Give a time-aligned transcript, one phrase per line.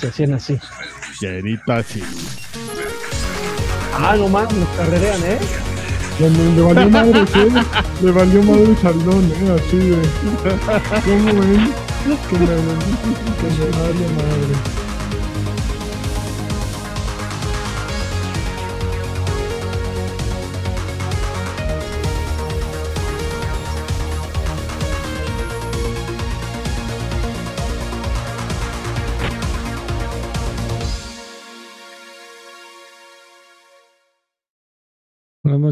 [0.00, 0.58] Se hacían así.
[1.20, 2.02] Llenita, sí.
[3.94, 5.38] Ah, no mames, nos carrerean, ¿eh?
[6.18, 7.48] Le, le valió madre, ¿qué?
[8.02, 9.56] Le valió madre Chaldón, ¿eh?
[9.58, 9.96] Así de.
[11.04, 11.72] ¿Cómo ven?
[12.30, 14.79] Que me, que me vale madre.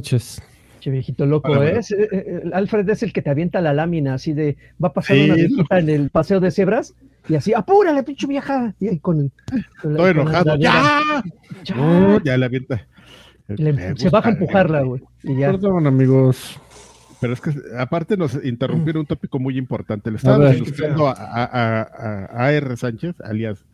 [0.08, 0.42] Buenas noches.
[0.80, 1.78] Che viejito loco, Hola, ¿eh?
[1.78, 5.22] Es- eh, eh, Alfred es el que te avienta la lámina, así de, va pasando
[5.24, 6.94] Sí, una viejita en el paseo de cebras,
[7.28, 9.32] y así, apúrale, pinche vieja, y ahí con,
[9.82, 10.56] con enojado.
[10.56, 11.00] ¡Ya!
[11.64, 11.74] Ya.
[11.74, 12.86] No, ya la avienta.
[13.48, 15.50] Le- se baja a empujarla, güey, y ya.
[15.50, 16.60] Perdón, amigos.
[17.20, 20.10] Pero es que aparte nos interrumpieron un tópico muy importante.
[20.12, 22.76] Le estábamos ilustrando a, a, a, a- a R.
[22.76, 23.64] Sánchez, alias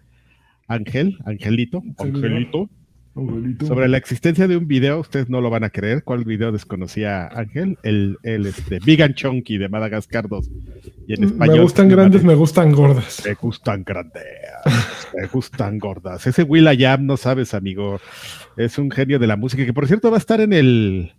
[0.69, 2.71] Ángel, Angelito, Angelito,
[3.17, 3.67] Abuelito.
[3.67, 5.01] sobre la existencia de un video.
[5.01, 6.03] Ustedes no lo van a creer.
[6.03, 7.79] ¿Cuál video desconocía Ángel?
[7.83, 10.51] El, el este, Big and Chunky de Madagascar 2.
[11.07, 11.57] Y en español.
[11.57, 13.23] Me gustan grandes, me gustan gordas.
[13.25, 14.23] Me gustan grandes,
[15.17, 16.27] me gustan gordas.
[16.27, 18.01] Ese Will I Am, no sabes, amigo.
[18.57, 21.13] Es un genio de la música, que por cierto va a estar en el.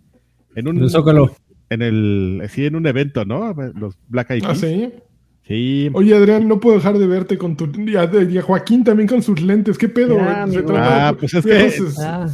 [0.54, 0.78] En un.
[0.78, 1.34] El Zócalo.
[1.70, 2.42] En el.
[2.48, 3.54] Sí, en un evento, ¿no?
[3.74, 4.60] Los Black Eyed ¿Ah, Peas.
[4.60, 4.92] sí?
[5.46, 5.90] Sí.
[5.94, 7.66] Oye, Adrián, no puedo dejar de verte con tu.
[7.80, 9.78] Y a, y a Joaquín también con sus lentes.
[9.78, 10.34] ¿Qué pedo, Ya, güey?
[10.34, 10.64] ¿Se amigo.
[10.72, 12.26] trata Ah, de pues es que- Ah.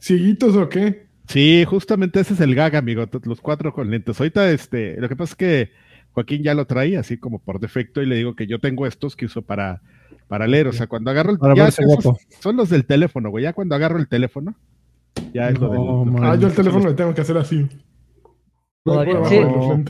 [0.00, 1.06] ¿Cieguitos o qué?
[1.28, 3.04] Sí, justamente ese es el gag, amigo.
[3.24, 4.18] Los cuatro con lentes.
[4.18, 5.70] Ahorita, este, lo que pasa es que
[6.12, 9.16] Joaquín ya lo trae así como por defecto y le digo que yo tengo estos
[9.16, 9.82] que uso para,
[10.28, 10.68] para leer.
[10.68, 12.18] O sea, cuando agarro el guapo.
[12.40, 13.44] Son los del teléfono, güey.
[13.44, 14.54] Ya cuando agarro el teléfono,
[15.34, 15.78] ya es lo del.
[15.78, 16.22] No.
[16.22, 17.68] Ah, yo el teléfono le tengo que hacer así.
[18.92, 19.36] Todavía- sí.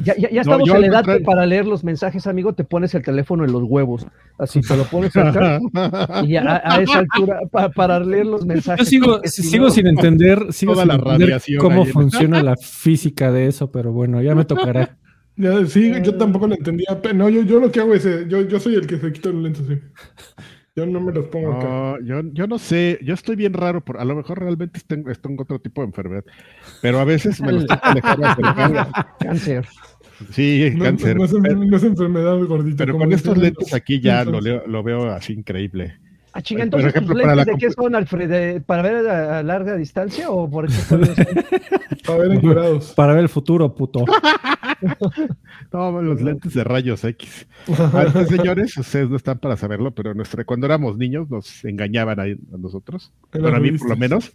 [0.04, 1.24] Ya, ya, ya No, estamos yo en la edad contrario.
[1.26, 4.06] para leer los mensajes, amigo, te pones el teléfono en los huevos,
[4.38, 5.60] así te lo pones acá,
[6.26, 8.84] y a, a esa altura, pa- para leer los mensajes.
[8.86, 12.56] Yo sigo, sigo no- sin entender, sigo Toda sin la entender radiación cómo funciona la
[12.56, 14.96] física de eso, pero bueno, ya me tocará.
[15.38, 16.98] Ya, sí, yo tampoco lo entendía.
[17.02, 18.06] pero No, yo, yo lo que hago es.
[18.06, 19.78] eh, Yo, yo soy el que se quita los lentes, sí.
[20.76, 21.64] Yo no me los pongo acá.
[21.64, 25.10] No, yo, yo no sé, yo estoy bien raro, por, a lo mejor realmente tengo,
[25.14, 26.24] tengo otro tipo de enfermedad,
[26.82, 28.88] pero a veces me los tengo dejar.
[29.18, 29.66] Cáncer.
[30.32, 31.16] Sí, No, cáncer.
[31.16, 32.76] no es, no es enfermedad, gordito.
[32.76, 35.98] pero con estos lentes aquí ya lo, leo- lo veo así increíble.
[36.36, 38.28] Ah, chinga, Por entonces, ejemplo, ¿tus para lentes la de qué son, Alfred?
[38.28, 41.00] ¿De- ¿Para ver a, a larga distancia o por qué son?
[42.06, 42.92] Para ver encuerados.
[42.92, 44.04] Para ver el futuro, puto.
[45.72, 47.46] No, los lentes de rayos X.
[47.94, 52.26] Antes, señores, ustedes no están para saberlo, pero nuestra, cuando éramos niños nos engañaban a
[52.58, 53.10] nosotros.
[53.32, 54.34] En Bueno, a mí por lo menos,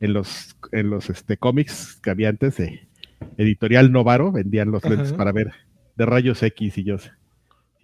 [0.00, 2.88] en los, en los este, cómics que había antes de
[3.36, 5.16] Editorial Novaro, vendían los lentes Ajá.
[5.18, 5.52] para ver
[5.96, 6.96] de rayos X y yo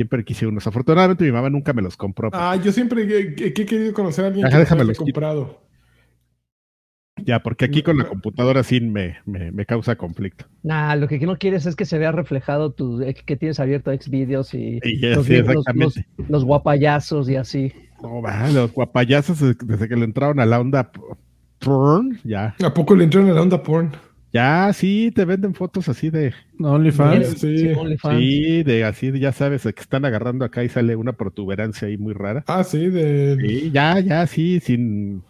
[0.01, 0.67] siempre quise unos.
[0.67, 2.31] Afortunadamente mi mamá nunca me los compró.
[2.33, 5.05] Ah, yo siempre he, he- querido conocer a alguien Ajá, que quito.
[5.05, 5.61] comprado.
[7.23, 8.09] Ya, porque aquí con la no.
[8.09, 10.47] computadora sí me, me, me causa conflicto.
[10.63, 13.93] Nah, lo que no quieres es que se vea reflejado tu, eh, que tienes abierto
[13.93, 16.07] Xvideos y Y ya, los, sí, libros, los, exactamente.
[16.31, 17.73] los guapayazos y así.
[18.03, 20.91] No, va, los guapayazos desde, que le entraron a la onda
[21.59, 22.55] porn, ya.
[22.65, 23.93] ¿A poco le entraron a la onda porn?
[24.33, 27.39] Ya, sí, te venden fotos así de, OnlyFans.
[27.41, 27.73] Sí.
[27.77, 28.19] OnlyFans.
[28.21, 31.99] sí, de así, de, ya sabes, que están agarrando acá y sale una protuberancia ahí
[31.99, 32.45] muy rara.
[32.47, 33.37] Ah, sí, de.
[33.41, 35.23] Sí, ya, ya, sí, sin,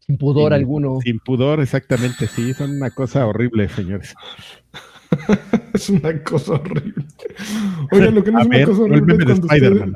[0.00, 0.98] Sin pudor sin- alguno.
[1.02, 4.14] sin pudor, exactamente, sí, son una cosa horrible, señores.
[5.74, 7.04] Es una cosa horrible.
[7.92, 9.92] Oigan, lo que no A es una cosa horrible es cuando, ustedes,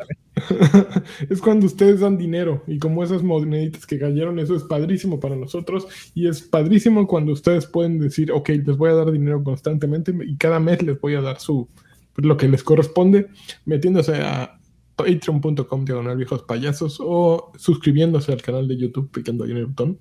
[1.31, 2.63] es cuando ustedes dan dinero.
[2.67, 5.87] Y como esas moneditas que cayeron, eso es padrísimo para nosotros.
[6.15, 10.37] Y es padrísimo cuando ustedes pueden decir, ok, les voy a dar dinero constantemente y
[10.37, 11.69] cada mes les voy a dar su
[12.17, 13.29] lo que les corresponde,
[13.65, 14.59] metiéndose a
[14.97, 19.99] patreon.com diagonal viejos payasos o suscribiéndose al canal de YouTube picando ahí en el botón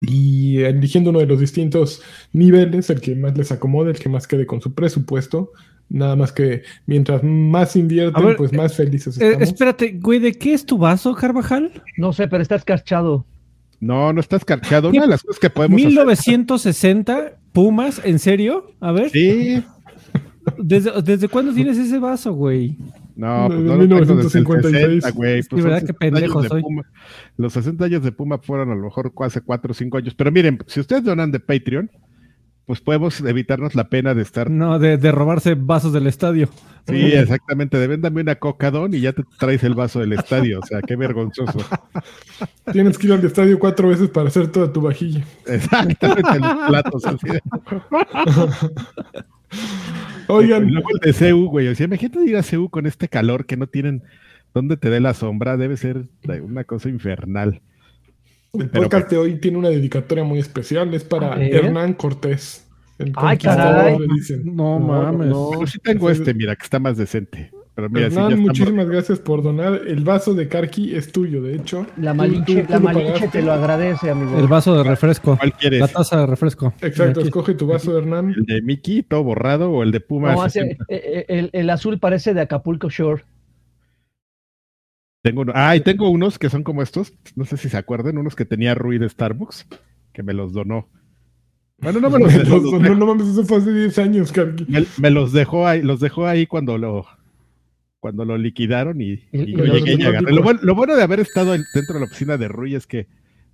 [0.00, 4.26] y eligiendo uno de los distintos niveles, el que más les acomode, el que más
[4.26, 5.52] quede con su presupuesto.
[5.90, 9.48] Nada más que mientras más invierten, ver, pues más felices Eh, estamos.
[9.48, 11.82] espérate, güey, ¿de qué es tu vaso, Carvajal?
[11.96, 13.24] No sé, pero está escarchado.
[13.80, 14.90] No, no estás carchado.
[14.90, 14.98] ¿Qué?
[14.98, 18.72] Una de las cosas que podemos hacer- 1960, Pumas, ¿en serio?
[18.80, 19.62] A ver, Sí,
[20.58, 22.76] ¿desde, ¿desde cuándo tienes ese vaso, güey?
[23.18, 25.02] No, pues no lo tengo desde el 1956.
[25.02, 25.42] 60, güey.
[25.42, 25.78] Sí, Pues ¿verdad?
[25.80, 26.62] son Qué 60 años pendejo de soy.
[26.62, 26.82] Puma.
[27.36, 30.14] Los 60 años de Puma fueron a lo mejor hace 4 o 5 años.
[30.14, 31.90] Pero miren, si ustedes donan de Patreon,
[32.64, 34.48] pues podemos evitarnos la pena de estar.
[34.50, 36.48] No, de, de robarse vasos del estadio.
[36.86, 37.76] Sí, exactamente.
[37.76, 40.60] De véndame una cocadón y ya te traes el vaso del estadio.
[40.60, 41.58] O sea, qué vergonzoso.
[42.72, 45.24] Tienes que ir al estadio cuatro veces para hacer toda tu vajilla.
[45.46, 47.26] Exactamente, los platos así.
[47.28, 47.42] de-
[50.28, 51.68] Oigan, luego el de CEU, güey.
[51.68, 54.02] O sea, imagínate ir a CEU con este calor que no tienen
[54.54, 56.04] donde te dé la sombra, debe ser
[56.42, 57.60] una cosa infernal.
[58.54, 61.36] El Pero podcast de hoy tiene una dedicatoria muy especial, es para.
[61.44, 62.66] Hernán Cortés.
[62.98, 63.98] el Ay, conquistador, caray.
[64.14, 64.42] dicen.
[64.56, 65.28] No, mames.
[65.28, 65.50] no.
[65.66, 67.50] Sí tengo este, mira, que está más decente.
[67.78, 69.82] Pero mira, Hernán, muchísimas gracias por donar.
[69.86, 71.86] El vaso de Karki es tuyo, de hecho.
[71.96, 74.36] La Malinche, tú- tú la Malinche te lo agradece, amigo.
[74.36, 75.36] El vaso de refresco.
[75.36, 75.78] ¿Cuál quieres?
[75.78, 76.74] La taza de refresco.
[76.80, 77.28] Exacto, Aquí.
[77.28, 78.34] escoge tu vaso, Hernán.
[78.36, 80.32] ¿El de Mickey, todo borrado, o el de Puma?
[80.32, 80.84] No, hace- 60?
[80.88, 83.22] eh, eh, el, el azul parece de Acapulco Shore.
[85.22, 85.52] Tengo uno.
[85.54, 87.12] Ah, y tengo unos que son como estos.
[87.36, 89.68] No sé si se acuerdan, unos que tenía Rui de Starbucks,
[90.12, 90.88] que me los donó.
[91.80, 94.32] Bueno, no me los, Me los- los- no, no mames, eso fue hace 10 años,
[94.32, 94.66] Karki.
[94.68, 97.06] me, me los dejó ahí, los dejó ahí cuando lo
[98.00, 100.32] cuando lo liquidaron y, Y- y y yo los llegué y agarré.
[100.32, 102.86] Lo bueno, lo bueno de haber estado en- dentro de la oficina de Rui es
[102.86, 103.06] que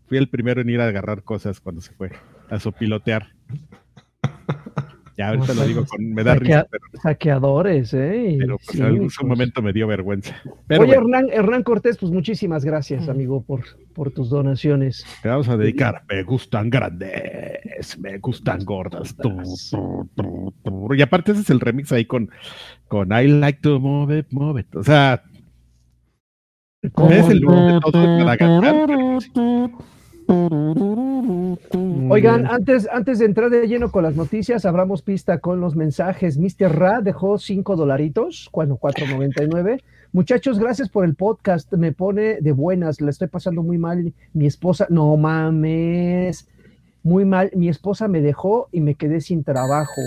[0.06, 2.10] fui el primero en ir a agarrar cosas cuando se fue
[2.50, 3.28] a sopilotear.
[5.16, 8.36] Ya ahorita lo digo con, me da risa, pero, saqueadores, ¿eh?
[8.38, 9.22] Pero pues, sí, en algún pues.
[9.22, 10.34] momento me dio vergüenza.
[10.66, 13.60] Pero Oye, bueno, Hernán, Hernán Cortés, pues muchísimas gracias, amigo, por,
[13.94, 15.04] por tus donaciones.
[15.22, 16.02] te vamos a dedicar.
[16.08, 19.14] Me gustan grandes, me gustan gordas.
[19.16, 19.30] tu.
[20.94, 22.30] Y aparte ese es el remix ahí con,
[22.88, 24.74] con I like to move it, move it.
[24.74, 25.22] O sea,
[26.82, 28.86] es el lugar de todo para cantar.
[28.86, 29.30] pero sí.
[32.10, 36.38] Oigan, antes, antes de entrar de lleno con las noticias, abramos pista con los mensajes.
[36.38, 36.78] Mr.
[36.78, 39.82] Ra dejó 5 dolaritos, bueno, 4.99.
[40.12, 41.72] Muchachos, gracias por el podcast.
[41.72, 44.12] Me pone de buenas, la estoy pasando muy mal.
[44.32, 46.48] Mi esposa, no mames,
[47.02, 47.50] muy mal.
[47.54, 50.02] Mi esposa me dejó y me quedé sin trabajo.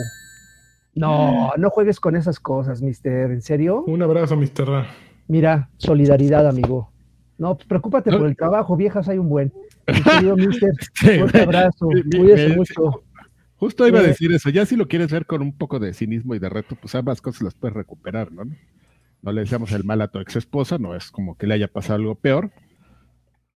[0.95, 3.31] No, no juegues con esas cosas, Mister.
[3.31, 3.83] ¿En serio?
[3.85, 4.67] Un abrazo, Mr.
[4.67, 4.87] Ra.
[5.27, 6.89] Mira, solidaridad, amigo.
[7.37, 9.53] No, pues preocúpate por el trabajo, viejas hay un buen.
[9.87, 10.71] Mi querido Mister,
[11.19, 13.03] fuerte abrazo, Mi- cuídese mucho.
[13.55, 14.49] Justo iba a Eh, decir eso.
[14.49, 17.21] Ya si lo quieres ver con un poco de cinismo y de reto, pues ambas
[17.21, 18.43] cosas las puedes recuperar, ¿no?
[19.23, 21.67] No le deseamos el mal a tu ex esposa, no es como que le haya
[21.67, 22.51] pasado algo peor.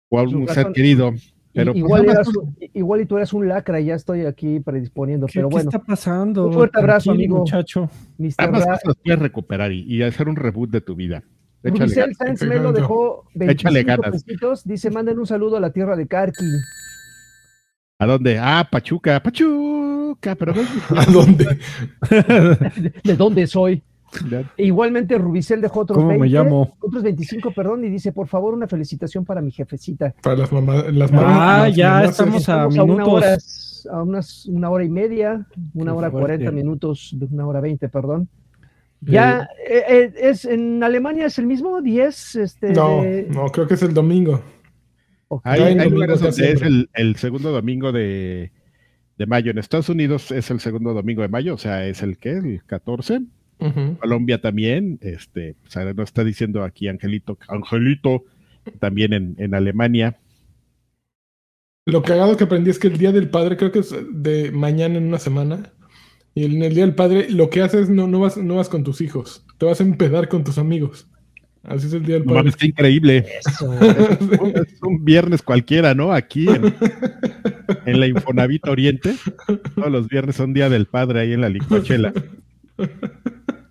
[0.09, 1.13] O a un ser querido.
[1.53, 2.29] Pero pues, igual, eras
[2.75, 5.69] igual y tú eres un lacra y ya estoy aquí predisponiendo, ¿Qué, pero qué bueno,
[5.71, 6.47] está pasando?
[6.47, 7.39] un fuerte abrazo, amigo.
[7.39, 7.91] muchacho.
[8.19, 8.35] Mr.
[8.39, 11.25] ambas Ra, cosas las puedes recuperar y, y hacer un reboot de tu vida.
[11.63, 12.17] Ganas.
[12.17, 14.23] Sáenz Melo dejó Échale 25 ganas.
[14.25, 16.45] pesitos, dice, manden un saludo a la tierra de Carqui.
[17.99, 18.39] ¿A dónde?
[18.39, 20.55] Ah, Pachuca, Pachuca, pero
[20.97, 21.59] ¿A dónde?
[22.11, 23.83] ¿De, de dónde soy?
[24.29, 24.41] Ya.
[24.57, 26.77] E igualmente Rubicel dejó otros ¿Cómo me 20, llamo?
[26.81, 30.15] otros 25, perdón, y dice, por favor, una felicitación para mi jefecita.
[30.23, 30.93] Para las mamás.
[30.93, 31.15] Las Ah,
[31.69, 33.13] mamás- ya mamás- estamos a Estamos a una minutos.
[33.15, 33.37] hora,
[33.99, 38.29] a unas, una hora y media, una Qué hora cuarenta minutos, una hora veinte, perdón.
[39.01, 43.75] Ya, eh, eh, es en Alemania es el mismo 10, este, No, no, creo que
[43.75, 44.43] es el domingo.
[45.29, 45.43] ok.
[45.45, 48.53] Hay, hay lugares donde es el, el segundo domingo de,
[49.17, 49.51] de mayo.
[49.51, 52.63] En Estados Unidos es el segundo domingo de mayo, o sea, es el que, el
[52.67, 53.23] 14.
[53.59, 53.99] Ujú.
[53.99, 58.25] Colombia también, este, o sea, nos está diciendo aquí Angelito, Angelito,
[58.79, 60.19] también en, en Alemania.
[61.87, 64.97] Lo cagado que aprendí es que el Día del Padre, creo que es de mañana
[64.97, 65.73] en una semana.
[66.35, 68.85] Y en el Día del Padre, lo que haces no, no vas, no vas con
[68.85, 71.07] tus hijos, te vas a empedar con tus amigos.
[71.63, 72.39] Así es el Día del No Padre.
[72.45, 73.27] mames, qué increíble.
[73.47, 73.73] Eso.
[74.55, 76.13] Es un viernes cualquiera, ¿no?
[76.13, 76.75] Aquí en,
[77.85, 79.15] en la Infonavit Oriente,
[79.75, 82.15] todos los viernes son Día del Padre ahí en la licuachela.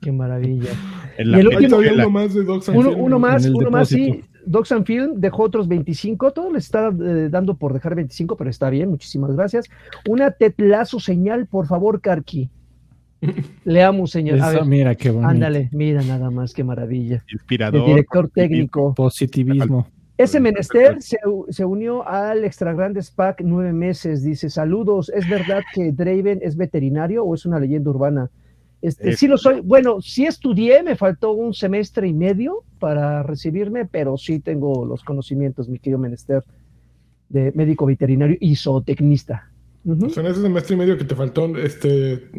[0.02, 0.70] Qué maravilla.
[1.18, 3.90] En la Y el Hay último- uno más de Dogs and Uno, más, uno más,
[3.90, 4.22] sí.
[4.46, 6.32] Docs and Film dejó otros 25.
[6.32, 8.90] Todo le está eh, dando por dejar 25, pero está bien.
[8.90, 9.66] Muchísimas gracias.
[10.08, 12.50] Una tetlazo señal, por favor, Karki.
[13.66, 14.36] Leamos, señor.
[14.42, 15.30] A Esa, ver, mira qué bonito.
[15.30, 17.24] ándale, mira nada más, qué maravilla.
[17.28, 17.86] El Inspirador.
[17.86, 18.94] director técnico.
[18.94, 19.88] Positivismo.
[20.18, 21.18] Ese menester se,
[21.50, 24.24] se unió al Extra Grandes Pack nueve meses.
[24.24, 28.30] Dice: Saludos, ¿es verdad que Draven es veterinario o es una leyenda urbana?
[28.82, 29.62] Este, Eh, sí lo soy.
[29.62, 35.04] Bueno, sí estudié, me faltó un semestre y medio para recibirme, pero sí tengo los
[35.04, 36.44] conocimientos, mi querido menester,
[37.30, 39.52] de médico veterinario y zootecnista.
[39.86, 40.08] Ujú.
[40.08, 42.30] O sea, en ese semestre y medio que te faltó, este,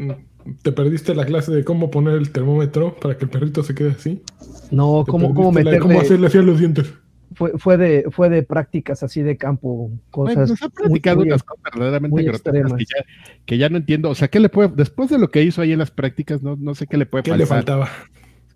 [0.63, 3.91] te perdiste la clase de cómo poner el termómetro para que el perrito se quede
[3.91, 4.23] así.
[4.71, 5.79] No, ¿cómo, cómo la meterle?
[5.81, 6.93] cómo hacerle así a los dientes.
[7.35, 10.51] Fue, fue, de, fue de prácticas así de campo, Bueno, cosas.
[10.51, 12.79] nos ha platicado muy- unas cosas verdaderamente muy grotescas extremas.
[12.79, 13.05] que ya,
[13.47, 14.11] que ya no entiendo.
[14.11, 16.57] O sea, ¿qué le puede, después de lo que hizo ahí en las prácticas, no,
[16.57, 17.79] no sé qué le puede ¿Qué le faltar?
[17.79, 17.89] faltaba?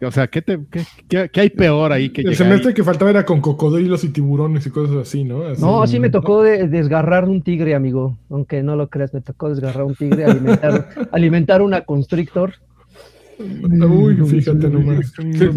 [0.02, 2.74] O sea, ¿qué, te, qué, qué- qué hay peor ahí que El semestre ahí?
[2.74, 5.44] que faltaba era con cocodrilos y tiburones y cosas así, ¿no?
[5.44, 5.62] Así.
[5.62, 8.18] No, así me tocó de- desgarrar un tigre, amigo.
[8.28, 12.54] Aunque no lo creas, me tocó desgarrar un tigre, alimentar, alimentar una constrictor.
[13.38, 15.12] Uy, fíjate nomás.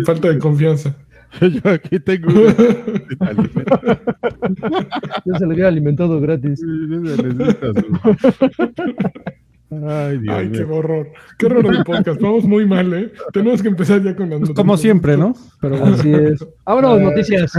[0.06, 0.96] Falta de confianza.
[1.64, 2.56] Yo aquí tengo una-
[5.26, 6.62] Yo se lo hubiera alimentado gratis.
[9.70, 11.10] Ay, Dios Ay, qué horror.
[11.38, 12.22] Qué horror de podcast.
[12.22, 13.12] Vamos muy mal, ¿eh?
[13.34, 14.56] Tenemos que empezar ya con las Pues noticias.
[14.56, 15.34] como siempre, ¿no?
[15.62, 15.96] Pero bueno.
[15.96, 16.46] Así es.
[16.66, 17.52] Vámonos, noticias.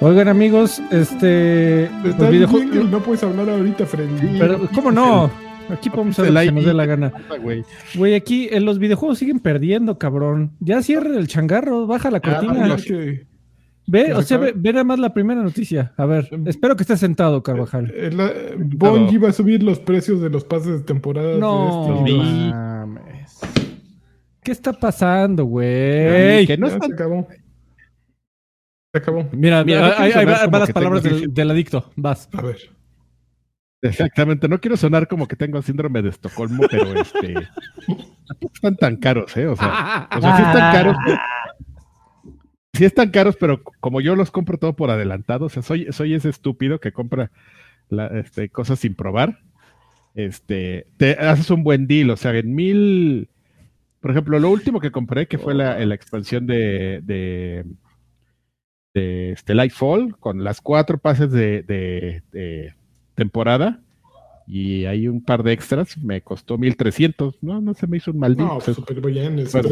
[0.00, 1.84] Oigan, amigos, este.
[2.06, 2.70] Está videojuegos.
[2.70, 4.38] que no puedes hablar ahorita, Freddy.
[4.38, 5.30] Pero, ¿cómo no?
[5.70, 7.12] Aquí podemos hacer lo que se nos dé la gana.
[7.42, 7.64] Güey.
[7.96, 10.52] Güey, aquí en los videojuegos siguen perdiendo, cabrón.
[10.60, 12.76] Ya cierra el changarro, baja la Ah, cortina.
[13.88, 15.92] ve, o sea, ve, ve nada más la primera noticia.
[15.96, 17.92] A ver, espero que estés sentado, Carvajal.
[17.94, 21.36] eh, la- Bungie va a subir los precios de los pases de temporada.
[21.38, 22.02] No.
[22.04, 23.40] de este mames.
[24.42, 26.46] ¿Qué está pasando, güey?
[26.46, 27.26] Que no Ya están- se acabó.
[28.92, 29.28] Se acabó.
[29.32, 31.90] Mira, Mira, como van las palabras del adicto.
[31.96, 32.28] Vas.
[32.32, 32.56] A ver.
[33.88, 37.34] Exactamente, no quiero sonar como que tengo síndrome de Estocolmo, pero este
[38.54, 39.46] están tan caros, ¿eh?
[39.46, 40.96] O sea, o sea, sí están caros.
[41.04, 41.18] pero-
[42.74, 46.12] Sí están caros, pero como yo los compro todo por adelantado, o sea, soy, soy
[46.12, 47.30] ese estúpido que compra
[47.88, 49.38] la- este, cosas sin probar.
[50.14, 53.28] Este, te haces un buen deal, o sea, en mil,
[54.00, 57.64] por ejemplo, lo último que compré, que fue la, la expansión de, de,
[58.94, 62.74] de este, Lightfall, con las cuatro pases de, de- de
[63.16, 63.80] temporada,
[64.46, 68.20] y hay un par de extras, me costó 1300, no, no se me hizo un
[68.20, 68.46] mal deal.
[68.46, 69.40] No, pues, súper bien.
[69.40, 69.70] Es Bueno,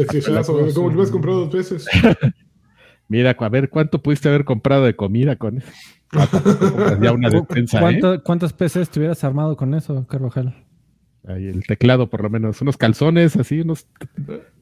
[0.73, 1.85] Como lo has comprado dos veces.
[3.07, 5.71] Mira, a ver, ¿cuánto pudiste haber comprado de comida con eso?
[6.11, 7.81] Ah, compras ya una despensa, ¿eh?
[7.81, 10.55] ¿Cuánto- ¿Cuántas PCs te hubieras armado con eso, Carvajal?
[11.27, 12.61] Ahí el teclado, por lo menos.
[12.61, 13.87] Unos calzones, así, unos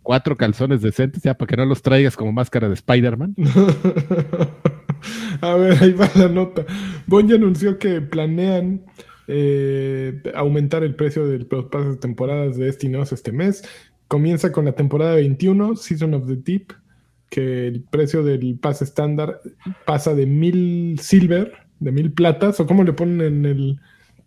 [0.01, 3.35] cuatro calzones decentes, ya para que no los traigas como máscara de Spider-Man.
[5.41, 6.65] A ver, ahí va la nota.
[7.07, 8.83] Bungie anunció que planean
[9.27, 13.63] eh, aumentar el precio de los pases de temporadas de Destiny 2 este mes.
[14.07, 16.73] Comienza con la temporada 21, Season of the Deep,
[17.29, 19.39] que el precio del pase estándar
[19.85, 23.79] pasa de mil silver, de mil platas, o cómo le ponen en el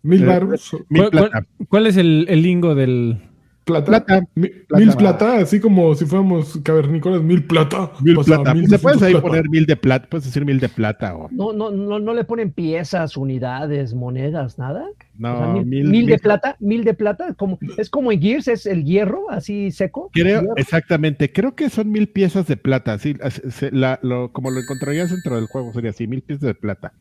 [0.03, 1.47] mil Eh, baros, ¿Cuál, cuál- plata.
[1.69, 3.21] cuál es el, el lingo del.
[3.67, 4.21] Plata, Plata.
[4.35, 4.85] Mi- Plata.
[4.85, 7.91] mil plata, así como si fuéramos cavernícolas, mil plata.
[8.01, 8.53] Mil plata.
[8.53, 9.27] mil Pues le puedes ahí plata.
[9.27, 12.23] poner mil de plata, puedes decir mil de plata o No, no, no, no le
[12.23, 14.85] ponen piezas, unidades, monedas, nada.
[15.17, 18.21] no, O sea, mil, mil, mil de plata, mil de plata, como, es como en
[18.21, 20.09] Gears, es el hierro así seco.
[20.13, 24.49] Creo, exactamente, creo que son mil piezas de plata, así, as- se- la- lo- como
[24.49, 26.93] lo encontrarías dentro del juego, sería así, mil piezas de plata.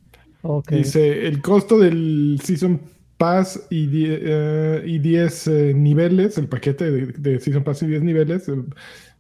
[0.71, 2.81] Dice, el costo del Season
[3.19, 7.87] Pass y 10 eh, y 10 eh, niveles, el paquete de, de Season Pass y
[7.87, 8.51] 10 niveles,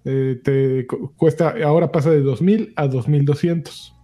[0.04, 3.94] eh, te cu- cuesta, ahora pasa de 2000 a 2200.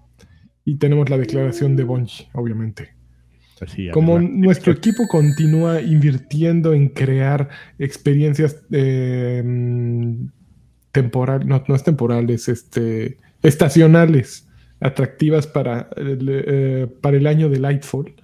[0.64, 2.90] Y tenemos la declaración de Bungie, obviamente.
[3.92, 9.42] Como nuestro equipo continúa invirtiendo en crear experiencias eh,
[10.92, 14.48] temporales, no, no es temporales, este, estacionales,
[14.80, 18.14] atractivas para el, para el año de Lightfall,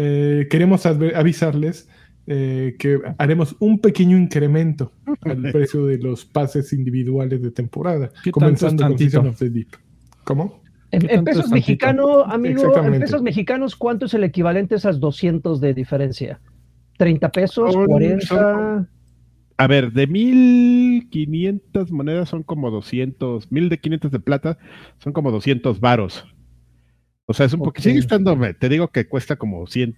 [0.00, 1.88] eh, queremos avisarles
[2.28, 8.30] eh, que haremos un pequeño incremento al precio de los pases individuales de temporada, ¿Qué
[8.30, 9.68] comenzando tanto con Season of the Deep.
[10.22, 10.62] ¿Cómo?
[10.92, 15.00] En, ¿Qué en pesos mexicanos, amigo, en pesos mexicanos, ¿cuánto es el equivalente a esas
[15.00, 16.40] 200 de diferencia?
[16.98, 17.72] ¿30 pesos?
[17.72, 18.20] Son- ¿40?
[18.20, 18.88] son-
[19.56, 24.58] A ver, de 1500 monedas son como 200, 1000 de 500 de plata
[24.98, 26.24] son como 200 varos.
[27.30, 27.80] O sea, es un poco, Ok.
[27.80, 29.96] sigue estando, te digo que cuesta como 100,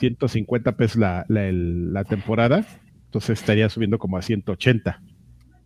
[0.00, 2.66] 150 pesos la, la, el- la temporada,
[3.06, 5.00] entonces estaría subiendo como a 180,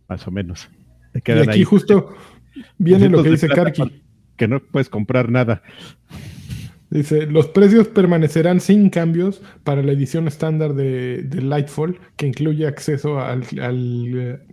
[0.07, 0.69] más o menos.
[1.13, 2.15] Te Y aquí ahí justo
[2.77, 4.03] viene lo 200 que dice Karki.
[4.37, 5.63] que no puedes comprar nada.
[6.91, 12.67] Dice, los precios permanecerán sin cambios para la edición estándar de, de Lightfall, que incluye
[12.67, 14.43] acceso al, al,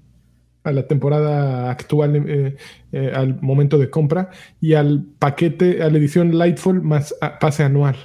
[0.65, 2.57] a la temporada actual eh,
[2.93, 7.65] eh, al momento de compra y al paquete, a la edición Lightfall más a- pase
[7.65, 7.97] anual,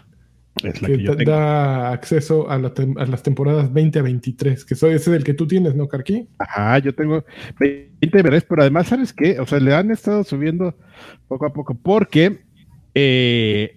[0.63, 1.33] Es la que que yo da- tengo.
[1.33, 5.35] acceso a, la tem- a las temporadas 20 a 23, que soy ese del que
[5.35, 6.27] tú tienes, ¿no, Karki?
[6.39, 7.23] Ajá, yo tengo
[7.59, 9.39] 20 veces, pero además, ¿sabes qué?
[9.39, 10.75] O sea, le han estado subiendo
[11.27, 12.39] poco a poco, porque
[12.95, 13.73] eh,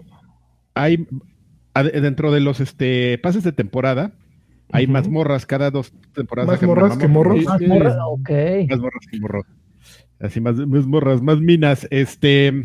[0.75, 1.07] hay
[1.75, 4.13] dentro de los este, pases de temporada,
[4.73, 4.93] hay Ujú.
[4.93, 6.49] mazmorras cada dos temporadas.
[6.49, 7.45] ¿Más sacan una morras que morros?
[7.45, 8.31] Morra- ok.
[8.71, 9.47] Más morras que morros.
[10.21, 11.87] Así, más, más morras, más minas.
[11.91, 12.63] Este.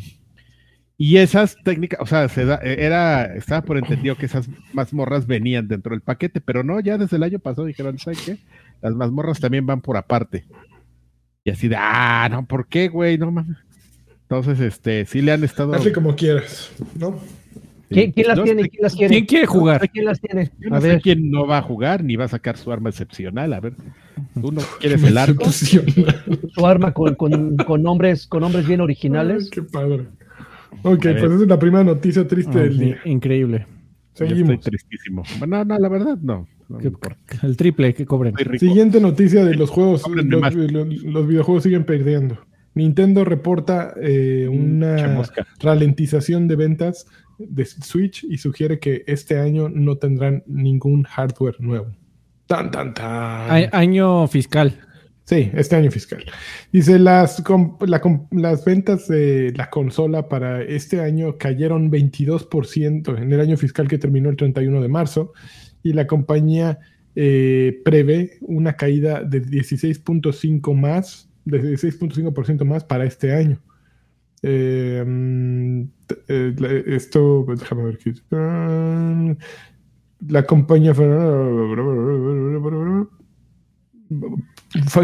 [0.98, 5.68] Y esas técnicas, o sea, se da- era, estaba por entendido que esas mazmorras venían
[5.68, 8.38] dentro del paquete, pero no, ya desde el año pasado dijeron, ¿sabes qué?
[8.82, 10.46] Las mazmorras también van por aparte.
[11.44, 13.18] Y así de, ah, no, ¿por qué, güey?
[13.18, 13.58] No mames.
[14.22, 15.74] Entonces, este, sí le han estado.
[15.74, 17.20] Hazle como quieras, ¿no?
[17.96, 18.64] ¿Quién, quién las tiene?
[18.64, 19.14] sé- ¿Quién las quiere?
[19.16, 19.90] ¿Quién quiere jugar?
[19.90, 20.52] ¿Quién las tiene?
[20.60, 21.02] Yo no A sé ver.
[21.02, 23.52] quién no va a jugar ni va a sacar su arma excepcional.
[23.54, 23.74] A ver,
[24.40, 25.46] tú no quieres el arco.
[25.52, 29.44] Su arma con, con, con nombres, con nombres bien originales.
[29.46, 30.06] Ay, qué padre.
[30.84, 31.20] Ok, A ver.
[31.20, 32.98] pues esa es la primera noticia triste Ah, del día.
[33.06, 33.66] increíble.
[34.18, 34.54] Yo Seguimos.
[34.56, 35.24] estoy tristísimo.
[35.40, 36.48] Bueno, no, la verdad no.
[36.70, 36.92] no Que-
[37.44, 38.34] el triple que cobren.
[38.58, 40.04] Siguiente noticia de los juegos.
[40.10, 40.54] Los, más.
[40.56, 42.38] los- los videojuegos siguen perdiendo.
[42.74, 45.22] Nintendo reporta eh, una
[45.62, 51.88] ralentización de ventas de Switch y sugiere que este año no tendrán ningún hardware nuevo.
[52.48, 53.06] Tan, tan, tan.
[53.06, 54.80] A- año fiscal.
[55.26, 56.24] Sí, este año fiscal.
[56.72, 57.44] Dice, las,
[57.80, 58.02] la
[58.32, 63.98] las ventas de la consola para este año cayeron 22% en el año fiscal que
[63.98, 65.34] terminó el 31 de marzo
[65.82, 66.78] y la compañía
[67.16, 73.60] eh, prevé una caída de 16.5 más, de 16.5% más para este año.
[74.48, 75.82] Eh, mm,
[76.28, 77.98] eh, esto, déjame ver
[80.28, 81.08] La compañía fue-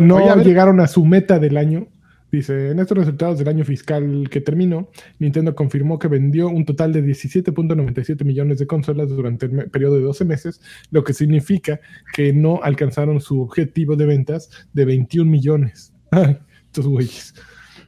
[0.02, 1.88] no Oye, a llegaron a su meta del año.
[2.32, 6.94] Dice, en estos resultados del año fiscal que terminó, Nintendo confirmó que vendió un total
[6.94, 11.82] de 17.97 millones de consolas durante el periodo de 12 meses, lo que significa
[12.14, 15.94] que no alcanzaron su objetivo de ventas de 21 millones.
[16.68, 17.34] Estos güeyes.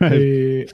[0.01, 0.65] Eh,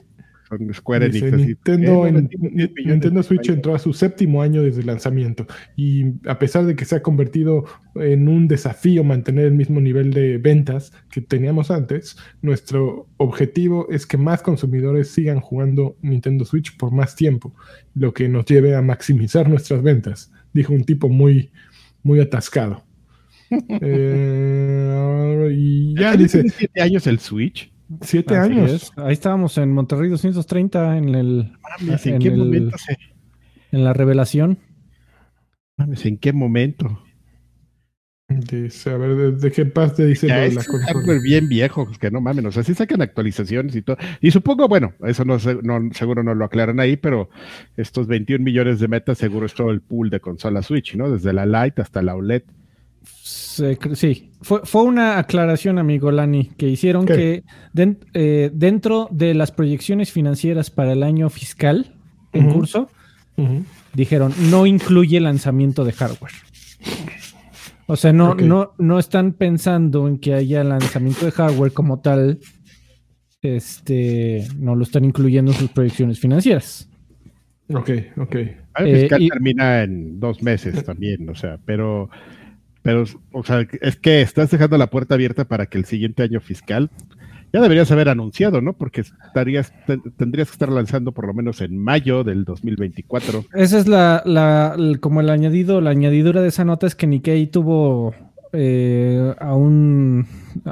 [0.50, 1.22] Son Square Enix.
[1.24, 3.92] Dice, así, Nintendo, eh, bueno, en- tiene 10 millones Nintendo de Switch entró a su
[3.92, 7.64] séptimo año desde el lanzamiento y a pesar de que se ha convertido
[7.94, 14.06] en un desafío mantener el mismo nivel de ventas que teníamos antes, nuestro objetivo es
[14.06, 17.54] que más consumidores sigan jugando Nintendo Switch por más tiempo,
[17.94, 21.50] lo que nos lleve a maximizar nuestras ventas, dijo un tipo muy,
[22.02, 22.84] muy atascado.
[23.82, 27.72] Eh, y ya ¿Tiene dice, 7 años el Switch?
[28.02, 28.70] Siete Así años.
[28.70, 28.92] es.
[28.96, 32.96] Ahí estábamos en Monterrey 230 en el Mames, ¿en En qué el- momento se-
[33.72, 34.58] en la revelación.
[35.76, 37.02] mames, ¿en qué momento?
[38.28, 40.92] Dice, a ver, ¿de, de qué parte dice lo Ya de es la consola?
[41.00, 43.96] hardware bien viejo, que no mames, o sea, sí sacan actualizaciones y todo.
[44.20, 47.28] Y supongo, bueno, eso no, sé- no seguro no lo aclaran ahí, pero
[47.76, 51.10] estos 21 millones de metas seguro es todo el pool de consola Switch, ¿no?
[51.10, 52.44] Desde la Lite hasta la OLED.
[53.02, 57.42] Sí, fue, fue una aclaración, amigo Lani, que hicieron ¿Qué?
[57.74, 61.94] que eh, dentro de las proyecciones financieras para el año fiscal
[62.32, 62.88] en curso,
[63.94, 66.32] dijeron no incluye lanzamiento de hardware.
[67.86, 72.38] O sea, no, no, no están pensando en que haya lanzamiento de hardware como tal.
[73.42, 76.88] Este no lo están incluyendo en sus proyecciones financieras.
[77.72, 78.34] Ok, ok.
[78.34, 82.10] El Eh, fiscal y- termina en dos meses también, o sea, pero,
[82.82, 86.40] pero, o sea, es que estás dejando la puerta abierta para que el siguiente año
[86.40, 86.90] fiscal
[87.52, 88.74] ya deberías haber anunciado, ¿no?
[88.74, 93.44] Porque estarías, te- tendrías que estar lanzando por lo menos en mayo del 2024.
[93.54, 97.48] Esa es la, la- como el añadido, la añadidura de esa nota es que Nikkei
[97.48, 98.14] tuvo
[98.52, 100.26] eh, a un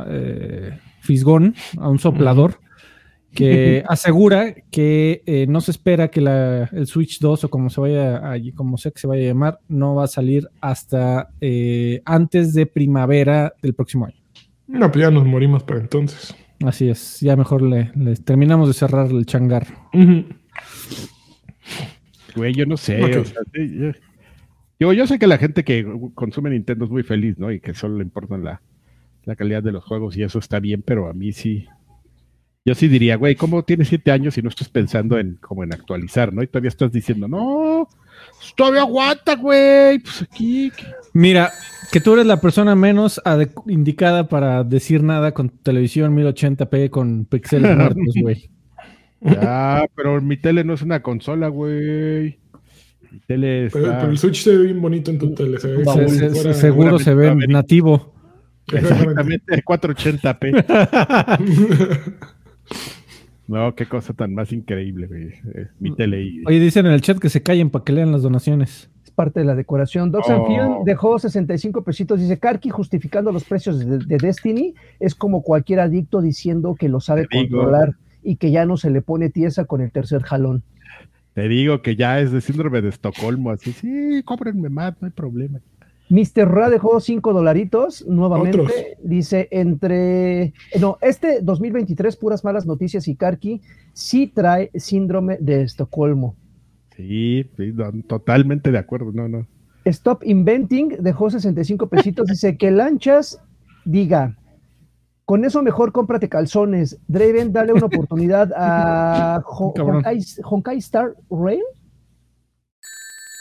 [0.06, 2.60] eh, fisgón, a un soplador,
[3.34, 7.80] que asegura que eh, no se espera que la, el Switch 2 o como se
[7.80, 12.02] vaya a, como sea que se vaya a llamar, no va a salir hasta eh,
[12.04, 14.16] antes de primavera del próximo año.
[14.66, 16.34] No, pues ya nos morimos para entonces.
[16.64, 19.66] Así es, ya mejor le, le terminamos de cerrar el changar.
[22.34, 23.02] Güey, yo no sé.
[23.02, 23.42] O sea,
[24.80, 27.50] yo, yo sé que la gente que consume Nintendo es muy feliz, ¿no?
[27.50, 28.60] Y que solo le importan la,
[29.24, 31.66] la calidad de los juegos y eso está bien, pero a mí sí.
[32.68, 35.72] Yo sí diría, güey, ¿cómo tienes siete años y no estás pensando en como en
[35.72, 36.42] actualizar, ¿no?
[36.42, 37.88] Y todavía estás diciendo, no,
[38.38, 39.98] pues todavía aguanta, güey.
[40.00, 40.70] Pues aquí.
[41.14, 41.50] Mira,
[41.90, 43.22] que tú eres la persona menos
[43.68, 48.50] indicada para decir nada con televisión 1080p con píxeles muertos, güey.
[49.22, 52.38] Ya, pero mi tele no es una consola, güey.
[53.11, 53.78] Mi tele está.
[53.81, 55.59] Pero, pero el Switch se ve bien bonito en tu tele.
[55.59, 58.12] Se ve Se- como si se- fuera- seguro se ve nativo.
[58.70, 60.64] Exactamente, 480p.
[63.46, 65.28] No, qué cosa tan más increíble, güey.
[65.54, 66.44] Eh, Mi tele y.
[66.46, 68.90] Oye, dicen en el chat que se callen para que lean las donaciones.
[69.04, 70.11] Es parte de la decoración.
[70.11, 70.46] Docs and Oh.
[70.46, 72.20] Film dejó 65 pesitos.
[72.20, 74.74] Dice Karki justificando los precios de, de Destiny.
[75.00, 77.57] Es como cualquier adicto diciendo que lo sabe Te digo.
[77.59, 80.62] controlar y que ya no se le pone tiesa con el tercer jalón.
[81.33, 85.12] Te digo que ya es de síndrome de Estocolmo, así, sí, cóbrenme más, no hay
[85.12, 85.61] problema.
[86.10, 86.48] Mr.
[86.48, 88.60] Ra dejó 5 dolaritos nuevamente.
[88.60, 88.72] Otros.
[89.02, 90.54] Dice entre.
[90.80, 93.60] No, este 2023, puras malas noticias y Karki
[93.92, 96.34] sí trae síndrome de Estocolmo.
[96.96, 99.46] Sí, sí, no, totalmente de acuerdo, no, no.
[99.84, 102.26] Stop Inventing dejó 65 pesitos.
[102.28, 103.40] Dice que Lanchas
[103.84, 104.36] diga,
[105.24, 106.98] con eso mejor cómprate calzones.
[107.06, 109.96] Draven, dale una oportunidad a Ho- Cabrón.
[109.96, 111.62] Honkai, Honkai Star Rail.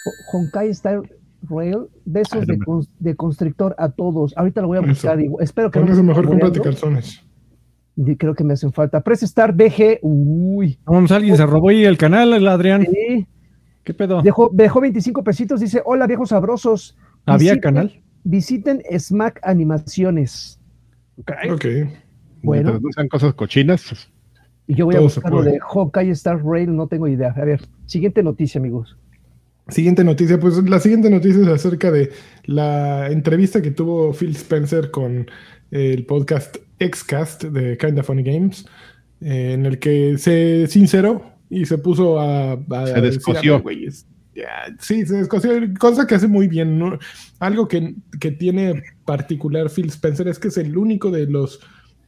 [0.06, 1.02] Ho- Honkai Star
[1.44, 1.88] Rail.
[2.06, 4.34] Besos Ay, de, me- cons- de constrictor a todos.
[4.38, 5.20] Ahorita lo voy a buscar.
[5.40, 7.24] Espero que Con no me eso esté mejor cómprate calzones.
[8.18, 9.02] Creo que me hacen falta.
[9.02, 10.00] Press Star BG.
[10.04, 10.78] Uy.
[10.86, 12.86] Vamos, alguien se robó ahí el canal, el Adrián.
[12.86, 13.26] Sí.
[13.84, 14.22] ¿Qué pedo?
[14.22, 15.60] Dejó, dejó 25 pesitos.
[15.62, 16.96] Dice: Hola, viejos sabrosos.
[17.26, 18.02] ¿Había Visiten- canal?
[18.24, 20.60] visiten Smack Animaciones.
[21.18, 21.32] Ok.
[21.54, 21.84] okay.
[22.44, 22.64] Bueno.
[22.72, 24.10] Mientras no sean cosas cochinas.
[24.68, 27.34] Y yo voy a buscar lo de Hawkeye Star Rail, no tengo idea.
[27.36, 28.98] A ver, siguiente noticia, amigos.
[29.70, 32.12] Siguiente noticia, pues la siguiente noticia es acerca de
[32.46, 35.30] la entrevista que tuvo Phil Spencer con
[35.72, 38.66] el podcast Xcast de Kinda Funny Games,
[39.20, 42.58] eh, en el que se sinceró y se puso a...
[42.86, 43.62] se descoció.
[44.80, 46.82] sí, se descoció, cosa que hace muy bien.
[47.40, 51.60] Algo que, que, tiene particular Phil Spencer es que es el único de los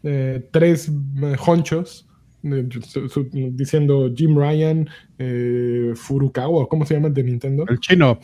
[0.03, 0.89] eh, tres
[2.43, 2.67] eh,
[3.51, 7.65] diciendo Jim Ryan, eh, Furukawa, ¿cómo se llama el de Nintendo?
[7.67, 8.19] El chino,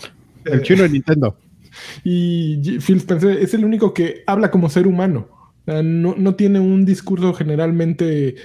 [0.46, 1.38] el chino de Nintendo.
[2.06, 5.28] Y Phil Spencer es el único que habla como ser humano.
[5.66, 8.36] No, tiene un discurso generalmente.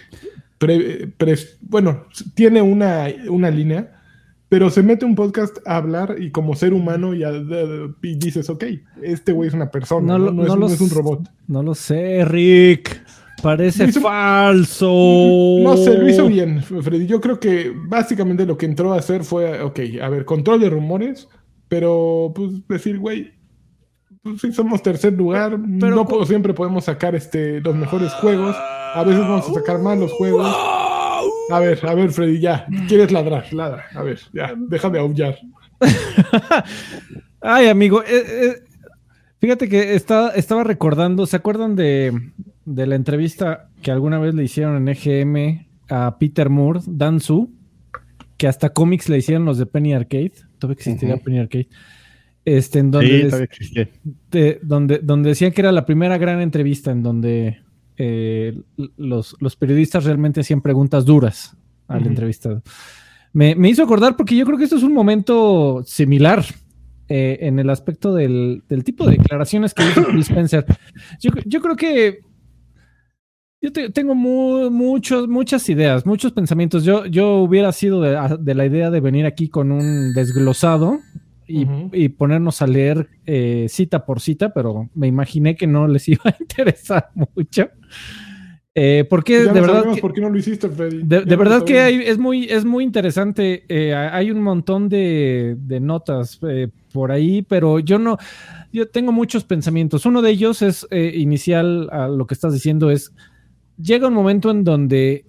[1.60, 4.00] bueno, tiene una, una línea,
[4.48, 7.22] pero se mete un podcast a hablar y como ser humano y,
[8.16, 8.64] dices, ok,
[9.00, 11.30] este güey es una persona, no, no es, un robot.
[11.46, 13.00] No lo sé, Rick.
[13.42, 14.86] Parece falso.
[15.62, 17.06] No sé, lo hizo bien, Freddy.
[17.06, 20.70] Yo creo que básicamente lo que entró a hacer fue, ok, a ver, control de
[20.70, 21.28] rumores,
[21.68, 23.32] pero pues decir, güey,
[24.22, 28.56] pues sí somos tercer lugar, pero, no siempre podemos sacar este, los mejores juegos,
[28.94, 30.46] a veces vamos a sacar malos juegos.
[31.50, 35.38] A ver, a ver, Freddy, ya, quieres ladrar, ladra, a ver, ya, deja de aullar.
[37.40, 38.62] Ay, amigo, eh, eh,
[39.40, 42.12] fíjate que estaba recordando, ¿se acuerdan de,
[42.64, 47.52] de la entrevista que alguna vez le hicieron en EGM a Peter Moore, Dan Su,
[48.36, 50.32] que hasta cómics le hicieron los de Penny Arcade.
[50.58, 51.68] Todavía existía Penny Arcade.
[52.44, 53.74] Este, en donde, sí,
[54.62, 57.58] donde, donde decían que era la primera gran entrevista en donde
[57.98, 58.58] eh,
[58.96, 61.54] los, periodistas realmente hacían preguntas duras
[61.86, 62.62] al entrevistado.
[63.34, 66.42] Me, hizo acordar porque yo creo que esto es un momento similar
[67.08, 70.64] eh, en el aspecto del, tipo de declaraciones que hizo Spencer.
[71.20, 72.20] Yo, yo creo que
[73.62, 76.82] yo tengo muchos, muchas ideas, muchos pensamientos.
[76.84, 80.98] Yo, yo hubiera sido de, la idea de venir aquí con un desglosado
[81.46, 86.22] y, ponernos a leer eh, cita por cita, pero me imaginé que no les iba
[86.24, 87.68] a interesar mucho.
[88.74, 89.84] Eh, porque de verdad.
[90.00, 91.02] ¿Por qué no lo hiciste, Freddy?
[91.02, 93.64] De, verdad que es, muy, es muy interesante.
[93.68, 96.40] Eh, hay un montón de, de notas
[96.92, 98.16] por ahí, pero yo no.
[98.72, 100.06] Yo tengo muchos pensamientos.
[100.06, 103.12] Uno de ellos es inicial a lo que estás diciendo: es
[103.82, 105.24] llega un momento en donde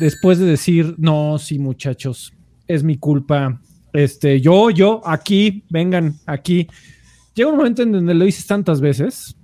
[0.00, 2.32] después de decir, no, sí, muchachos,
[2.66, 3.60] es mi culpa,
[3.92, 6.66] este, yo, yo, aquí, vengan, aquí,
[7.34, 9.36] llega un momento en donde lo dices tantas veces,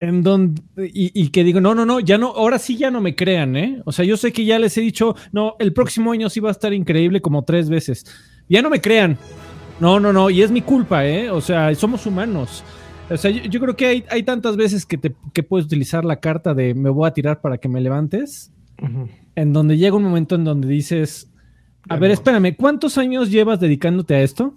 [0.00, 3.16] en donde, y, que digo, no, no, no, ya no, ahora sí ya no me
[3.16, 3.82] crean, ¿eh?
[3.84, 6.50] O sea, yo sé que ya les he dicho, no, el próximo año sí va
[6.50, 8.04] a estar increíble como tres veces.
[8.48, 9.18] Ya no me crean.
[9.80, 11.30] No, no, no, y es mi culpa, ¿eh?
[11.30, 12.62] O sea, somos humanos.
[13.10, 16.20] O sea, yo, creo que hay, hay, tantas veces que, te, que puedes utilizar la
[16.20, 18.52] carta de me voy a tirar para que me levantes,
[19.34, 21.32] en donde llega un momento en donde dices,
[21.88, 24.56] a ver, espérame, ¿cuántos años llevas dedicándote a esto?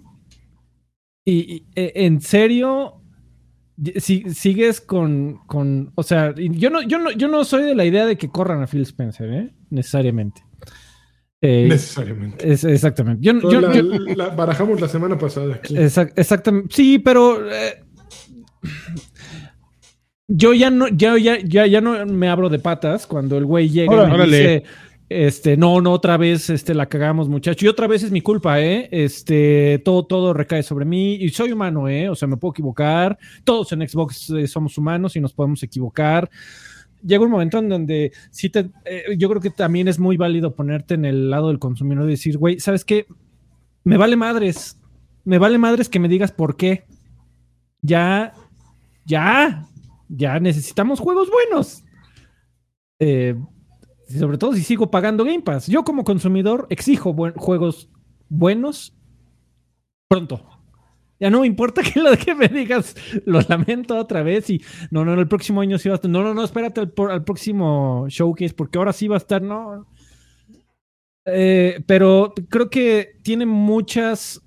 [1.24, 3.00] Y, e, en serio,
[3.96, 7.84] si, sigues con, con, o sea, yo no, yo, no, yo no soy de la
[7.84, 9.54] idea de que corran a Phil Spencer, ¿eh?
[9.70, 10.42] necesariamente.
[11.40, 12.52] Eh, necesariamente.
[12.52, 13.22] exactamente.
[13.22, 15.60] Yo, la, barajamos la semana pasada.
[16.16, 16.74] exactamente.
[16.74, 17.82] Sí, pero eh,
[20.28, 23.68] yo ya no, ya, ya, ya, ya no me abro de patas cuando el güey
[23.68, 24.64] llega y me dice,
[25.08, 27.66] este, no, no, otra vez, este, la cagamos, muchacho.
[27.66, 28.88] Y otra vez es mi culpa, ¿eh?
[28.90, 31.14] Este, todo, todo recae sobre mí.
[31.14, 32.08] Y soy humano, ¿eh?
[32.08, 33.18] O sea, me puedo equivocar.
[33.44, 36.30] Todos en Xbox eh, somos humanos y nos podemos equivocar.
[37.04, 40.54] Llega un momento en donde sí te, eh, yo creo que también es muy válido
[40.54, 43.06] ponerte en el lado del consumidor y decir, güey, ¿sabes qué?
[43.84, 44.78] Me vale madres.
[45.24, 46.84] Me vale madres que me digas por qué.
[47.82, 48.32] Ya
[49.04, 49.66] ya,
[50.08, 51.84] ya necesitamos juegos buenos.
[52.98, 53.34] Eh,
[54.06, 55.66] sobre todo si sigo pagando Game Pass.
[55.66, 57.90] Yo como consumidor exijo juegos
[58.28, 58.96] buenos
[60.08, 60.44] pronto.
[61.18, 64.60] Ya no me importa que lo que me digas, lo lamento otra vez y
[64.90, 66.10] no, no, el próximo año sí va a estar.
[66.10, 69.86] No, no, no, espérate al, al próximo showcase porque ahora sí va a estar, no.
[71.24, 74.41] Eh, pero creo que tiene muchas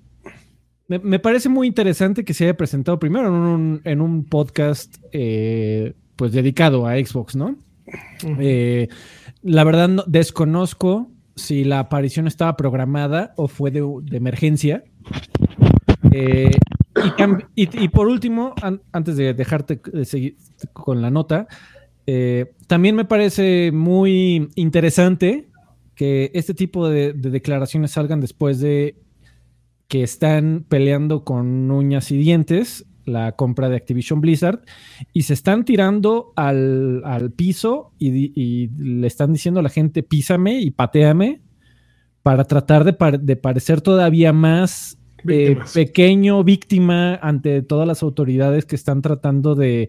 [0.88, 3.26] me, parece muy interesante que se haya presentado primero
[3.84, 7.56] en un, podcast eh, pues dedicado a Xbox, ¿no?
[8.38, 8.88] Eh,
[9.42, 14.84] la verdad desconozco si la aparición estaba programada o fue de, emergencia.
[16.12, 16.50] Eh,
[17.54, 18.54] y, por último,
[18.92, 20.36] antes de dejarte seguir
[20.72, 21.46] con la nota,
[22.68, 25.48] también me parece muy interesante
[25.94, 28.96] que este tipo de declaraciones salgan después de
[29.88, 34.60] que están peleando con uñas y dientes la compra de Activision Blizzard
[35.12, 40.72] y se están tirando al, piso y, le están diciendo a la gente písame y
[40.72, 41.40] pateame
[42.22, 49.00] para tratar de, parecer todavía más eh, pequeño, víctima ante todas las autoridades que están
[49.00, 49.88] tratando de,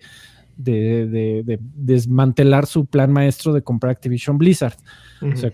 [0.56, 4.76] de, desmantelar su plan maestro de comprar Activision Blizzard.
[5.22, 5.52] O sea,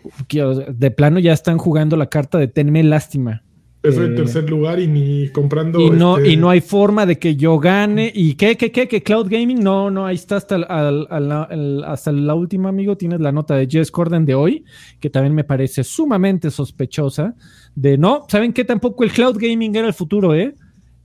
[0.74, 3.44] de plano ya están jugando la carta de tenme lástima.
[3.84, 5.78] Es el eh, tercer lugar y ni comprando.
[5.82, 8.10] Y no, y este no hay forma de que yo gane.
[8.16, 8.88] ¿Y qué, qué, qué?
[8.88, 9.62] ¿Que Cloud Gaming?
[9.62, 12.96] No, no, ahí está hasta, hasta la última, amigo.
[12.96, 14.64] Tienes la nota de Jess Corden de hoy,
[15.02, 17.36] que también me parece sumamente sospechosa.
[17.76, 18.64] De no, ¿saben qué?
[18.64, 20.56] Tampoco el Cloud Gaming era el futuro, ¿eh?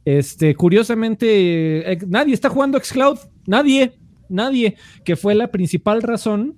[0.05, 3.19] Este, curiosamente, eh, nadie está jugando Xcloud.
[3.47, 3.95] Nadie,
[4.29, 4.77] nadie.
[5.05, 6.55] Que fue la principal razón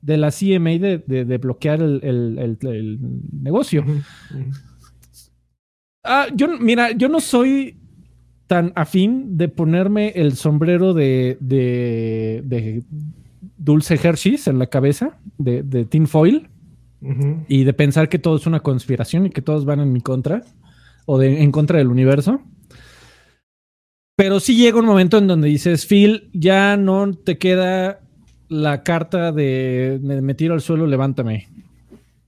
[0.00, 2.98] de la CMA de, bloquear el,
[3.32, 3.84] negocio.
[6.02, 7.76] Ah, yo, mira, yo no soy
[8.46, 12.82] tan afín de ponerme el sombrero de, de,
[13.56, 16.48] Dulce Hershey's en la cabeza, de, de Tin Foil,
[17.48, 20.42] y de pensar que todo es una conspiración y que todos van en mi contra,
[21.06, 22.42] o de, en contra del universo.
[24.16, 28.00] Pero sí llega un momento en donde dices, Phil, ya no te queda
[28.48, 31.48] la carta de me tiro al suelo, levántame.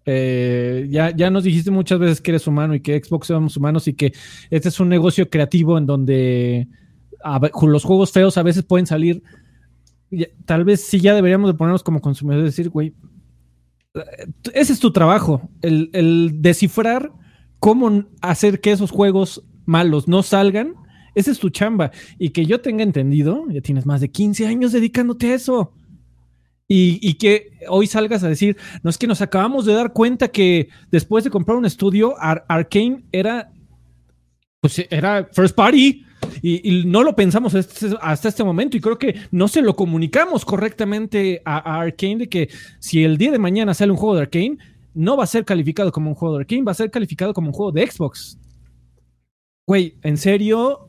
[0.04, 3.86] Eh, ya, ya nos dijiste muchas veces que eres humano y que Xbox somos humanos
[3.88, 4.12] y que
[4.50, 6.68] este es un negocio creativo en donde
[7.62, 9.22] los juegos feos a veces pueden salir.
[10.44, 12.94] Tal vez sí ya deberíamos de ponernos como consumidores y decir, güey,
[14.54, 17.12] ese es tu trabajo, el, el, descifrar
[17.58, 20.74] cómo hacer que esos juegos malos no salgan.
[21.14, 21.90] Esa es tu chamba.
[22.18, 25.74] Y que yo tenga entendido, ya tienes más de 15 años dedicándote a eso.
[26.74, 30.68] Y, que hoy salgas a decir, no es que nos acabamos de dar cuenta que
[30.90, 33.52] después de comprar un estudio, Arkane era,
[34.58, 36.06] pues era first party.
[36.40, 41.42] Y, no lo pensamos hasta este momento y creo que no se lo comunicamos correctamente
[41.44, 44.56] a, Arkane de que si el día de mañana sale un juego de Arkane,
[44.94, 47.48] no va a ser calificado como un juego de Arkane, va a ser calificado como
[47.48, 48.38] un juego de Xbox.
[49.66, 50.88] Güey, ¿en serio?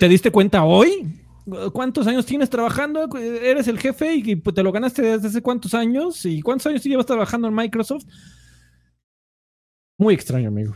[0.00, 1.06] ¿Te, diste cuenta hoy?
[1.72, 3.08] ¿Cuántos años tienes trabajando?
[3.16, 6.24] Eres el jefe y pues, te lo ganaste desde hace cuántos años.
[6.26, 8.04] ¿Y cuántos años llevas trabajando en Microsoft?
[9.98, 10.74] Muy extraño, amigo.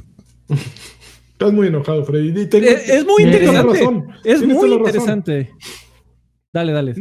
[1.32, 2.48] Estás muy enojado, Freddy.
[2.52, 3.85] Es, muy interesante.
[4.24, 5.50] Es muy interesante.
[6.52, 6.94] Dale, dale.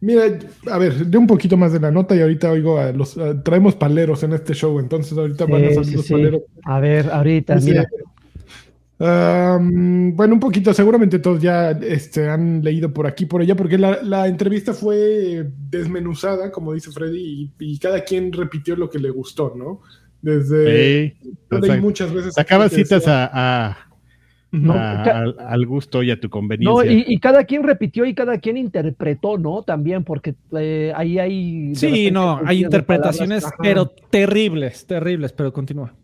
[0.00, 0.38] Mira,
[0.70, 3.74] a ver, de un poquito más de la nota y ahorita oigo a los traemos
[3.74, 6.42] paleros en este show, entonces ahorita van a salir los paleros.
[6.64, 7.86] A ver, ahorita, mira
[8.98, 14.26] bueno, un poquito, seguramente todos ya este, han leído por aquí, por allá, porque la,
[14.26, 19.80] entrevista fue desmenuzada, como dice Freddy, y, cada quien repitió lo que le gustó, ¿no?
[20.20, 21.16] Desde...
[21.20, 22.34] Sí, muchas veces...
[22.34, 23.76] Sacaba citas a,
[24.50, 26.84] al gusto y a tu conveniencia.
[26.84, 29.62] No, y, cada quien repitió y cada quien interpretó, ¿no?
[29.62, 31.74] También, porque eh, ahí hay...
[31.76, 35.94] Sí, no, hay interpretaciones, pero terribles, terribles, pero continúa.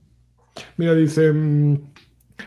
[0.76, 1.33] Mira, dice...
[1.33, 1.93] Mm,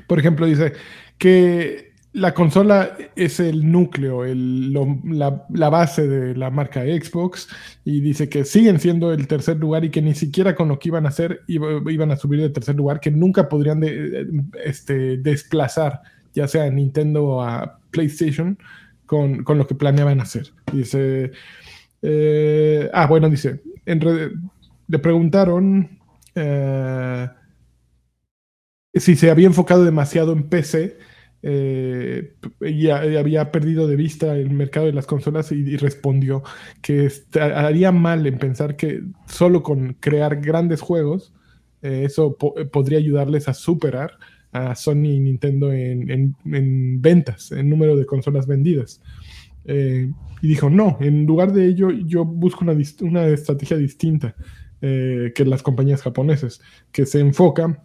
[0.06, 0.74] por ejemplo, dice
[1.18, 7.48] que la consola es el núcleo, la, base de la marca Xbox
[7.86, 10.90] y dice que siguen siendo el tercer lugar y que ni siquiera con lo que
[10.90, 13.84] iban a hacer iban a subir de tercer lugar, que nunca podrían
[14.64, 16.02] este, desplazar
[16.34, 18.58] ya sea Nintendo a PlayStation
[19.06, 20.48] con, lo que planeaban hacer.
[20.72, 21.32] Dice,
[22.02, 26.00] eh, ah, bueno, dice, le preguntaron...
[26.36, 27.28] Eh,
[29.00, 30.98] si se había enfocado demasiado en PC
[31.44, 36.44] eh, y, había perdido de vista el mercado de las consolas y, respondió
[36.82, 41.34] que haría mal en pensar que solo con crear grandes juegos
[41.84, 44.18] eh, eso podría ayudarles a superar
[44.52, 46.36] a Sony y Nintendo en,
[47.02, 49.02] ventas, en número de consolas vendidas.
[49.66, 54.36] Eh, y dijo, no, en lugar de ello yo busco una, una estrategia distinta
[54.80, 57.84] que las compañías japonesas, que se enfoca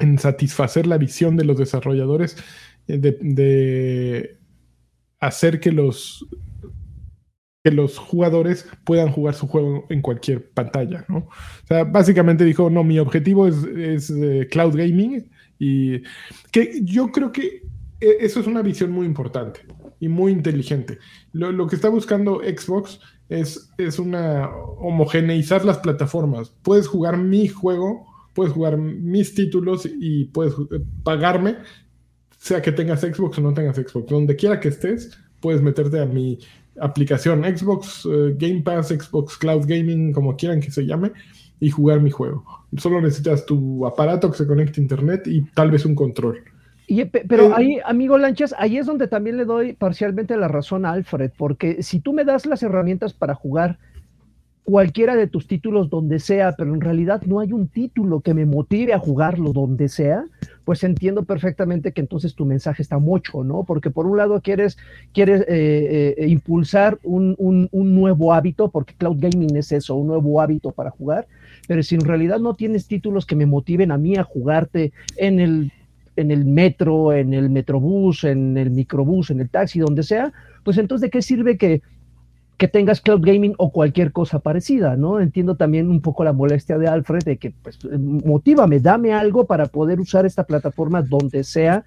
[0.00, 2.36] en satisfacer la visión de los desarrolladores
[2.86, 4.38] eh, de,
[5.20, 6.26] hacer que los,
[7.64, 11.18] que los jugadores puedan jugar su juego en cualquier pantalla, ¿no?
[11.18, 16.02] O sea, básicamente dijo, no, mi objetivo es, eh, cloud gaming y
[16.52, 17.62] que yo creo que
[18.00, 19.60] eh, eso es una visión muy importante
[19.98, 20.98] y muy inteligente.
[21.32, 26.50] Lo, que está buscando Xbox es, es una homogeneizar las plataformas.
[26.62, 28.07] Puedes jugar mi juego
[28.38, 31.56] puedes jugar mis títulos y puedes eh, pagarme,
[32.38, 34.08] sea que tengas Xbox o no tengas Xbox.
[34.08, 36.38] Donde quiera que estés, puedes meterte a mi
[36.80, 41.10] aplicación Xbox eh, Game Pass, Xbox Cloud Gaming, como quieran que se llame,
[41.58, 42.44] y jugar mi juego.
[42.76, 46.38] Solo necesitas tu aparato que se conecte a internet y tal vez un control.
[46.86, 50.86] Y, pero Eh, ahí, amigo Lanchas, ahí es donde también le doy parcialmente la razón
[50.86, 53.80] a Alfred, porque si tú me das las herramientas para jugar
[54.68, 58.44] cualquiera de tus títulos donde sea, pero en realidad no hay un título que me
[58.44, 60.26] motive a jugarlo donde sea,
[60.66, 63.64] pues entiendo perfectamente que entonces tu mensaje está mucho, ¿no?
[63.64, 64.76] Porque por un lado quieres,
[65.14, 70.08] quieres eh, eh, impulsar un, un, un, nuevo hábito, porque cloud gaming es eso, un
[70.08, 71.26] nuevo hábito para jugar,
[71.66, 75.40] pero si en realidad no tienes títulos que me motiven a mí a jugarte en
[75.40, 75.72] el
[76.16, 80.32] en el metro, en el metrobús, en el microbús, en el taxi, donde sea,
[80.64, 81.80] pues entonces de qué sirve que,
[82.58, 85.20] que tengas cloud gaming o cualquier cosa parecida, ¿no?
[85.20, 89.66] Entiendo también un poco la molestia de Alfred de que, pues, motívame, dame algo para
[89.66, 91.84] poder usar esta plataforma donde sea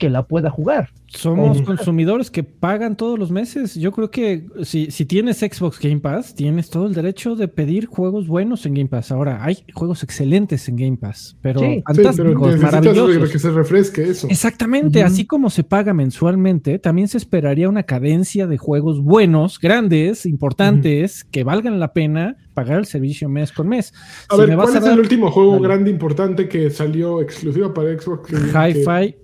[0.00, 0.88] que la pueda jugar.
[1.06, 3.74] Somos consumidores que pagan todos los meses.
[3.74, 7.86] Yo creo que si, si tienes Xbox Game Pass, tienes todo el derecho de pedir
[7.86, 9.12] juegos buenos en Game Pass.
[9.12, 11.82] Ahora, hay juegos excelentes en Game Pass, pero Sí.
[11.84, 13.30] fantásticos, Sí, pero maravillosos.
[13.30, 14.28] que se refresque eso.
[14.30, 20.24] Exactamente, así como se paga mensualmente, también se esperaría una cadencia de juegos buenos, grandes,
[20.26, 23.92] importantes, que valgan la pena pagar el servicio mes con mes.
[24.28, 25.62] A Si ver, me vas ¿cuál a es dar el último juego Dale.
[25.68, 28.30] grande importante que salió exclusivo para Xbox?
[28.32, 29.18] Hi-Fi, que-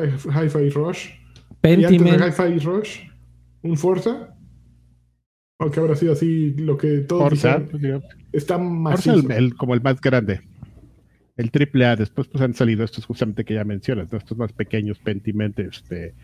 [0.00, 1.08] Hi-Fi Rush.
[1.08, 2.98] Y Pentiment, antes de Hi-Fi Rush,
[3.62, 4.34] un Forza.
[5.58, 7.70] Aunque habrá sido así lo que todos Forza, dijeron.
[7.70, 7.82] pues,
[8.32, 8.56] Está
[9.36, 10.40] el- como el más grande.
[11.36, 14.16] El triple A, después pues han salido estos justamente que ya mencionas, ¿no?
[14.18, 16.14] estos más pequeños, Pentiment, este,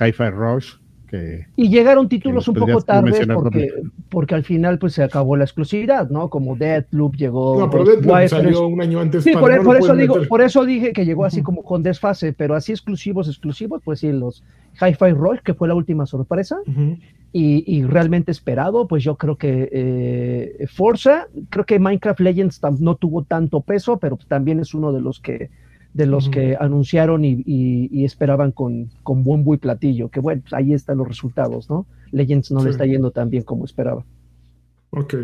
[0.00, 0.74] Hi-Fi Rush,
[1.18, 3.72] que Y llegaron títulos un poco tarde porque,
[4.08, 6.28] porque al final pues se acabó la exclusividad, ¿no?
[6.30, 7.58] Como Deathloop llegó.
[7.58, 9.24] No, pero Deathloop salió un año antes.
[9.24, 10.28] Sí, para- por, no lo por eso digo, meter.
[10.28, 14.10] por eso dije que llegó así como con desfase, pero así exclusivos, exclusivos, pues sí,
[14.12, 14.42] los
[14.80, 16.98] Hi-Fi Rush, que fue la última sorpresa, Ujú.
[17.32, 22.96] y, y realmente esperado, pues yo creo que eh, Forza, creo que Minecraft Legends no
[22.96, 25.50] tuvo tanto peso, pero también es uno de los que
[25.94, 30.42] de los que anunciaron y, y- y esperaban con, con bombo y platillo, que bueno,
[30.42, 31.86] pues ahí están los resultados, ¿no?
[32.12, 34.04] Legends no le está yendo tan bien como esperaba.
[34.90, 35.14] Ok.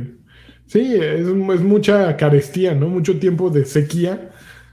[0.67, 2.89] Sí, es, es mucha carestía, ¿no?
[2.89, 4.31] Mucho tiempo de sequía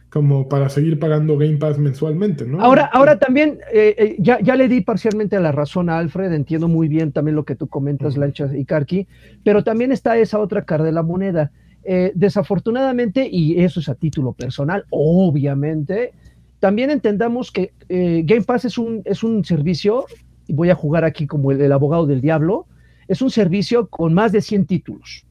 [0.09, 2.61] como para seguir pagando Game Pass mensualmente, ¿no?
[2.61, 6.67] Ahora, ahora también, eh, eh, ya, ya le di parcialmente la razón a Alfred, entiendo
[6.67, 8.21] muy bien también lo que tú comentas, Ujú.
[8.21, 9.07] Lanchas y Karki,
[9.43, 11.51] pero también está esa otra cara de la moneda.
[11.89, 16.11] Eh, desafortunadamente, y eso es a título personal, obviamente,
[16.59, 20.05] también entendamos que eh, Game Pass es un, es un servicio,
[20.47, 22.65] y voy a jugar aquí como el, el abogado del diablo,
[23.07, 25.23] es un servicio con más de 100 títulos.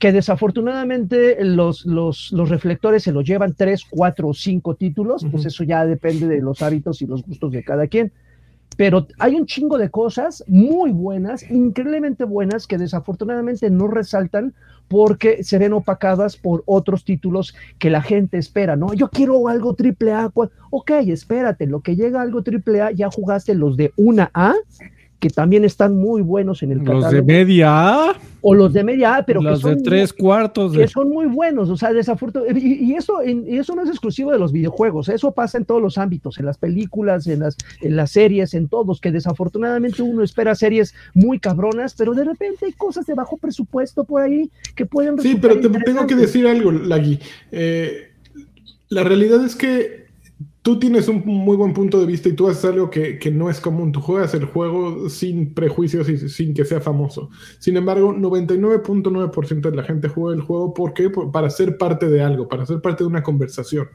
[0.00, 5.46] Que desafortunadamente los, los, los reflectores se los llevan tres, cuatro o cinco títulos, pues
[5.46, 8.10] eso ya depende de los hábitos y los gustos de cada quien.
[8.76, 14.52] Pero hay un chingo de cosas muy buenas, increíblemente buenas, que desafortunadamente no resaltan
[14.88, 18.92] porque se ven opacadas por otros títulos que la gente espera, ¿no?
[18.94, 20.30] Yo quiero algo triple A.
[20.70, 24.54] Ok, espérate, lo que llega algo triple A, ya jugaste los de una A,
[25.24, 29.16] que también están muy buenos en el los de catálogo, media, o los de media
[29.16, 30.72] A, pero que los de son tres cuartos.
[30.74, 30.88] que De...
[30.88, 34.32] son muy buenos, o sea, desafortunadamente, y, y eso, en- y eso no es exclusivo
[34.32, 37.96] de los videojuegos, eso pasa en todos los ámbitos, en las películas, en las, en
[37.96, 42.72] las series, en todos, que desafortunadamente uno espera series muy cabronas, pero de repente hay
[42.72, 46.70] cosas de bajo presupuesto por ahí que pueden Sí, pero te tengo que decir algo,
[46.70, 47.18] Lagui.
[47.50, 48.10] Eh,
[48.90, 50.03] la realidad es que
[50.64, 53.50] tú tienes un muy buen punto de vista y tú haces algo que, que no
[53.50, 53.92] es común.
[53.92, 57.30] Tú juegas el juego sin prejuicios y sin que sea famoso.
[57.60, 61.10] Sin embargo, 99.9% de la gente juega el juego ¿por qué?
[61.10, 63.88] Por- para ser parte de algo, para ser parte de una conversación.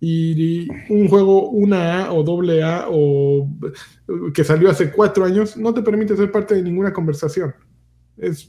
[0.00, 3.48] Y un juego una A o doble A o
[4.34, 7.54] que salió hace cuatro años no te permite ser parte de ninguna conversación.
[8.18, 8.48] Es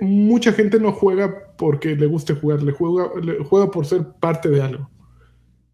[0.00, 4.48] mucha gente no juega porque le guste jugar, le juega, le juega por ser parte
[4.48, 4.90] de algo.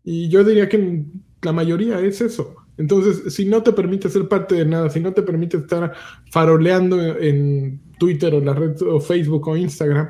[0.05, 1.05] Y yo diría que
[1.43, 2.55] la mayoría es eso.
[2.77, 5.93] Entonces, si no te permite ser parte de nada, si no te permite estar
[6.31, 10.09] faroleando en Twitter o la red o Facebook o Instagram,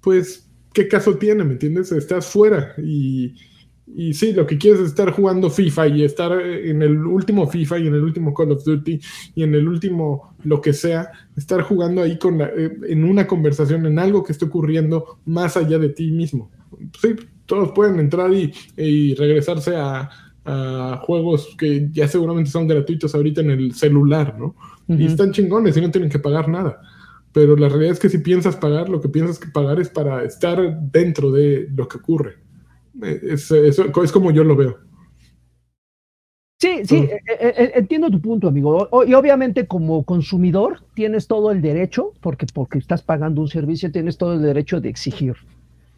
[0.00, 1.44] pues, ¿qué caso tiene?
[1.44, 1.92] ¿Me entiendes?
[1.92, 3.34] Estás fuera y,
[3.86, 7.78] y sí, lo que quieres es estar jugando FIFA y estar en el último FIFA
[7.80, 9.00] y en el último Call of Duty
[9.34, 13.26] y en el último lo que sea, estar jugando ahí con la- eh, en una
[13.26, 16.50] conversación, en algo que esté ocurriendo más allá de ti mismo.
[17.00, 17.08] Sí,
[17.48, 20.10] todos pueden entrar y, y regresarse a,
[20.44, 24.54] a juegos que ya seguramente son gratuitos ahorita en el celular, ¿no?
[24.96, 26.80] Y están chingones y no tienen que pagar nada.
[27.32, 30.24] Pero la realidad es que si piensas pagar, lo que piensas que pagar es para
[30.24, 30.58] estar
[30.92, 32.36] dentro de lo que ocurre.
[33.02, 34.78] Eh, Es, eso es como yo lo veo.
[36.60, 38.88] Sí, sí, eh, eh, entiendo tu punto, amigo.
[38.90, 43.92] O- y obviamente como consumidor tienes todo el derecho, porque, porque estás pagando un servicio,
[43.92, 45.36] tienes todo el derecho de exigir.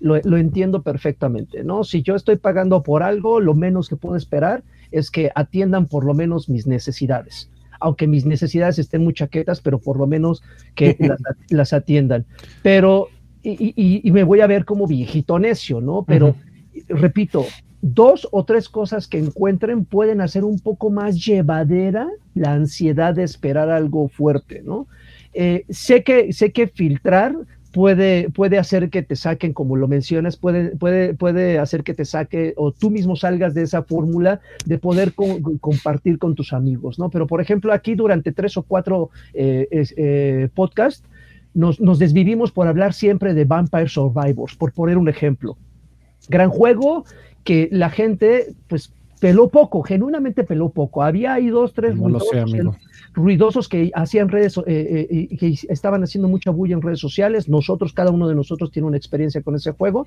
[0.00, 1.84] Lo, lo, entiendo perfectamente, ¿no?
[1.84, 6.04] Si yo estoy pagando por algo, lo menos que puedo esperar es que atiendan por
[6.04, 7.50] lo menos mis necesidades.
[7.80, 10.42] Aunque mis necesidades estén muy chaquetas, pero por lo menos
[10.74, 12.26] que las, las, atiendan.
[12.62, 13.08] Pero,
[13.42, 16.04] y, y, y, me voy a ver como viejito necio, ¿no?
[16.06, 17.00] Pero, uh -huh.
[17.00, 17.46] repito,
[17.82, 23.22] dos o tres cosas que encuentren pueden hacer un poco más llevadera la ansiedad de
[23.22, 24.86] esperar algo fuerte, ¿no?
[25.32, 27.34] Eh, sé, que, sé que filtrar
[27.72, 32.04] puede, puede hacer que te saquen, como lo mencionas, puede, puede, puede hacer que te
[32.04, 36.98] saque o tú mismo salgas de esa fórmula de poder co compartir con tus amigos,
[36.98, 37.10] ¿no?
[37.10, 41.04] Pero, por ejemplo, aquí durante tres o cuatro eh, eh, podcasts
[41.54, 45.56] nos, nos desvivimos por hablar siempre de Vampire Survivors, por poner un ejemplo.
[46.28, 47.04] Gran juego
[47.44, 51.02] que la gente, pues, peló poco, genuinamente peló poco.
[51.02, 52.76] Había ahí dos, tres no ruidosos, sé, amigo.
[53.12, 57.48] Ruidosos, que hacían redes, eh, eh, que estaban haciendo mucha bulla en redes sociales.
[57.48, 60.06] Nosotros, cada uno de nosotros tiene una experiencia con ese juego.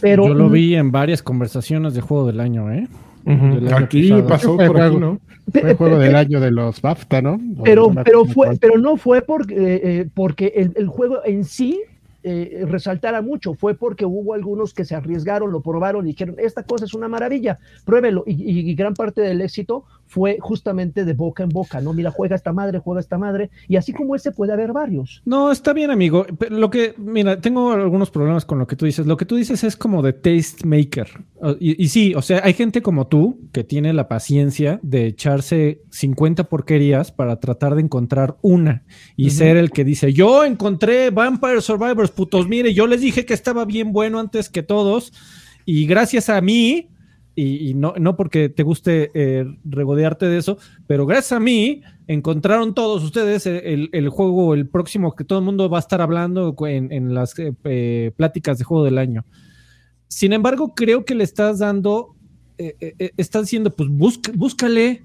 [0.00, 2.88] Pero yo lo vi en varias conversaciones de juego del año, ¿eh?
[3.24, 3.82] Uh -huh.
[3.82, 4.26] Aquí pasado.
[4.26, 5.20] pasó por juego, aquí, ¿no?
[5.52, 7.40] Fue el juego del año de los BAFTA, ¿no?
[7.62, 11.80] Pero, pero, fue, pero no fue porque, eh, porque el, el juego en sí
[12.24, 16.64] eh, resaltara mucho, fue porque hubo algunos que se arriesgaron, lo probaron y dijeron, esta
[16.64, 18.24] cosa es una maravilla, pruébelo.
[18.26, 21.92] Y, y, y, gran parte del éxito fue justamente de boca en boca, ¿no?
[21.92, 25.22] Mira, juega esta madre, juega esta madre, y así como ese puede haber varios.
[25.24, 26.26] No, está bien, amigo.
[26.50, 29.06] Lo que, mira, tengo algunos problemas con lo que tú dices.
[29.06, 31.08] Lo que tú dices es como de taste maker.
[31.60, 35.82] Y, y sí, o sea, hay gente como tú que tiene la paciencia de echarse
[35.90, 38.84] 50 porquerías para tratar de encontrar una
[39.16, 39.30] y uh -huh.
[39.30, 43.64] ser el que dice, yo encontré Vampire Survivors, putos, mire, yo les dije que estaba
[43.64, 45.12] bien bueno antes que todos
[45.64, 46.88] y gracias a mí,
[47.38, 50.58] y, y no, no, porque te guste eh, regodearte de eso,
[50.88, 55.44] pero gracias a mí encontraron todos ustedes el, el, juego, el próximo que todo el
[55.44, 59.24] mundo va a estar hablando en, en las eh, pláticas de juego del año.
[60.08, 62.16] Sin embargo, creo que le estás dando,
[62.56, 65.04] eh, eh, estás diciendo, pues busca, búscale,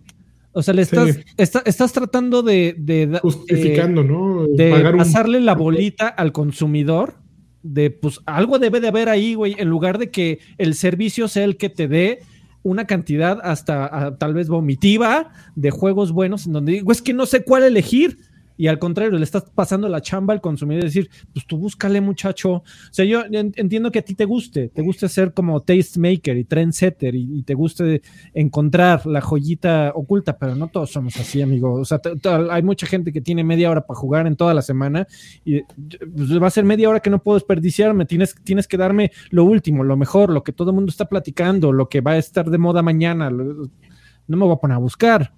[0.54, 1.22] o sea, le estás, sí.
[1.38, 4.48] está, estás tratando de, de justificando, eh, ¿no?
[4.48, 5.46] De Pagar pasarle un...
[5.46, 7.23] la bolita al consumidor
[7.64, 11.46] de pues algo debe de haber ahí, güey, en lugar de que el servicio sea
[11.46, 12.20] el que te dé
[12.62, 17.14] una cantidad hasta a, tal vez vomitiva de juegos buenos en donde digo, es que
[17.14, 18.20] no sé cuál elegir
[18.58, 22.02] y al contrario, le estás pasando la chamba al consumidor y decir, pues tú búscale,
[22.02, 22.52] muchacho.
[22.52, 26.38] O sea, yo entiendo que a ti te guste, te guste ser como taste maker
[26.38, 28.02] y trendsetter y, y te guste
[28.34, 31.74] encontrar la joyita oculta, pero no todos somos así, amigo.
[31.74, 32.00] O sea,
[32.52, 35.08] hay mucha gente que tiene media hora para jugar en toda la semana
[35.44, 38.06] y pues, va a ser media hora que no puedo desperdiciarme.
[38.06, 41.72] Tienes, tienes que darme lo último, lo mejor, lo que todo el mundo está platicando,
[41.72, 43.30] lo que va a estar de moda mañana.
[43.30, 45.34] No me voy a poner a buscar.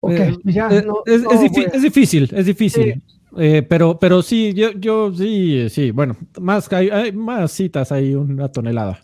[0.00, 3.02] Okay, eh, ya, eh, no, es, no, es, difícil, es, difícil, es difícil, sí.
[3.36, 8.14] Eh, pero, pero sí, yo, yo sí, sí, bueno, más, hay, hay más citas, hay
[8.14, 9.00] una tonelada.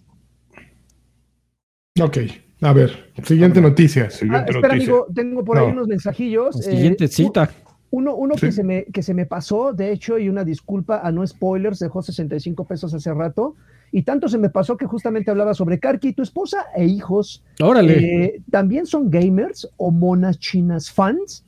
[2.00, 2.18] Ok,
[2.62, 4.10] a ver, siguiente noticia.
[4.10, 4.92] Siguiente ah, espera, noticia.
[4.92, 6.56] amigo, tengo por ahí unos mensajillos.
[6.56, 7.50] La siguiente cita.
[7.90, 8.46] Uno, uno sí.
[8.46, 11.78] que, se me, que se me pasó, de hecho, y una disculpa a no spoilers,
[11.78, 13.54] dejó 65 pesos hace rato.
[13.94, 17.44] Y tanto se me pasó que justamente hablaba sobre Karki, tu esposa e hijos.
[17.62, 18.24] Órale.
[18.24, 21.44] Eh, También son gamers o monas chinas fans.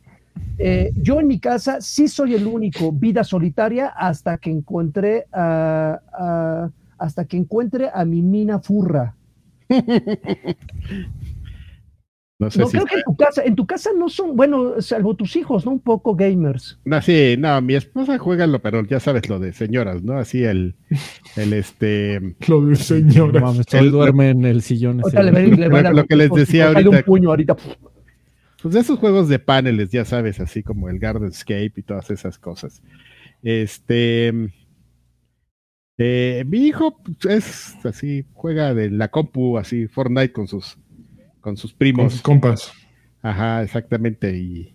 [0.57, 6.01] Eh, yo en mi casa sí soy el único vida solitaria hasta que encontré a,
[6.13, 9.17] a, hasta que encuentre a mi mina furra.
[12.39, 14.81] No, sé no si creo que en tu casa, en tu casa no son, bueno,
[14.83, 15.73] salvo tus hijos, ¿no?
[15.73, 16.79] Un poco gamers.
[16.85, 20.19] No, sí, no, mi esposa juega lo, pero ya sabes lo de señoras, ¿no?
[20.19, 20.75] Así el,
[21.37, 22.37] el este.
[22.49, 23.43] lo de señoras.
[23.43, 25.01] No, el, duerme en el sillón.
[25.01, 25.23] Ese.
[25.23, 26.91] Le, le, le, lo, lo, que les decía ahorita.
[26.91, 27.57] Un puño ahorita.
[28.63, 32.39] Pues de esos juegos de paneles, ya sabes, así como el Gardenscape y todas esas
[32.39, 32.83] cosas.
[33.43, 34.51] Este.
[35.99, 40.77] Eh, mi hijo es así, juega de la compu, así, Fortnite con sus
[41.47, 42.03] con sus primos.
[42.03, 42.73] Con sus compas.
[43.23, 44.37] Ajá, exactamente.
[44.37, 44.75] Y,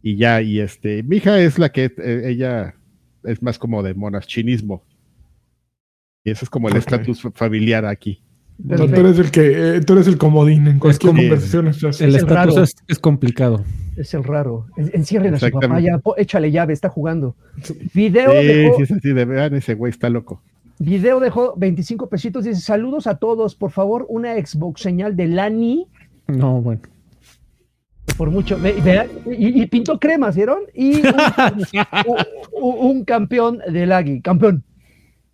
[0.00, 2.74] y ya, y este, mi hija es la que, eh, ella
[3.22, 4.82] es más como de monarchinismo.
[6.24, 7.36] Y eso es como el estatus okay.
[7.36, 8.22] familiar aquí.
[8.56, 11.68] No, tú eres el que, eh, tú eres el comodín en cualquier conversación.
[11.68, 13.62] Es, el estatus es, es, complicado.
[13.98, 14.68] Es el raro.
[14.78, 17.36] Encierren a su papá, ya, échale llave, está jugando.
[17.92, 20.42] Video sí, dejó, sí, sí, de vean, ese güey está loco.
[20.80, 22.44] Video dejó 25 pesitos.
[22.44, 23.54] Dice: Saludos a todos.
[23.54, 25.86] Por favor, una Xbox señal de Lani.
[26.26, 26.80] No, bueno.
[28.16, 28.58] Por mucho.
[29.26, 30.60] Y, y pintó cremas, ¿vieron?
[30.72, 31.14] Y un,
[32.62, 34.22] un, un campeón de Lagui.
[34.22, 34.64] Campeón.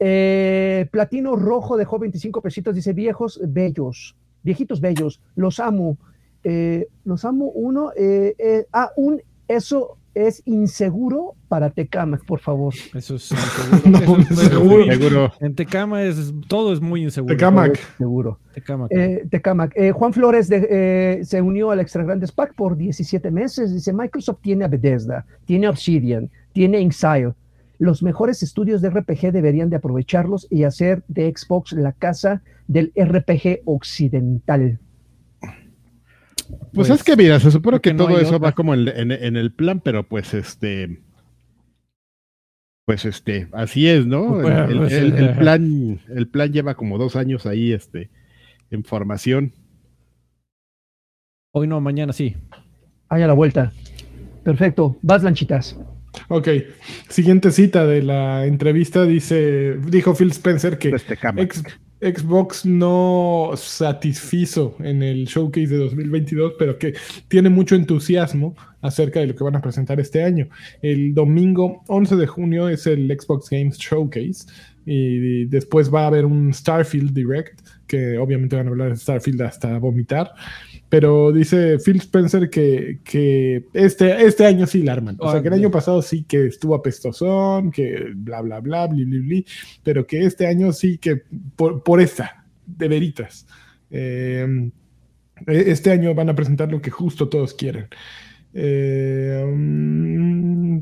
[0.00, 2.74] Eh, Platino Rojo dejó 25 pesitos.
[2.74, 4.16] Dice: Viejos bellos.
[4.42, 5.20] Viejitos bellos.
[5.36, 5.96] Los amo.
[6.42, 7.52] Eh, los amo.
[7.54, 7.92] Uno.
[7.96, 9.22] Eh, ah, un.
[9.46, 12.72] Eso es inseguro para Tecamac, por favor.
[12.94, 13.90] Eso es inseguro.
[13.90, 13.98] No,
[14.30, 14.84] Eso es- seguro.
[14.86, 15.32] Seguro.
[15.40, 17.34] En Tecama es, todo es muy inseguro.
[17.36, 17.78] Tecamac.
[17.98, 18.38] Seguro.
[18.54, 18.90] Tecamac.
[18.92, 19.72] Eh, Tecamac.
[19.76, 23.72] Eh, Juan Flores de- eh, se unió al Extra Grandes Pack por 17 meses.
[23.74, 27.34] Dice, Microsoft tiene a Bethesda, tiene Obsidian, tiene a Inxile.
[27.78, 32.90] Los mejores estudios de RPG deberían de aprovecharlos y hacer de Xbox la casa del
[32.98, 34.78] RPG occidental.
[36.48, 38.48] Pues, Pues, es que mira, se supone que no todo eso otra.
[38.50, 41.00] va como en, en- en el plan, pero pues este.
[42.86, 44.38] Pues este, así es, ¿no?
[44.40, 45.38] Pues, El, pues, el- el ajá.
[45.40, 48.10] plan, el plan lleva como dos años ahí, este,
[48.70, 49.52] en formación.
[51.52, 52.36] Hoy no, mañana sí.
[53.08, 53.72] Ahí a la vuelta.
[54.44, 54.96] Perfecto.
[55.02, 55.76] Vas, lanchitas.
[56.28, 56.48] Ok,
[57.08, 61.42] siguiente cita de la entrevista dice, dijo Phil Spencer que Este cama.
[61.42, 61.62] Ex-
[62.00, 66.94] Xbox no satisfizo en el showcase de 2022, pero que
[67.28, 70.48] tiene mucho entusiasmo acerca de lo que van a presentar este año.
[70.82, 74.46] El domingo 11 de junio es el Xbox Games Showcase
[74.84, 79.42] y después va a haber un Starfield Direct, que obviamente van a hablar de Starfield
[79.42, 80.32] hasta vomitar.
[80.96, 85.14] Pero dice Phil Spencer que, que este, este año sí la arman.
[85.18, 89.04] O sea, que el año pasado sí que estuvo apestosón, que bla, bla, bla, bli,
[89.04, 89.46] bli, bli,
[89.82, 91.20] pero que este año sí que
[91.54, 93.46] por, por esta, de veritas.
[93.90, 94.70] Eh,
[95.46, 97.88] este año van a presentar lo que justo todos quieren.
[98.54, 100.78] Eh, mm,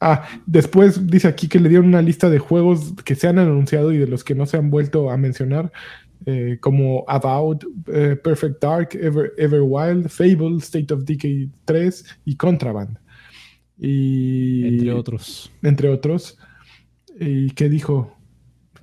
[0.00, 3.92] ah, después dice aquí que le dieron una lista de juegos que se han anunciado
[3.92, 5.70] y de los que no se han vuelto a mencionar
[6.26, 12.98] eh, como About, eh, Perfect Dark, Ever, Everwild, Fable, State of Decay 3 y Contraband.
[13.78, 15.50] Y, Entre otros.
[15.62, 16.36] Entre otros.
[17.18, 18.16] ¿Y qué dijo?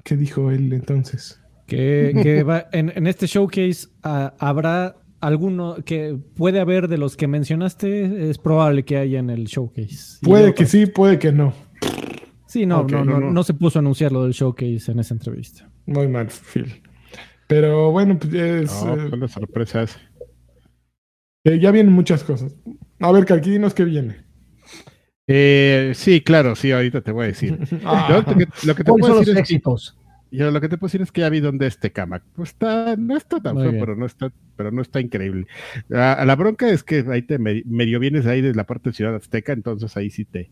[0.04, 1.40] ¿Qué dijo él entonces?
[1.68, 7.18] Que, que va- en, en este showcase ah, habrá alguno que puede haber de los
[7.18, 10.20] que mencionaste, es probable que haya en el showcase.
[10.22, 11.54] Puede que sí, puede que no.
[12.48, 13.32] Sí, no, Ok, no, no, no, no.
[13.32, 15.70] no se puso a anunciar lo del showcase en esa entrevista.
[15.86, 16.82] Muy mal, Phil.
[17.48, 19.98] Pero bueno, pues es, No, eh, son las sorpresas.
[21.46, 22.56] eh, ya vienen muchas cosas.
[23.00, 24.18] A ver, Calqui, dinos qué viene.
[25.28, 27.58] Eh, sí, claro, sí, ahorita te voy a decir.
[27.86, 29.62] Ah, Yo lo que, lo que te ¿Cuáles puedo son los decir es que,
[30.30, 32.22] yo lo que te puedo decir es que ya vi dónde este cama.
[32.36, 35.48] Pues está, no está tan feo, pero no está, pero no está increíble.
[35.88, 39.16] La bronca es que ahí te me- medio vienes ahí de la parte de Ciudad
[39.16, 40.52] Azteca, entonces ahí sí te.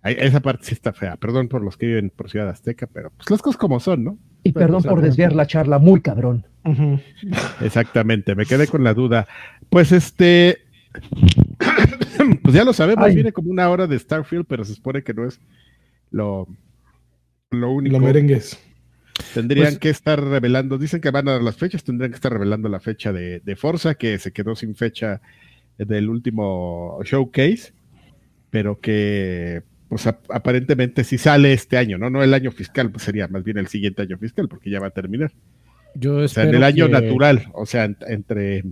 [0.00, 1.16] ahí- esa parte sí está fea.
[1.16, 4.18] Perdón por los que viven por Ciudad Azteca, pero pues las cosas como son, ¿no?
[4.44, 6.46] Y perdón por desviar la charla, muy cabrón.
[7.60, 9.26] Exactamente, me quedé con la duda.
[9.70, 10.58] Pues este,
[12.42, 13.14] pues ya lo sabemos, Ay.
[13.14, 15.40] viene como una hora de Starfield, pero se supone que no es
[16.10, 16.46] lo,
[17.50, 17.94] lo único.
[17.94, 18.58] Los merengues.
[19.32, 22.32] Tendrían Pues- que estar revelando, dicen que van a dar las fechas, tendrían que estar
[22.32, 25.20] revelando la fecha de, de Forza, que se quedó sin fecha
[25.78, 27.72] del último showcase,
[28.50, 32.10] pero que pues ap- aparentemente sí sale este año, ¿no?
[32.10, 34.88] No el año fiscal, pues sería más bien el siguiente año fiscal, porque ya va
[34.88, 35.32] a terminar.
[35.94, 38.64] Yo O sea, en el año que natural, o sea, ent- entre...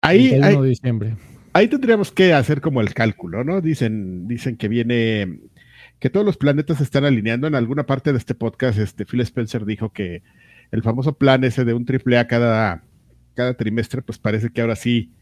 [0.00, 1.16] Ahí, 31 ahí, de diciembre.
[1.52, 3.60] ahí tendríamos que hacer como el cálculo, ¿no?
[3.60, 5.40] Dicen, dicen que viene,
[5.98, 7.46] que todos los planetas se están alineando.
[7.46, 10.22] En alguna parte de este podcast, este Phil Spencer dijo que
[10.70, 12.84] el famoso plan ese de un triple A cada,
[13.34, 15.12] cada trimestre, pues parece que ahora sí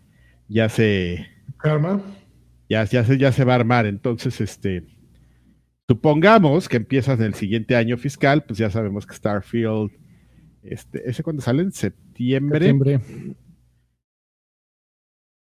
[0.49, 1.27] ya se,
[1.59, 2.01] Karma.
[2.73, 3.87] Ya, ya se, ya se va a armar.
[3.87, 4.85] Entonces, este,
[5.89, 9.91] supongamos que empiezas en el siguiente año fiscal, pues ya sabemos que Starfield,
[10.63, 11.63] este, ¿ese cuando sale?
[11.63, 12.67] En septiembre.
[12.67, 13.01] Septiembre.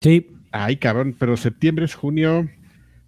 [0.02, 0.26] Sí,
[0.58, 2.48] Ay, cabrón, pero septiembre es junio,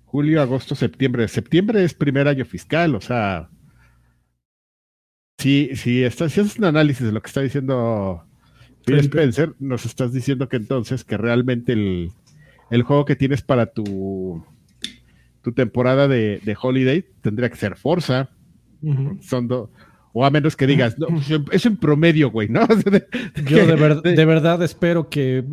[0.04, 1.26] julio, agosto, septiembre.
[1.28, 3.48] Septiembre es primer año fiscal, o sea.
[5.38, 8.24] Si, si, estás, si haces un análisis de lo que está diciendo
[8.84, 8.98] Phil.
[8.98, 12.10] Spencer, nos estás diciendo que entonces que realmente el,
[12.70, 14.44] el juego que tienes para tu,
[15.42, 18.28] tu temporada de, de Holiday tendría que ser Forza.
[19.20, 19.70] Son do-
[20.12, 22.66] o a menos que digas, no, pues, es en promedio, güey, ¿no?
[23.46, 25.44] yo de, ver- de verdad espero que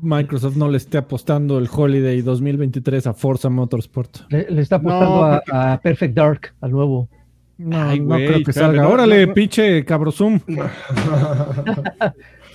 [0.00, 4.30] Microsoft no le esté apostando el Holiday 2023 a Forza Motorsport.
[4.30, 7.08] Le, le está apostando No, a, a Perfect Dark, al nuevo.
[7.58, 8.82] No, Ay, no creo que espérame, salga.
[8.82, 9.34] no, Órale, no, no.
[9.34, 10.40] pinche cabrosum.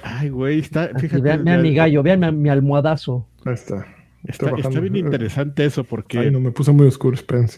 [0.04, 3.28] Ay, güey, está, fíjate, vean, vean mi gallo, vean mi, mi almohadazo.
[3.46, 3.86] Ahí está.
[4.24, 4.70] Está, bajando.
[4.70, 7.58] está bien interesante eso porque Ay, no, me puse muy oscuro, Spence.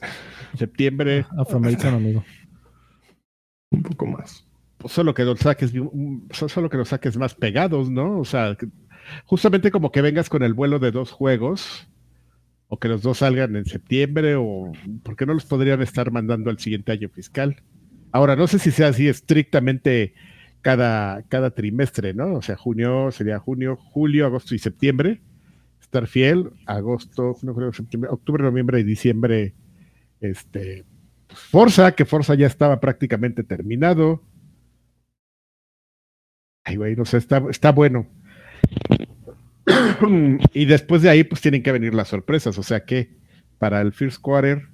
[0.56, 2.24] septiembre, Afroamericano, amigo.
[3.72, 4.46] Un poco más.
[4.78, 5.74] pues solo que los saques,
[6.32, 8.20] so- solo que los saques más pegados, ¿no?
[8.20, 8.56] O sea,
[9.26, 11.88] justamente como que vengas con el vuelo de dos juegos,
[12.68, 14.72] o que los dos salgan en septiembre, o
[15.04, 17.62] porque no los podrían estar mandando al siguiente año fiscal.
[18.12, 20.14] Ahora, no sé si sea así estrictamente
[20.62, 22.34] cada, cada trimestre, ¿no?
[22.36, 25.22] O sea, junio sería junio, julio, agosto y septiembre.
[25.84, 29.56] Starfield, agosto, no creo, septiembre, octubre, noviembre y diciembre,
[30.20, 30.86] este,
[31.30, 34.24] Forza, que Forza ya estaba prácticamente terminado.
[36.64, 38.08] Ay, güey, no sé, está, está bueno.
[40.54, 42.58] y después de ahí, pues tienen que venir las sorpresas.
[42.58, 43.18] O sea que
[43.58, 44.68] para el First Quarter,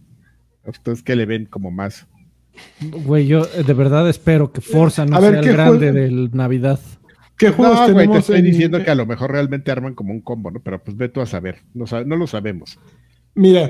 [0.66, 2.08] ustedes que le ven como más.
[2.80, 6.80] Güey, yo de verdad espero que Forza no sea el grande del Navidad.
[7.38, 10.22] ¿Qué juegos no, güey, te estoy diciendo que a lo mejor realmente arman como un
[10.22, 10.62] combo, ¿no?
[10.62, 12.80] Pero pues ve tú a saber, no, no lo sabemos.
[13.38, 13.70] Mira,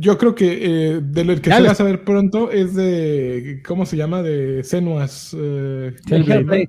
[0.00, 3.86] yo creo que eh, de lo que se va a saber pronto es de, ¿cómo
[3.86, 4.20] se llama?
[4.20, 5.34] De Senuas.
[5.38, 6.68] Eh, Hellblade.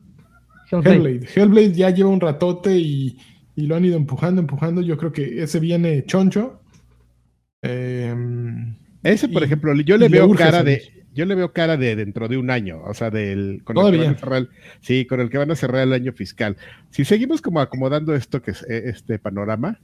[0.70, 1.28] Hellblade.
[1.36, 1.74] Hellblade.
[1.74, 3.18] ya lleva un ratote y,
[3.56, 4.84] y, lo han ido empujando, empujando.
[4.84, 6.62] Yo creo que ese viene choncho.
[7.64, 12.28] Em, ese, por ejemplo, yo le veo cara de, yo le veo cara de dentro
[12.28, 14.48] de un año, o sea, del con el que van a cerrar
[14.82, 16.58] sí, con el que van a cerrar el año fiscal.
[16.92, 19.80] Si seguimos como acomodando esto que es e, este panorama,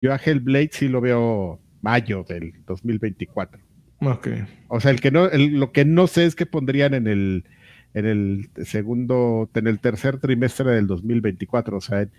[0.00, 3.60] yo a Hellblade sí lo veo mayo del 2024.
[4.00, 4.28] Ok.
[4.68, 7.44] O sea, el que no, lo que no sé es que pondrían en el,
[7.92, 12.10] en el segundo, en el tercer trimestre del 2024, o sea, en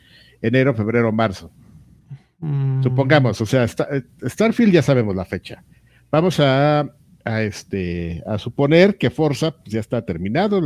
[0.43, 1.51] enero, febrero, marzo.
[2.37, 2.83] Mm.
[2.83, 5.63] Supongamos, o sea, Starfield ya sabemos la fecha.
[6.11, 6.87] Vamos a,
[7.26, 10.61] a, este, a suponer que Forza pues, ya está terminado,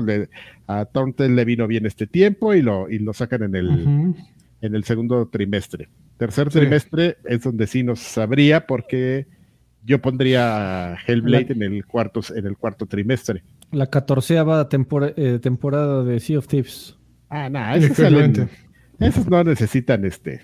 [0.67, 4.15] a Thornton le vino bien este tiempo y lo, y lo sacan en el,
[4.61, 5.89] en el segundo trimestre.
[6.17, 9.27] Tercer trimestre es donde sí nos sabría porque
[9.83, 13.43] yo pondría Hellblade en el cuarto en el cuarto trimestre.
[13.71, 16.97] La catorceava eh, temporada de Sea of Thieves.
[17.29, 17.75] Ah, nada,
[18.99, 20.41] esos, no necesitan este.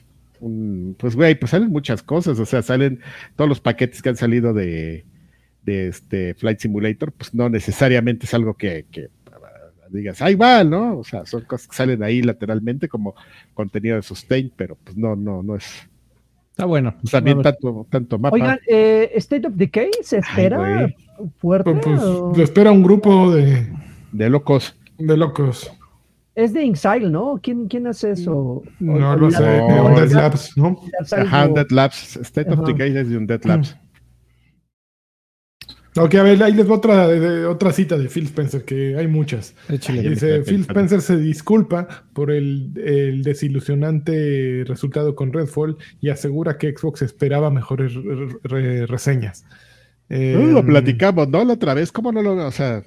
[0.97, 2.99] pues güey, pues salen muchas cosas, o sea, salen
[3.36, 5.05] todos los paquetes que han salido de,
[5.64, 9.10] de este Flight Simulator, pues no necesariamente es algo que, que
[9.91, 10.99] digas, ahí va, ¿no?
[10.99, 13.16] O sea, son cosas que salen ahí lateralmente como
[13.53, 15.66] contenido de sustain, pero pues no, no, no es.
[16.51, 16.95] Está bueno.
[17.10, 18.36] también tanto, tanto mapa.
[18.36, 20.93] Oigan, eh, State of Decay se espera
[21.38, 21.72] fuerte.
[21.72, 23.72] Pues, pues espera un grupo de,
[24.12, 24.76] de locos.
[24.97, 25.72] De locos.
[26.36, 27.39] Es de Inxile, ¿no?
[27.41, 28.64] ¿Quién, quién hace eso?
[28.80, 29.43] No, lo sé.
[29.43, 30.80] Dead Labs, ¿no?
[31.12, 32.18] Ajá, Dead Labs.
[32.18, 33.76] State of Decay es de un Dead Labs.
[35.96, 37.08] Ok, a ver, ahí les voy otra,
[37.50, 39.56] otra cita de Phil Spencer, que hay muchas.
[39.68, 42.74] Dice, Phil Spencer se disculpa por el,
[43.24, 47.94] desilusionante resultado con Redfall y asegura que Xbox esperaba mejores
[48.44, 49.46] reseñas.
[50.10, 51.44] lo em, platicamos, ¿no?
[51.44, 52.84] La otra vez, ¿cómo no lo, o sea,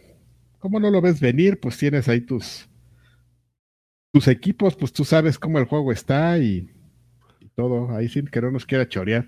[0.61, 1.59] cómo no lo ves venir?
[1.59, 2.69] Pues tienes ahí tus,
[4.13, 6.71] tus equipos, pues tú sabes cómo el juego está y,
[7.41, 9.27] y todo, ahí sin que no nos quiera chorear.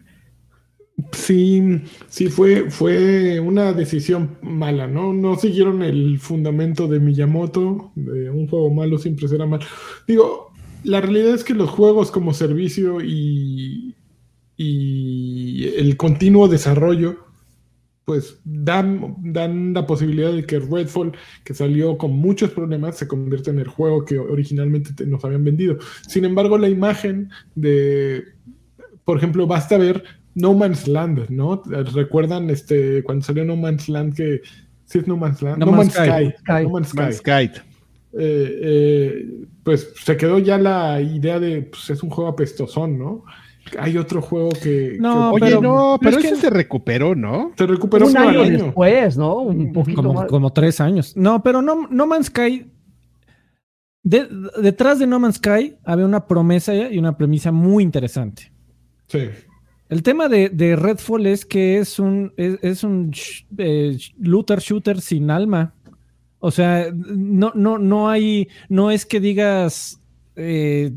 [1.13, 5.13] Sí, sí, fue, fue una decisión mala, ¿no?
[5.13, 9.65] No siguieron el fundamento de Miyamoto, de un juego malo siempre será malo.
[10.07, 10.53] Digo,
[10.85, 13.97] la realidad es que los juegos como servicio y,
[14.57, 17.25] y el continuo desarrollo,
[18.05, 23.51] pues dan, dan la posibilidad de que Redfall, que salió con muchos problemas, se convierta
[23.51, 25.79] en el juego que originalmente nos habían vendido.
[26.07, 28.25] Sin embargo, la imagen de,
[29.05, 30.05] por ejemplo, basta ver
[30.35, 31.63] no Man's Land, ¿no?
[31.65, 34.41] ¿Recuerdan este cuando salió No Man's Land que
[34.85, 35.59] sí es No Man's Land?
[35.59, 36.35] No, Man's, Sky.
[36.63, 37.51] No Man's Sky.
[38.17, 39.29] Eh, eh,
[39.63, 43.25] pues se quedó ya la idea de pues es un juego apestosón, ¿no?
[43.79, 44.97] Hay otro juego que.
[45.01, 47.53] No, oye, no, pero ese se recuperó, ¿no?
[47.57, 49.37] Se recuperó un año, después, ¿no?
[49.37, 51.17] Un poquito como, como tres años.
[51.17, 52.71] No, pero no, no Man's Sky.
[54.03, 58.53] detrás de No Man's Sky había una promesa y una premisa muy interesante.
[59.09, 59.31] Sí.
[59.95, 63.13] El tema de, Redfall es que es un, es, un
[63.59, 65.73] eh, looter shooter sin alma.
[66.41, 70.01] O sea, no, no, no hay, no es que digas...
[70.35, 70.91] Eh,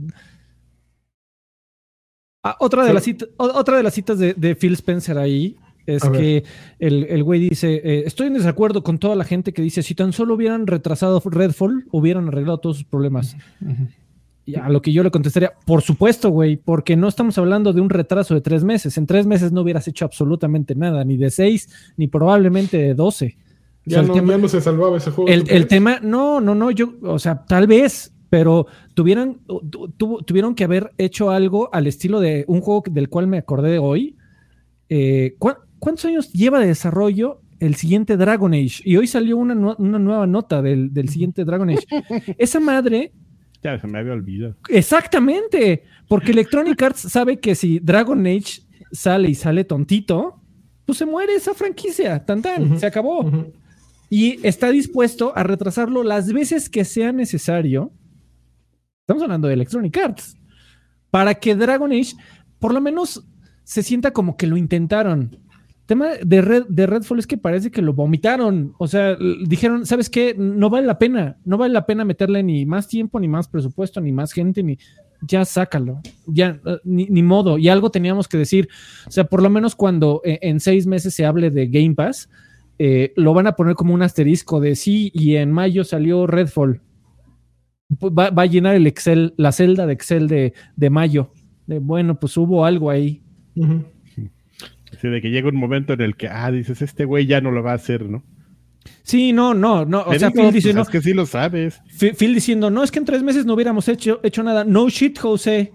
[2.41, 6.43] ah, otra, de las citas, otra de las citas de, Phil Spencer ahí es que
[6.79, 10.11] el, güey dice, eh, estoy en desacuerdo con toda la gente que dice, si tan
[10.11, 13.37] solo hubieran retrasado Redfall, hubieran arreglado todos sus problemas
[14.55, 17.89] a lo que yo le contestaría, por supuesto, güey, porque no estamos hablando de un
[17.89, 18.97] retraso de tres meses.
[18.97, 23.37] En tres meses no hubieras hecho absolutamente nada, ni de seis, ni probablemente de doce.
[23.85, 25.29] Ya, no, se salvaba ese juego.
[25.29, 29.39] El, tema, no, no, no, yo, o sea, tal vez, pero tuvieran,
[30.25, 34.17] tuvieron que haber hecho algo al estilo de un juego del cual me acordé hoy.
[34.89, 38.81] Eh, ¿Cuántos años lleva de desarrollo el siguiente Dragon Age?
[38.83, 41.85] Y hoy salió una, una nueva nota del, del siguiente Dragon Age.
[42.37, 43.13] Esa madre
[43.63, 44.55] ya se me había olvidado.
[44.69, 50.41] Exactamente, porque Electronic Arts sabe que si Dragon Age sale y sale tontito,
[50.85, 53.29] pues se muere esa franquicia, tan tan, se acabó.
[54.09, 57.91] Y está dispuesto a retrasarlo las veces que sea necesario.
[59.01, 60.37] Estamos hablando de Electronic Arts.
[61.09, 62.15] Para que Dragon Age
[62.59, 63.25] por lo menos
[63.63, 65.39] se sienta como que lo intentaron.
[65.87, 68.73] Tema de, Red, de Redfall es que parece que lo vomitaron.
[68.77, 70.35] O sea, dijeron, ¿sabes qué?
[70.37, 71.37] No vale la pena.
[71.45, 74.77] No vale la pena meterle ni más tiempo, ni más presupuesto, ni más gente, ni.
[75.21, 76.01] Ya sácalo.
[76.25, 77.57] Ya, eh, ni, modo.
[77.57, 78.67] Y algo teníamos que decir.
[79.07, 82.29] O sea, por lo menos cuando eh, en seis meses se hable de Game Pass,
[82.79, 86.81] eh, lo van a poner como un asterisco de sí, y en mayo salió Redfall.
[87.89, 91.31] Va, a llenar el Excel, la celda de Excel de, de mayo.
[91.65, 93.23] De bueno, pues hubo algo ahí.
[95.01, 97.63] De que llega un momento en el que, ah, dices, este güey ya no lo
[97.63, 98.23] va a hacer, ¿no?
[99.03, 100.03] Sí, no, no, no.
[100.03, 100.83] O sea, Phil diciendo.
[100.83, 101.81] Pues, es que sí lo sabes.
[102.17, 104.63] Phil, diciendo, no, es que en tres meses no hubiéramos hecho, hecho nada.
[104.63, 105.73] No shit, José.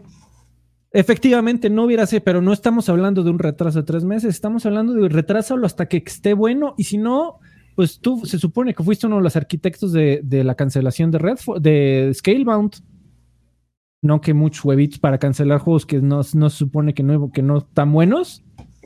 [0.93, 4.67] Efectivamente, no hubiera sido, pero no estamos hablando de un retraso de tres meses, estamos
[4.67, 6.75] hablando de retrasarlo hasta que esté bueno.
[6.77, 7.39] Y si no,
[7.75, 11.19] pues tú se supone que fuiste uno de los arquitectos de, de la cancelación de
[11.19, 12.77] Redfall, de Scalebound.
[14.03, 17.41] No que muchos huevitos para cancelar juegos que no, no se supone que no, que
[17.41, 18.43] no están buenos.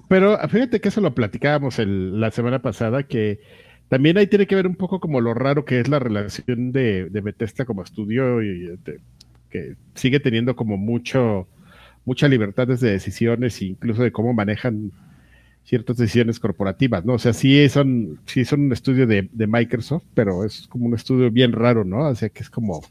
[0.09, 3.41] Pero fíjate que eso lo platicábamos la semana pasada, que
[3.89, 7.09] también ahí tiene que ver un poco como lo raro que es la relación de,
[7.11, 8.79] de Bethesda como estudio y
[9.51, 11.49] que sigue teniendo como mucho,
[12.05, 14.93] mucha libertad de decisiones e incluso de cómo manejan
[15.65, 17.15] ciertas decisiones corporativas, ¿no?
[17.15, 20.95] O sea, sí son, sí son un estudio de, de Microsoft, pero es como un
[20.95, 22.07] estudio bien raro, ¿no?
[22.07, 22.83] O sea, que es como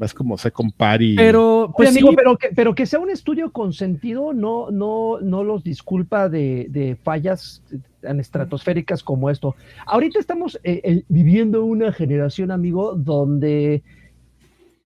[0.00, 1.14] es como se compari.
[1.16, 5.44] Pero, pues amigo, pero, que, pero que sea un estudio con sentido no, no, no
[5.44, 7.62] los disculpa de, fallas
[8.00, 9.54] tan estratosféricas como esto.
[9.86, 13.82] Ahorita estamos eh, viviendo una generación, amigo, donde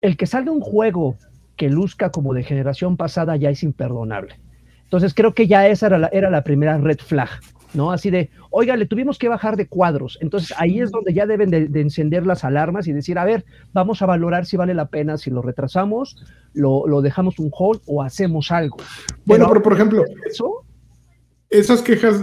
[0.00, 1.16] el que salga un juego
[1.56, 4.38] que luzca como de generación pasada ya es imperdonable.
[4.84, 7.28] Entonces creo que ya esa era la, era la primera red flag.
[7.74, 7.90] ¿No?
[7.90, 10.18] Así de, oiga, le tuvimos que bajar de cuadros.
[10.20, 14.02] Entonces ahí es donde ya deben de, encender las alarmas y decir, a ver, vamos
[14.02, 16.16] a valorar si vale la pena, si lo retrasamos,
[16.54, 18.78] lo, dejamos un hold o hacemos algo.
[19.24, 20.64] Bueno, pero, por ejemplo, eso,
[21.50, 22.22] esas quejas,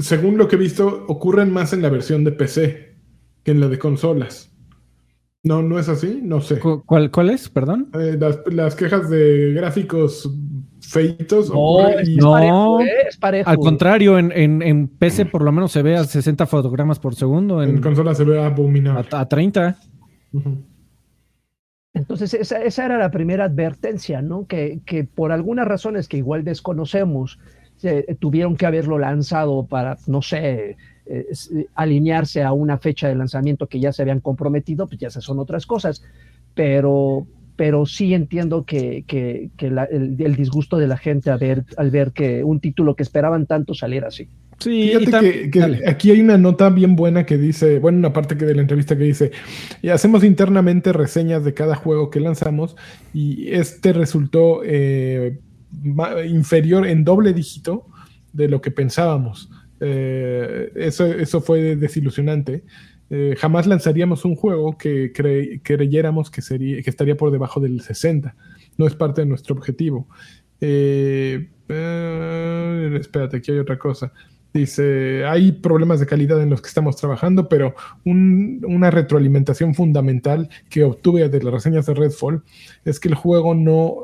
[0.00, 2.96] según lo que he visto, ocurren más en la versión de PC
[3.44, 4.50] que en la de consolas.
[5.42, 6.58] No, no es así, no sé.
[6.58, 7.48] ¿Cuál, cuál es?
[7.48, 7.90] Perdón.
[7.94, 8.18] Eh,
[8.50, 10.30] las, quejas de gráficos
[10.80, 11.50] feitos.
[11.50, 12.88] No, no ¿eh?
[13.08, 16.98] es parejo, al contrario, en, en, PC por lo menos se ve a 60 fotogramas
[16.98, 17.62] por segundo.
[17.62, 19.08] En, consola se ve abominable.
[19.12, 19.76] A, a 30.
[21.92, 24.46] Entonces, esa, esa, era la primera advertencia, ¿no?
[24.46, 27.38] Que, que por algunas razones que igual desconocemos,
[28.18, 30.76] tuvieron que haberlo lanzado para, no sé,
[31.06, 31.26] eh,
[31.74, 35.66] alinearse a una fecha de lanzamiento que ya se habían comprometido, pues ya son otras
[35.66, 36.02] cosas.
[36.54, 37.26] Pero,
[37.60, 42.42] pero sí entiendo que, que, el, disgusto de la gente al ver, al ver que
[42.42, 44.28] un título que esperaban tanto saliera así.
[44.58, 48.46] Sí, Fíjate que, aquí hay una nota bien buena que dice, bueno, una parte que
[48.46, 49.32] de la entrevista que dice,
[49.82, 52.76] y hacemos internamente reseñas de cada juego que lanzamos
[53.12, 55.38] y este resultó eh,
[56.30, 57.88] inferior en doble dígito
[58.32, 59.50] de lo que pensábamos.
[59.80, 62.64] Eh, eso, eso fue desilusionante.
[63.10, 65.12] Eh, jamás lanzaríamos un juego que
[65.62, 68.34] creyéramos que, sería, que estaría por debajo del 60.
[68.78, 70.08] No es parte de nuestro objetivo.
[70.60, 71.48] Eh,
[73.00, 74.12] espérate, aquí hay otra cosa.
[74.52, 77.74] Dice, hay problemas de calidad en los que estamos trabajando, pero
[78.04, 82.42] una retroalimentación fundamental que obtuve de las reseñas de Redfall
[82.84, 83.94] es que el juego no,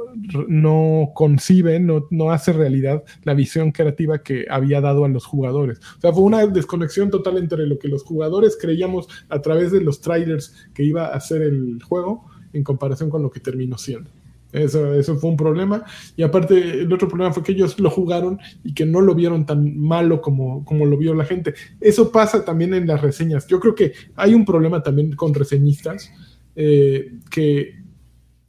[0.47, 5.81] no concibe, no, no hace realidad la visión creativa que había dado a los jugadores.
[5.99, 9.81] O sea, fue una desconexión total entre lo que los jugadores creíamos a través de
[9.81, 14.11] los trailers que iba a ser el juego en comparación con lo que terminó siendo.
[14.53, 15.85] Eso, eso fue un problema.
[16.17, 19.45] Y aparte, el otro problema fue que ellos lo jugaron y que no lo vieron
[19.45, 21.55] tan malo como, como lo vio la gente.
[21.81, 23.47] Eso pasa también en las reseñas.
[23.47, 26.11] Yo creo que hay un problema también con reseñistas,
[26.55, 27.75] eh, que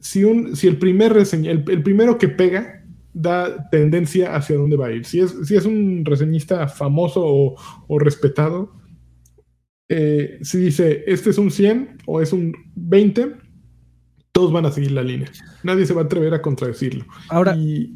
[0.00, 4.86] si, un, si el primer reseña, el, primero que pega da tendencia hacia dónde va
[4.86, 5.04] a ir.
[5.04, 8.72] Si es, si es un reseñista famoso o, respetado,
[9.88, 13.32] eh, si dice, este es un 100 o es un 20,
[14.38, 15.28] todos van a seguir la línea.
[15.64, 17.04] Nadie se va a atrever a contradecirlo.
[17.28, 17.88] Ahora, eh,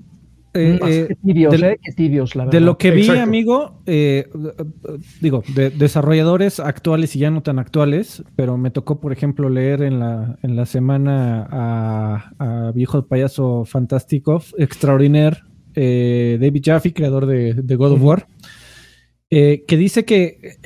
[0.55, 3.81] eh, tibios, de, eh, tibios, la de, lo que vi, amigo,
[5.21, 9.83] digo, de desarrolladores actuales y ya no tan actuales, pero me tocó, por ejemplo, leer
[9.83, 15.43] en la, en la semana a, Viejo Payaso Fantástico, Extraordinaire,
[15.77, 18.27] David Jaffe, creador de, God of War,
[19.31, 20.57] que dice que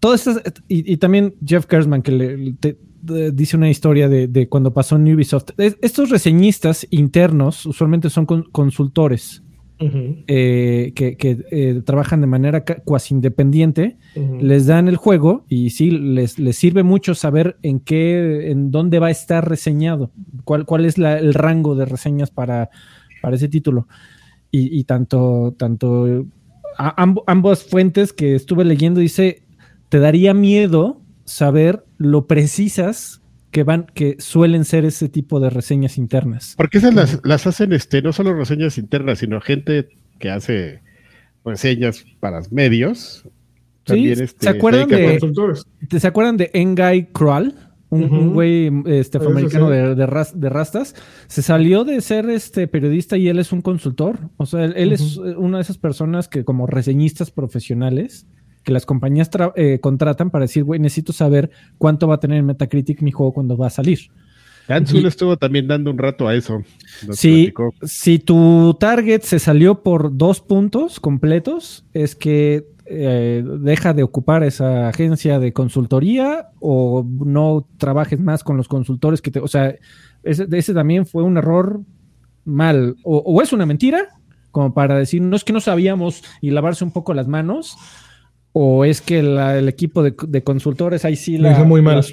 [0.00, 2.56] todas estas, y, también Jeff Kersman, que le,
[3.02, 5.50] dice una historia de, cuando pasó en Ubisoft.
[5.58, 9.42] Estos reseñistas internos usualmente son consultores
[10.28, 11.16] eh, que,
[11.50, 13.96] eh, trabajan de manera cuasi independiente,
[14.40, 19.00] les dan el juego y sí, les, les, sirve mucho saber en qué, en dónde
[19.00, 20.12] va a estar reseñado,
[20.44, 22.70] cuál, cuál es el rango de reseñas para,
[23.20, 23.88] para ese título.
[24.52, 26.26] y, tanto, tanto
[26.76, 29.42] ambas fuentes que estuve leyendo dice,
[29.88, 35.98] te daría miedo saber lo precisas que van, que suelen ser ese tipo de reseñas
[35.98, 36.54] internas.
[36.56, 40.82] Porque esas las, las hacen este, no solo reseñas internas, sino gente que hace
[41.44, 43.28] reseñas para medios.
[43.84, 45.18] También ¿Se este, acuerdan de,
[45.98, 47.54] ¿Se acuerdan de Krull?
[47.92, 50.94] un, güey este, afroamericano de, de, rastas,
[51.26, 54.18] se salió de ser este periodista y él es un consultor.
[54.38, 58.26] O sea, él, es una de esas personas que como reseñistas profesionales
[58.62, 62.46] que las compañías eh, contratan para decir, güey, necesito saber cuánto va a tener en
[62.46, 64.10] Metacritic mi juego cuando va a salir.
[64.68, 66.62] Anzul estuvo también dando un rato a eso.
[67.10, 67.52] Si,
[67.82, 74.42] si tu target se salió por dos puntos completos, es que eh, deja de ocupar
[74.44, 79.74] esa agencia de consultoría o no trabajes más con los consultores que te, o sea,
[80.22, 81.80] ese, ese también fue un error
[82.44, 84.08] mal, o, es una mentira,
[84.50, 87.76] como para decir, no es que no sabíamos y lavarse un poco las manos,
[88.52, 92.04] o es que el equipo de, consultores ahí sí la, muy mal.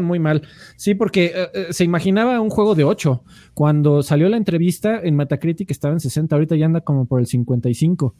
[0.00, 0.42] muy mal.
[0.76, 3.22] Sí, porque eh, eh, se imaginaba un juego de 8.
[3.54, 7.26] Cuando salió la entrevista en Metacritic estaba en 60, ahorita ya anda como por el
[7.26, 8.14] 55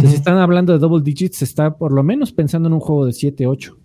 [0.00, 3.06] si están hablando de double digits, se está por lo menos pensando en un juego
[3.06, 3.78] de 7, 8.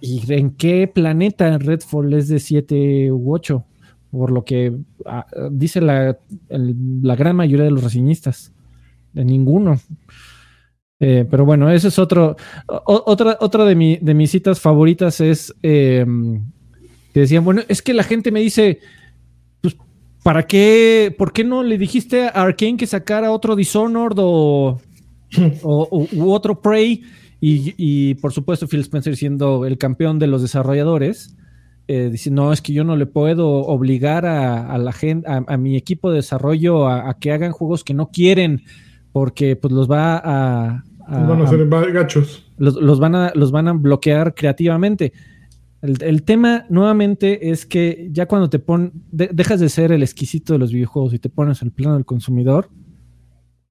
[0.00, 3.64] ¿Y en qué planeta Redfall es de 7 u 8?
[4.12, 6.16] Por lo que ah, dice la,
[6.48, 8.52] gran mayoría de los reseñistas.
[9.12, 9.80] De ninguno.
[10.98, 12.36] Eh, pero bueno, eso es otro.
[12.66, 16.44] otra otra de, de mis citas favoritas es em,
[17.12, 18.80] que decían: Bueno, es que la gente me dice.
[19.60, 19.76] Pues,
[20.22, 21.14] ¿para qué?
[21.16, 24.80] ¿Por qué no le dijiste a Arkane que sacara otro Dishonored o,
[25.62, 27.02] o, u otro Prey,
[27.40, 31.36] y, por supuesto Phil Spencer siendo el campeón de los desarrolladores,
[31.86, 35.76] eh, dice, no, es que yo no le puedo obligar a, la gente, a, mi
[35.76, 38.62] equipo de desarrollo a, que hagan juegos que no quieren,
[39.16, 40.84] porque pues los va a...
[41.08, 42.44] van a gachos.
[42.58, 45.14] Los, van a, los van a bloquear creativamente.
[45.80, 50.58] El, tema nuevamente es que ya cuando te pones, dejas de ser el exquisito de
[50.58, 52.68] los videojuegos y te pones al plano del consumidor,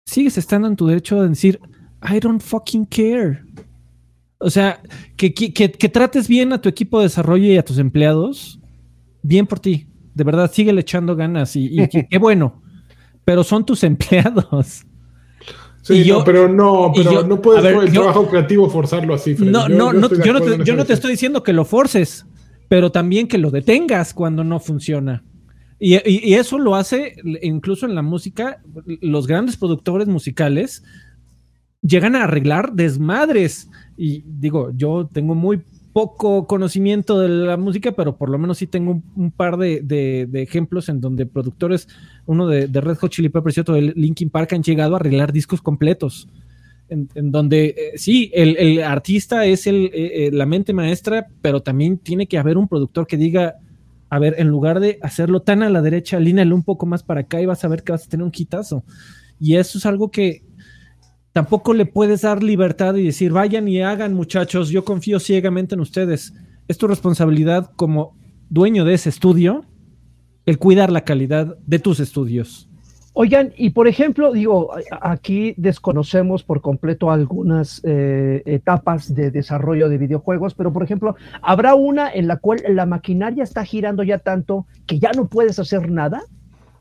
[0.03, 1.59] sigues estando en tu derecho de decir,
[2.01, 3.43] I don't fucking care.
[4.39, 4.81] O sea,
[5.15, 5.29] que,
[5.93, 8.59] trates bien a tu equipo de desarrollo y a tus empleados,
[9.21, 9.85] bien por ti.
[10.15, 12.63] De verdad, sigue echando ganas y, qué bueno.
[13.23, 14.87] Pero son tus empleados.
[15.85, 19.35] Sí, yo, pero no, pero no puedes el trabajo creativo forzarlo así.
[19.37, 22.25] No, no, no, yo, no te, yo no te estoy diciendo que lo forces,
[22.67, 25.23] pero también que lo detengas cuando no funciona.
[25.77, 28.63] Y, eso lo hace incluso en la música,
[29.01, 30.83] los grandes productores musicales
[31.83, 33.69] llegan a arreglar desmadres.
[33.95, 35.61] Y digo, yo tengo muy
[35.95, 40.89] poco conocimiento de la música, pero por lo menos sí tengo un, par de, ejemplos
[40.89, 41.87] en donde productores,
[42.25, 45.31] uno de, Red Hot Chili Peppers y otro de Linkin Park, han llegado a arreglar
[45.31, 46.27] discos completos.
[46.89, 52.27] En, donde eh, sí, el, artista es eh, eh, la mente maestra, pero también tiene
[52.27, 53.55] que haber un productor que diga,
[54.09, 57.21] a ver, en lugar de hacerlo tan a la derecha, alínalo un poco más para
[57.21, 58.83] acá y vas a ver que vas a tener un quitazo.
[59.39, 60.43] Y eso es algo que
[61.35, 65.81] tampoco le puedes dar libertad y decir, vayan y hagan muchachos, yo confío ciegamente en
[65.81, 66.33] ustedes.
[66.69, 68.15] Es tu responsabilidad como
[68.49, 69.65] dueño de ese estudio
[70.45, 72.69] el cuidar la calidad de tus estudios.
[73.11, 74.71] Oigan, y por ejemplo, digo,
[75.01, 81.75] aquí desconocemos por completo algunas eh, etapas de desarrollo de videojuegos, pero por ejemplo, ¿habrá
[81.75, 85.91] una en la cual la maquinaria está girando ya tanto que ya no puedes hacer
[85.91, 86.23] nada?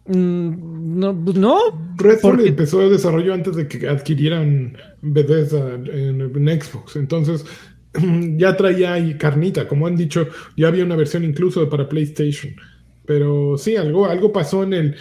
[0.06, 1.58] Mm, no, pues no.
[1.96, 7.44] Redfall empezó el desarrollo antes de que adquirieran Bethesda en, en Xbox, entonces
[8.36, 12.54] ya traía ahí carnita, como han dicho, ya había una versión incluso para PlayStation.
[13.06, 14.96] Pero sí, algo, algo pasó en el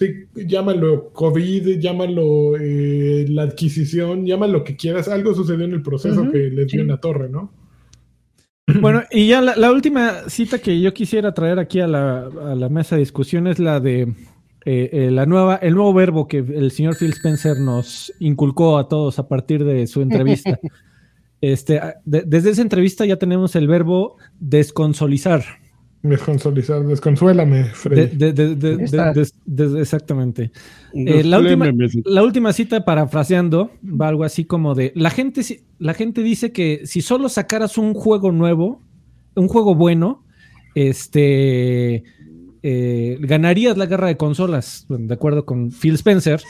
[0.00, 5.08] Sí, llámalo COVID, llámalo eh, la adquisición, llámalo lo que quieras.
[5.08, 7.52] Algo sucedió en el proceso que les dio en la torre, ¿no?
[8.80, 13.00] Bueno, y ya la, última cita que yo quisiera traer aquí a la, mesa de
[13.00, 14.02] discusión es la de
[14.64, 18.88] eh, eh, la nueva, el nuevo verbo que el señor Phil Spencer nos inculcó a
[18.88, 20.58] todos a partir de su entrevista.
[21.40, 25.59] este, desde esa entrevista ya tenemos el verbo desconsolizar.
[26.02, 28.24] Desconsolizar, desconsuélame, Freddy.
[29.78, 30.50] exactamente.
[30.94, 31.38] Eh, la,
[32.22, 35.42] última, cita, parafraseando, va algo así como de: la gente,
[35.78, 38.80] la gente dice que si solo sacaras un juego nuevo,
[39.34, 40.24] un juego bueno,
[40.74, 42.04] este.
[42.62, 46.40] Eh, ganarías la guerra de consolas, de acuerdo con Phil Spencer.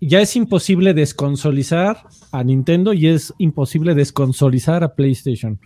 [0.00, 5.58] Ya es imposible desconsolizar a Nintendo y es imposible desconsolizar a PlayStation.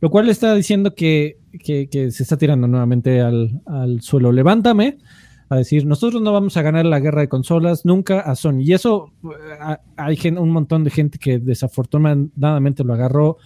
[0.00, 4.32] Lo cual está diciendo que, se está tirando nuevamente al, suelo.
[4.32, 4.98] Levántame,
[5.48, 8.60] a decir, nosotros no vamos a ganar la guerra de consolas nunca a Sony.
[8.60, 13.38] Y eso eh, hay un montón de gente que desafortunadamente lo agarró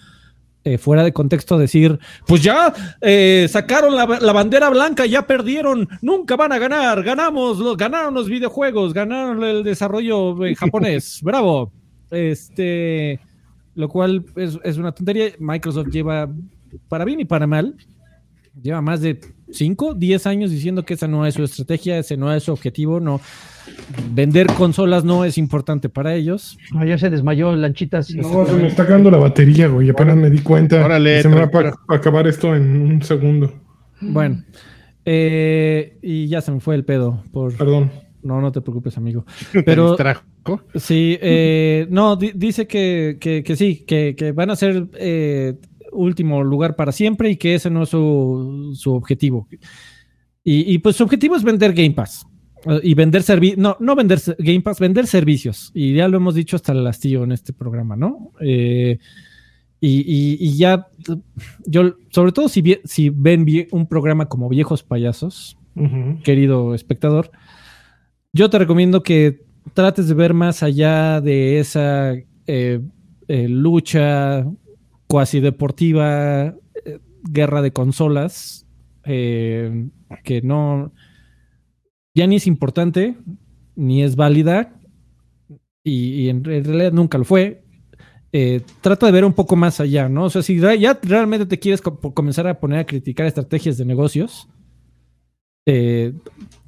[0.67, 6.37] eh, fuera de contexto decir, pues ya eh, sacaron la, bandera blanca, ya perdieron, nunca
[6.37, 11.71] van a ganar, ganamos, ganaron los videojuegos, ganaron el desarrollo japonés, bravo.
[12.11, 13.21] Este,
[13.75, 15.33] lo cual es, es, una tontería.
[15.39, 16.31] Microsoft lleva,
[16.89, 17.77] para bien y para mal,
[18.63, 19.21] lleva más de
[19.51, 23.01] 5, 10 años diciendo que esa no es su estrategia, ese no es su objetivo,
[23.01, 23.21] no.
[24.13, 26.59] Vender consolas no es importante para ellos.
[26.75, 28.15] Ah, ya se desmayó, lanchitas.
[28.15, 29.91] No, se me está acabando la batería, güey.
[29.91, 30.85] Apenas me di cuenta.
[30.85, 31.51] Órale, se me va
[31.89, 33.53] a acabar esto en un segundo.
[34.01, 34.43] Bueno.
[35.07, 37.23] Eh, y ya se me fue el pedo.
[37.33, 37.55] Por...
[37.57, 37.91] Perdón.
[38.23, 39.25] No, no te preocupes, amigo.
[39.65, 39.97] Pero.
[40.75, 45.55] Sí, eh, no, dice que, que, sí, que, que, van a ser eh,
[45.95, 49.49] último lugar para siempre y que ese no es su, objetivo.
[50.43, 52.27] Y, pues su objetivo es vender Game Pass
[52.67, 55.71] eh, y vender servicios, no, no vender Game Pass, vender servicios.
[55.75, 58.33] Y ya lo hemos dicho hasta el hastío en este programa, ¿no?
[58.41, 58.99] Eh,
[59.81, 60.87] y, ya,
[61.67, 65.59] yo, sobre todo si, si ven un programa como Viejos Payasos,
[66.23, 67.31] querido espectador,
[68.33, 72.15] yo te recomiendo que trates de ver más allá de esa
[72.47, 72.81] eh,
[73.29, 74.45] lucha
[75.07, 76.47] cuasi deportiva,
[76.85, 78.67] eh, guerra de consolas,
[79.05, 79.89] eh,
[80.23, 80.93] que no,
[82.15, 83.17] ya ni es importante,
[83.77, 84.75] ni es válida,
[85.85, 87.63] y, en, realidad nunca lo fue.
[88.33, 90.25] Eh, trata de ver un poco más allá, ¿no?
[90.25, 94.49] O sea, si ya realmente te quieres comenzar a poner a criticar estrategias de negocios,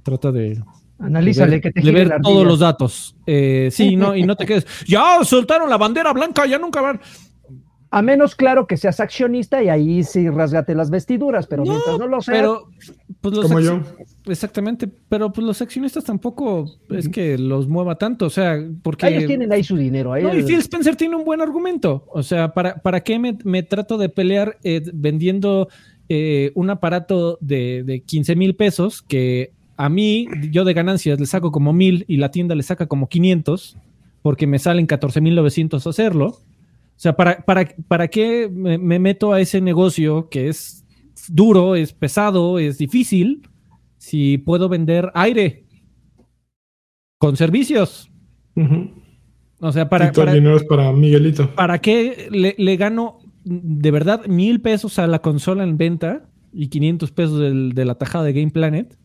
[0.05, 0.63] trata de,
[0.99, 3.17] Analízale que te de ver todos los datos.
[3.71, 4.67] sí, no, y no te quedes.
[4.87, 7.01] Ya soltaron la bandera blanca, ya nunca van.
[7.91, 12.07] A menos claro que seas accionista y ahí sí rasgate las vestiduras, pero mientras no
[12.07, 12.39] lo seas.
[12.39, 12.69] Pero,
[13.21, 13.81] pues los Como yo.
[14.27, 19.07] Exactamente, pero pues los accionistas tampoco es que los mueva tanto, o sea, porque.
[19.07, 20.13] Ellos tienen ahí su dinero.
[20.13, 22.05] Ahí no, y Phil Spencer tiene un buen argumento.
[22.09, 25.69] O sea, ¿para, para qué me, trato de pelear eh, vendiendo
[26.09, 31.27] eh, un aparato de, de 15 mil pesos que a mí, yo de ganancias le
[31.27, 33.77] saco como mil y la tienda le saca como 500
[34.23, 36.27] porque me salen 14 mil 900 hacerlo?
[36.27, 40.85] O sea, ¿para, para, para qué me, meto a ese negocio que es
[41.29, 43.43] duro, es pesado, es difícil,
[43.99, 45.67] si puedo vender aire
[47.19, 48.11] con servicios?
[49.61, 50.11] O sea, para...
[50.11, 50.33] para,
[50.69, 51.55] para Miguelito.
[51.55, 57.13] ¿Para qué le, gano de verdad mil pesos a la consola en venta y 500
[57.13, 57.39] pesos
[57.75, 58.97] de la tajada de Game Planet?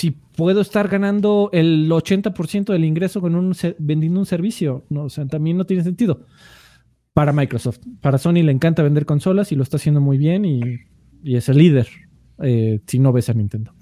[0.00, 5.08] Si puedo estar ganando el 80% del ingreso con un vendiendo un servicio, no, o
[5.10, 6.24] sea, también no tiene sentido
[7.12, 7.80] para Microsoft.
[8.00, 10.80] Para Sony le encanta vender consolas y lo está haciendo muy bien y,
[11.22, 11.86] es el líder
[12.42, 13.74] eh, si no ves a Nintendo.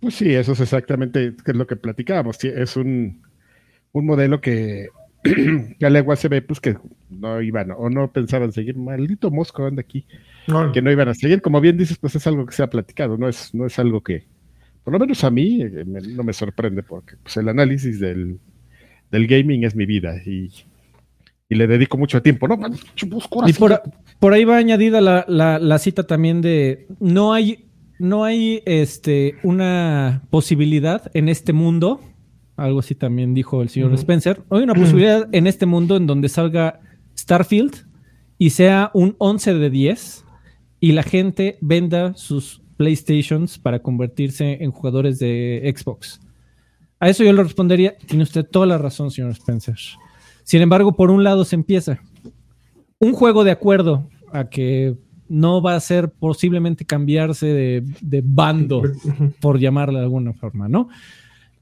[0.00, 2.42] Pues sí, eso es exactamente lo que platicábamos.
[2.42, 3.20] Es un,
[3.92, 4.88] modelo que,
[5.78, 6.78] que a legua se ve pues que
[7.10, 8.78] no iban o no pensaban seguir.
[8.78, 10.06] Maldito Mosco anda aquí.
[10.72, 11.42] Que no iban a seguir.
[11.42, 14.02] Como bien dices, pues es algo que se ha platicado, no es, no es algo
[14.02, 14.24] que,
[14.86, 18.38] por lo menos a mí eh, no me sorprende porque pues, el análisis del,
[19.10, 20.52] gaming es mi vida y,
[21.48, 22.56] le dedico mucho tiempo, ¿no?
[23.46, 23.52] Y
[24.20, 27.66] por, ahí va añadida la, cita también de no hay,
[27.98, 32.00] no hay este, una posibilidad en este mundo,
[32.56, 36.28] algo así también dijo el señor Spencer, hay una posibilidad en este mundo en donde
[36.28, 36.78] salga
[37.18, 37.88] Starfield
[38.38, 40.24] y sea un 11 de 10
[40.78, 46.20] y la gente venda sus PlayStations para convertirse en jugadores de Xbox.
[46.98, 49.76] A eso yo le respondería, tiene usted toda la razón, señor Spencer.
[50.44, 52.00] Sin embargo, por un lado se empieza.
[52.98, 54.96] Un juego de acuerdo a que
[55.28, 58.82] no va a ser posiblemente cambiarse de, bando,
[59.40, 60.88] por llamarle de alguna forma, ¿no?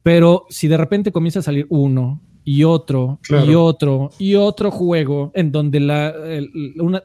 [0.03, 5.33] Pero si de repente comienza a salir uno y otro y otro y otro juego
[5.35, 6.15] en donde la,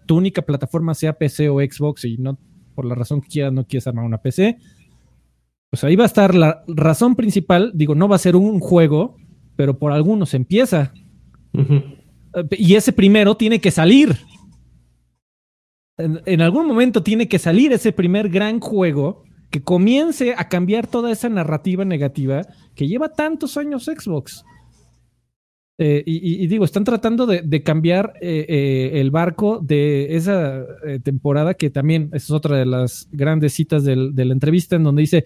[0.06, 2.38] tu única plataforma sea PC o Xbox y no
[2.80, 4.58] por la razón que quieras, no quieres armar una PC,
[5.70, 7.74] pues ahí va a estar la razón principal.
[7.76, 9.18] Digo, no va a ser un juego,
[9.58, 10.94] pero por algunos empieza.
[12.52, 14.16] Y ese primero tiene que salir.
[15.98, 21.12] En, algún momento tiene que salir ese primer gran juego que comience a cambiar toda
[21.12, 22.44] esa narrativa negativa
[22.76, 24.46] que lleva tantos años Xbox.
[25.82, 30.66] Eh, y, digo, están tratando de, cambiar eh, eh, el barco de esa
[31.04, 35.24] temporada, que también es otra de las grandes citas de la entrevista, en donde dice,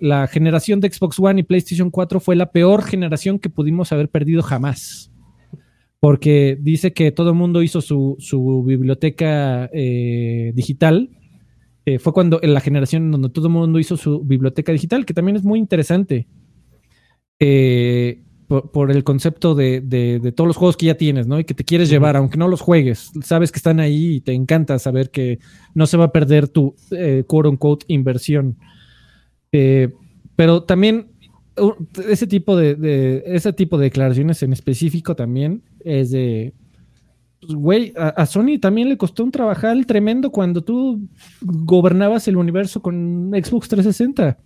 [0.00, 4.10] la generación de Xbox One y PlayStation 4 fue la peor generación que pudimos haber
[4.10, 5.10] perdido jamás.
[5.98, 11.08] Porque dice que todo el mundo hizo su, su biblioteca digital
[12.00, 15.14] fue cuando en la generación en donde todo el mundo hizo su biblioteca digital, que
[15.14, 16.26] también es muy interesante.
[17.38, 21.38] Eh, por, el concepto de, todos los juegos que ya tienes, ¿no?
[21.38, 24.32] Y que te quieres llevar, aunque no los juegues, sabes que están ahí y te
[24.32, 25.38] encanta saber que
[25.74, 28.56] no se va a perder tu eh, quote unquote inversión.
[29.52, 29.92] Eh,
[30.36, 31.08] pero también
[32.08, 36.52] ese tipo de, ese tipo de declaraciones en específico también es de
[37.40, 41.08] pues, güey, a, Sony también le costó un trabajar tremendo cuando tú
[41.42, 44.38] gobernabas el universo con Xbox 360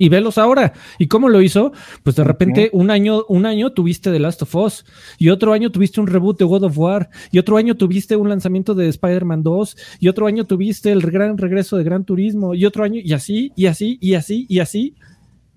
[0.00, 0.72] y velos ahora.
[0.98, 1.72] ¿Y cómo lo hizo?
[2.02, 4.86] Pues de repente un año, un año tuviste The Last of Us
[5.18, 8.30] y otro año tuviste un reboot de God of War y otro año tuviste un
[8.30, 12.64] lanzamiento de Spider-Man 2 y otro año tuviste el gran regreso de Gran Turismo y
[12.64, 14.96] otro año y así y así y así y así.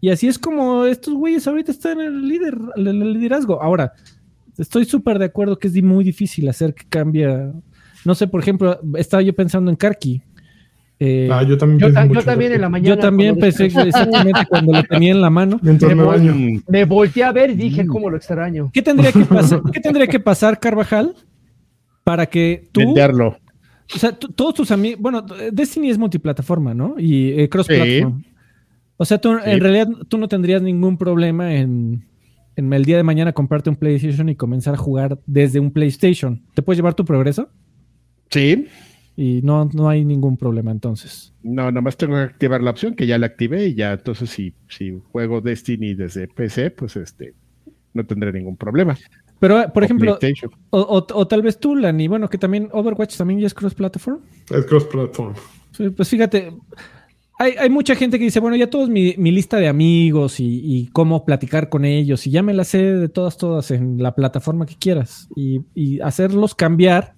[0.01, 3.63] Y así es como estos güeyes ahorita están en el, líder, el liderazgo.
[3.63, 3.93] Ahora,
[4.57, 7.53] estoy súper de acuerdo que es muy difícil hacer que cambie.
[8.03, 10.21] No sé, por ejemplo, estaba yo pensando en Karki,
[11.05, 11.79] eh, ah, yo también,
[12.13, 12.95] yo, también en la mañana.
[12.95, 15.59] Yo también pensé exactamente cuando lo tenía en la mano.
[16.69, 18.71] me, volteé a ver y dije, ¿cómo lo extraño?
[18.71, 21.13] ¿Qué tendría que pasar, ¿qué tendría que pasar Carvajal,
[22.05, 22.79] para que tú.
[22.79, 23.37] Venderlo.
[23.93, 25.01] O sea, todos tus amigos.
[25.01, 26.95] Bueno, Destiny es multiplataforma, ¿no?
[26.97, 28.23] Y eh, cross-platform.
[28.95, 32.07] O sea, tú, en realidad tú no tendrías ningún problema en,
[32.55, 36.41] en el día de mañana comprarte un PlayStation y comenzar a jugar desde un PlayStation.
[36.53, 37.49] ¿Te puedes llevar tu progreso?
[38.29, 38.67] Sí.
[39.15, 41.33] Y no, no hay ningún problema entonces.
[41.43, 44.53] No, nomás tengo que activar la opción que ya la activé y ya entonces si,
[44.67, 47.35] si juego Destiny desde PC, pues este
[47.93, 48.97] no tendré ningún problema.
[49.39, 50.17] Pero, por ejemplo,
[50.69, 54.21] o, tal vez tú, Lani, bueno, que también Overwatch también ya es cross-platform.
[54.49, 55.33] Es cross-platform.
[55.95, 56.53] pues fíjate,
[57.37, 60.61] hay, hay, mucha gente que dice, bueno, ya todos mi, mi lista de amigos y,
[60.63, 64.15] y, cómo platicar con ellos, y ya me la sé de todas, todas en la
[64.15, 67.15] plataforma que quieras, y, y hacerlos cambiar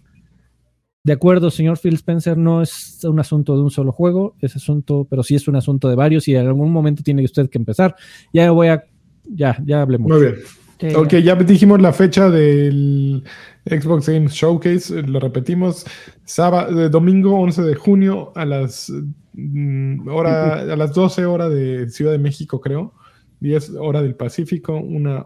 [1.06, 5.06] de acuerdo, señor Phil Spencer, no es un asunto de un solo juego, es asunto,
[5.08, 7.96] pero sí es un asunto de varios y en algún momento tiene usted que empezar.
[8.34, 8.84] Ya voy a,
[9.24, 10.10] ya, ya hablemos.
[10.10, 10.34] Muy
[10.80, 10.96] bien.
[10.96, 13.24] ok, ya dijimos la fecha del
[13.66, 15.86] Xbox Games Showcase, lo repetimos,
[16.24, 18.92] sábado, eh, domingo 11 de junio a las,
[19.34, 22.96] mm, hora, a las 12 horas de Ciudad de México, creo,
[23.42, 25.24] 10 hora del Pacífico, una,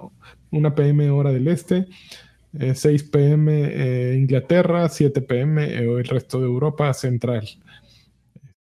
[0.52, 1.88] una PM hora del Este.
[2.58, 7.48] 6 eh, pm eh, Inglaterra, 7 pm eh, el resto de Europa Central.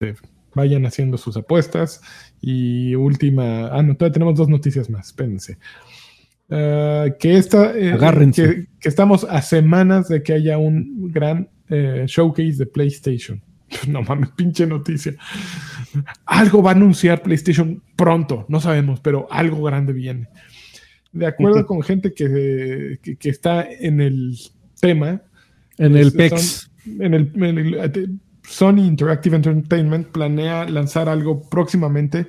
[0.00, 2.00] Este, vayan haciendo sus apuestas.
[2.40, 5.58] Y última, ah, no, todavía tenemos dos noticias más, espérense.
[6.50, 11.48] Ah, que, esta, que, estamos a semanas de que haya un gran
[12.06, 13.42] showcase de PlayStation.
[13.88, 15.14] No mames, pinche noticia.
[16.26, 20.28] Algo va a anunciar PlayStation pronto, no sabemos, pero algo grande viene
[21.12, 24.38] de acuerdo con gente que, que, está en el
[24.80, 25.22] tema.
[25.78, 26.70] En el PEX.
[26.98, 32.26] en, el, Sony Interactive Entertainment planea lanzar algo próximamente,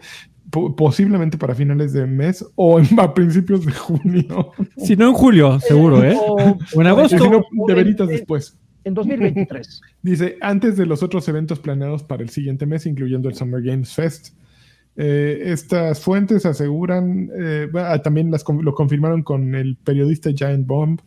[0.78, 4.52] posiblemente para finales de mes o a principios de junio.
[4.78, 6.16] Si no en julio, seguro, ¿eh?
[6.16, 7.18] O, en agosto.
[7.18, 8.58] Si no, de veritas después.
[8.84, 9.82] En 2023.
[10.02, 13.94] Dice, antes de los otros eventos planeados para el siguiente mes, incluyendo el Summer Games
[13.94, 14.36] Fest.
[14.96, 17.68] Eh, estas fuentes aseguran, eh,
[18.04, 21.00] también las, lo confirmaron con el periodista Giant Bomb,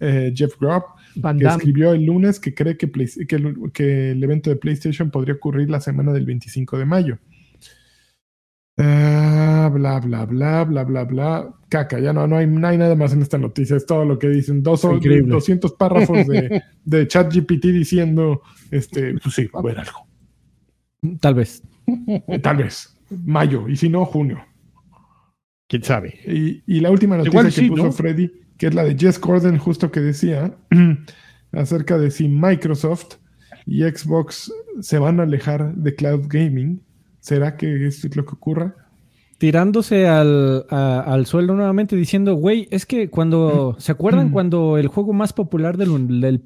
[0.00, 0.84] eh, Jeff Grubb,
[1.14, 5.80] que escribió el lunes que cree que, que, el, evento de PlayStation podría ocurrir la
[5.80, 7.18] semana del 25 de mayo.
[8.76, 11.54] bla, bla, bla, bla, bla, bla.
[11.68, 13.76] Caca, ya no, no, hay, nada más en esta noticia.
[13.76, 14.62] Es todo lo que dicen.
[14.62, 18.40] Dos, 200 párrafos de, de ChatGPT diciendo,
[18.70, 20.06] este, pues sí, va a haber algo.
[21.20, 21.62] Tal vez.
[22.42, 22.93] Tal vez
[23.24, 24.44] mayo, y si no, junio.
[25.68, 26.14] ¿Quién sabe?
[26.26, 30.00] Y, la última noticia que puso Freddy, que es la de Jess Gordon, justo que
[30.00, 30.54] decía
[31.52, 33.16] acerca de si Microsoft
[33.66, 36.82] y Xbox se van a alejar de cloud gaming.
[37.20, 38.76] ¿Será que es lo que ocurra?
[39.38, 45.12] Tirándose al, al suelo nuevamente diciendo, güey, es que cuando, ¿se acuerdan cuando el juego
[45.14, 46.42] más popular del, del,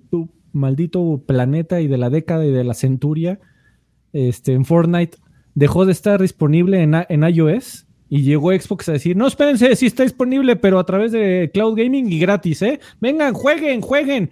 [0.53, 3.40] maldito planeta y de la década y de la centuria,
[4.12, 5.19] este, en Fortnite,
[5.59, 9.87] dejó de estar disponible en, en iOS y llegó Xbox a decir, no, espérense, sí
[9.87, 12.79] está disponible, pero a través de Cloud Gaming y gratis, ¿eh?
[13.01, 14.31] Vengan, jueguen, jueguen.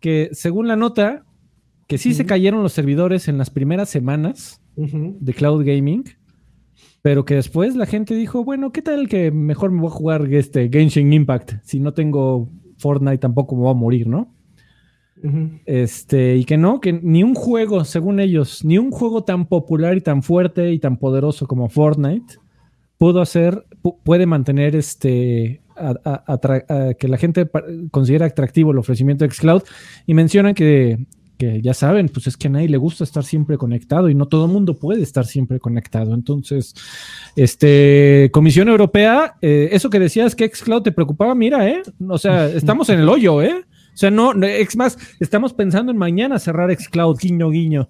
[0.00, 1.26] Que según la nota,
[1.86, 6.04] que sí se cayeron los servidores en las primeras semanas de Cloud Gaming,
[7.02, 10.32] pero que después la gente dijo, bueno, ¿qué tal que mejor me voy a jugar
[10.32, 11.52] este Genshin Impact?
[11.64, 14.34] Si no tengo Fortnite tampoco me voy a morir, ¿no?
[15.64, 19.96] Este, y que no, que ni un juego, según ellos, ni un juego tan popular
[19.96, 22.36] y tan fuerte y tan poderoso como Fortnite
[22.98, 23.64] pudo hacer,
[24.04, 25.60] puede mantener este,
[26.98, 27.48] que la gente
[27.90, 29.62] considera atractivo el ofrecimiento de Xcloud.
[30.06, 31.06] Y mencionan que,
[31.36, 34.26] que ya saben, pues es que a nadie le gusta estar siempre conectado y no
[34.26, 36.14] todo el mundo puede estar siempre conectado.
[36.14, 36.74] Entonces,
[37.36, 41.82] este, Comisión Europea, eh, eso que decías que Xcloud te preocupaba, mira, ¿eh?
[42.08, 43.64] O sea, estamos en el hoyo, ¿eh?
[43.96, 47.88] O sea, no, es más, estamos pensando en mañana cerrar Xcloud, guiño, guiño.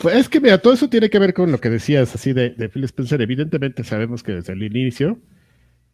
[0.00, 2.50] Pues es que, mira, todo eso tiene que ver con lo que decías así de,
[2.50, 3.20] de Phil Spencer.
[3.20, 5.18] Evidentemente sabemos que desde el inicio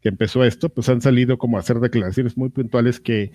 [0.01, 3.33] que empezó esto, pues han salido como a hacer declaraciones muy puntuales que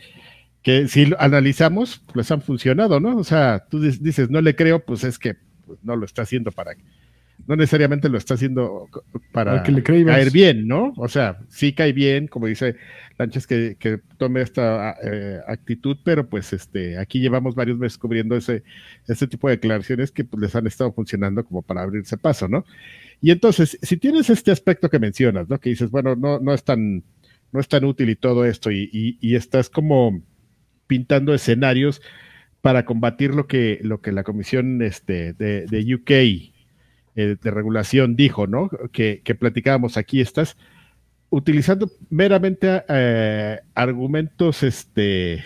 [0.63, 3.17] que si analizamos, pues han funcionado, ¿no?
[3.17, 5.35] O sea, tú dices, no le creo, pues es que
[5.65, 6.71] pues, no lo está haciendo para,
[7.47, 8.87] no necesariamente lo está haciendo
[9.31, 10.93] para, que le caer bien, ¿no?
[10.97, 12.75] O sea, sí cae bien, como dice
[13.17, 18.35] Lanchas, que, que tome esta eh, actitud, pero pues este, aquí llevamos varios meses cubriendo
[18.35, 18.63] ese,
[19.07, 22.65] ese tipo de declaraciones que pues, les han estado funcionando como para abrirse paso, ¿no?
[23.21, 25.59] Y entonces, si tienes este aspecto que mencionas, ¿no?
[25.59, 27.03] Que dices, bueno, no, no es tan,
[27.51, 30.21] no es tan útil y todo esto, y, y estás como
[30.87, 32.01] pintando escenarios
[32.63, 36.52] para combatir lo que, lo que la comisión este, de, UK
[37.15, 38.69] eh, de regulación dijo, ¿no?
[38.91, 40.57] Que, platicábamos aquí, estás
[41.29, 45.43] utilizando meramente eh, argumentos este,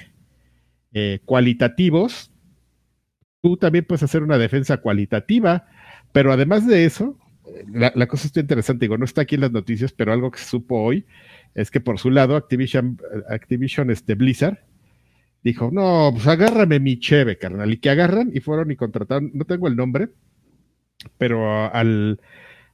[0.94, 2.32] eh, cualitativos,
[3.42, 5.66] tú también puedes hacer una defensa cualitativa,
[6.12, 7.18] pero además de eso,
[7.72, 10.40] la, la, cosa está interesante, digo, no está aquí en las noticias, pero algo que
[10.40, 11.06] supo hoy
[11.54, 12.98] es que por su lado Activision,
[13.30, 14.60] Activision este, Blizzard
[15.44, 19.46] dijo, no, pues agárrame mi cheve, carnal, y que agarran y fueron y contrataron, no
[19.46, 20.10] tengo el nombre,
[21.18, 22.20] pero al,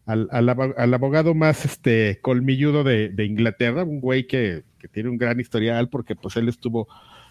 [0.06, 6.14] al, abogado más este colmilludo de, Inglaterra, un güey que, tiene un gran historial porque
[6.14, 6.90] pues él estuvo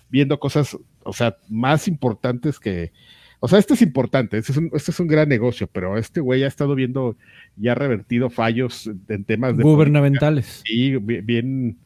[0.08, 2.92] viendo cosas, o sea, más importantes que,
[3.40, 6.20] o sea, este es importante, este es un, este es un gran negocio, pero este
[6.20, 7.16] güey ha estado viendo
[7.56, 10.62] ya revertido fallos en temas de gubernamentales.
[10.64, 11.76] Sí, bien,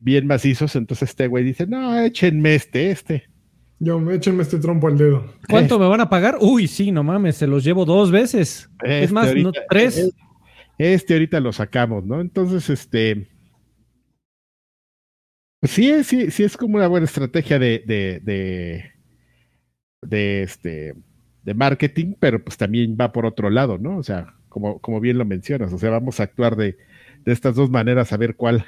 [0.00, 3.29] bien macizos, entonces este güey dice, no, échenme este, este.
[3.82, 5.24] Yo, échenme este trompo al dedo.
[5.48, 6.36] ¿Cuánto me van a pagar?
[6.38, 8.68] Uy, sí, no mames, se los llevo dos veces.
[8.84, 10.12] es este más, no, tres.
[10.76, 12.20] Este ahorita lo sacamos, ¿no?
[12.20, 13.26] Entonces, este...
[15.60, 18.92] Pues sí, sí, sí es como una buena estrategia de, de, de,
[20.02, 20.94] de, este,
[21.42, 23.96] de marketing, pero pues también va por otro lado, ¿no?
[23.96, 26.78] O sea, como, como bien lo mencionas, o sea, vamos a actuar de,
[27.24, 28.64] de estas dos maneras a ver cuál,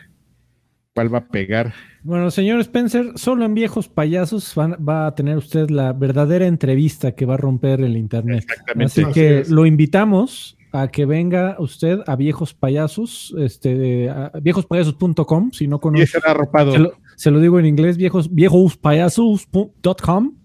[0.94, 1.74] cuál va a pegar.
[2.02, 7.26] Bueno, señor Spencer, solo en Viejos Payasos va a tener usted la verdadera entrevista que
[7.26, 8.44] va a romper el Internet.
[8.84, 14.10] Así que lo invitamos a que venga usted a Viejos Payasos, este,
[14.40, 16.06] viejospayasos.com, si no conoce.
[16.06, 16.20] Se
[16.78, 20.36] lo, se lo digo en inglés, viejos, viejospayasos.com.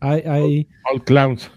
[0.00, 0.66] Old
[1.04, 1.50] Clowns.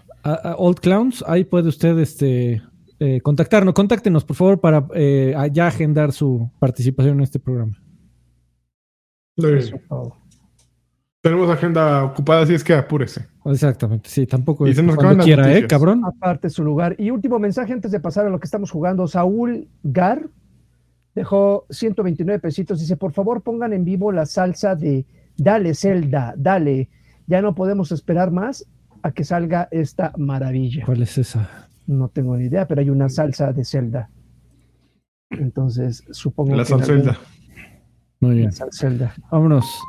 [0.56, 2.62] old Clowns, ahí puede usted este,
[3.00, 3.74] eh, contactarnos.
[3.74, 7.81] Contáctenos, por favor, para eh, ya agendar su participación en este programa.
[11.20, 13.26] Tenemos agenda ocupada, así es que apúrese.
[13.44, 16.04] Exactamente, sí, tampoco y se nos cuando quiera, ¿eh, cabrón?
[16.04, 16.96] Aparte su lugar.
[16.98, 19.06] Y último mensaje antes de pasar a lo que estamos jugando.
[19.06, 20.28] Saúl Gar
[21.14, 22.80] dejó 129 pesitos.
[22.80, 25.06] Dice, por favor pongan en vivo la salsa de
[25.36, 26.88] Dale Zelda, dale.
[27.26, 28.66] Ya no podemos esperar más
[29.02, 30.84] a que salga esta maravilla.
[30.84, 31.68] ¿Cuál es esa?
[31.86, 34.10] No tengo ni idea, pero hay una salsa de Zelda.
[35.30, 36.76] Entonces, supongo la que...
[36.76, 37.18] La Zelda.
[38.22, 38.50] Muy bien.
[39.32, 39.80] Vámonos.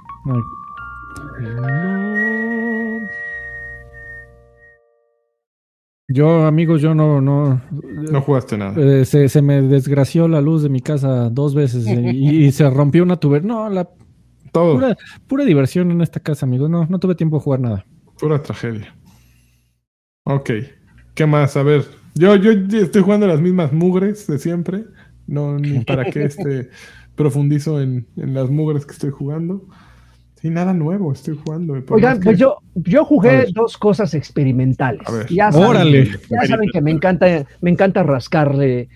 [6.07, 7.61] Yo, amigos, yo no, no.
[7.71, 8.73] No jugaste nada.
[8.75, 13.17] Eh, se, me desgració la luz de mi casa dos veces y, se rompió una
[13.17, 13.47] tubería.
[13.47, 13.87] No, la.
[14.51, 14.79] Todo.
[15.27, 16.71] Pura, diversión en esta casa, amigos.
[16.71, 17.85] No, no tuve tiempo de jugar nada.
[18.19, 18.95] Pura tragedia.
[20.23, 20.49] Ok.
[21.13, 21.55] ¿Qué más?
[21.55, 21.85] A ver.
[22.15, 24.85] Yo, yo estoy jugando las mismas mugres de siempre.
[25.27, 26.69] No, ni para qué este
[27.15, 29.65] profundizo en, las mugres que estoy jugando.
[30.35, 31.73] Sí, nada nuevo estoy jugando.
[31.89, 35.07] Oigan, pues yo, yo jugué dos cosas experimentales.
[35.29, 38.89] Ya saben, ya saben que me encanta, me encanta rascarle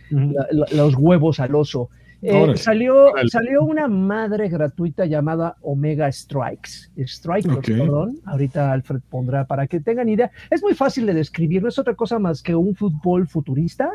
[0.72, 1.90] los huevos al oso.
[2.22, 6.90] Eh, salió, salió una madre gratuita llamada Omega Strikes.
[6.98, 8.18] Strike, perdón.
[8.26, 10.32] Ahorita Alfred pondrá para que tengan idea.
[10.50, 13.92] Es muy fácil de describir, no es otra cosa más que un fútbol futurista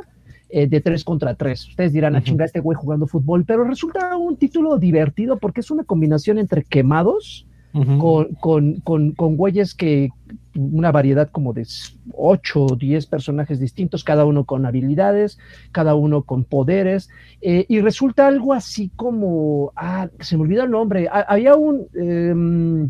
[0.55, 1.67] eh, de tres contra tres.
[1.67, 5.61] Ustedes dirán, a ah, chingar este güey jugando fútbol, pero resulta un título divertido porque
[5.61, 8.35] es una combinación entre quemados con,
[8.83, 10.11] con, güeyes que
[10.55, 11.67] una variedad como de
[12.13, 15.39] 8 o 10 personajes distintos, cada uno con habilidades,
[15.73, 17.09] cada uno con poderes,
[17.41, 21.87] eh, y resulta algo así como, ah, se me olvidó el nombre, había un...
[21.95, 22.87] Em,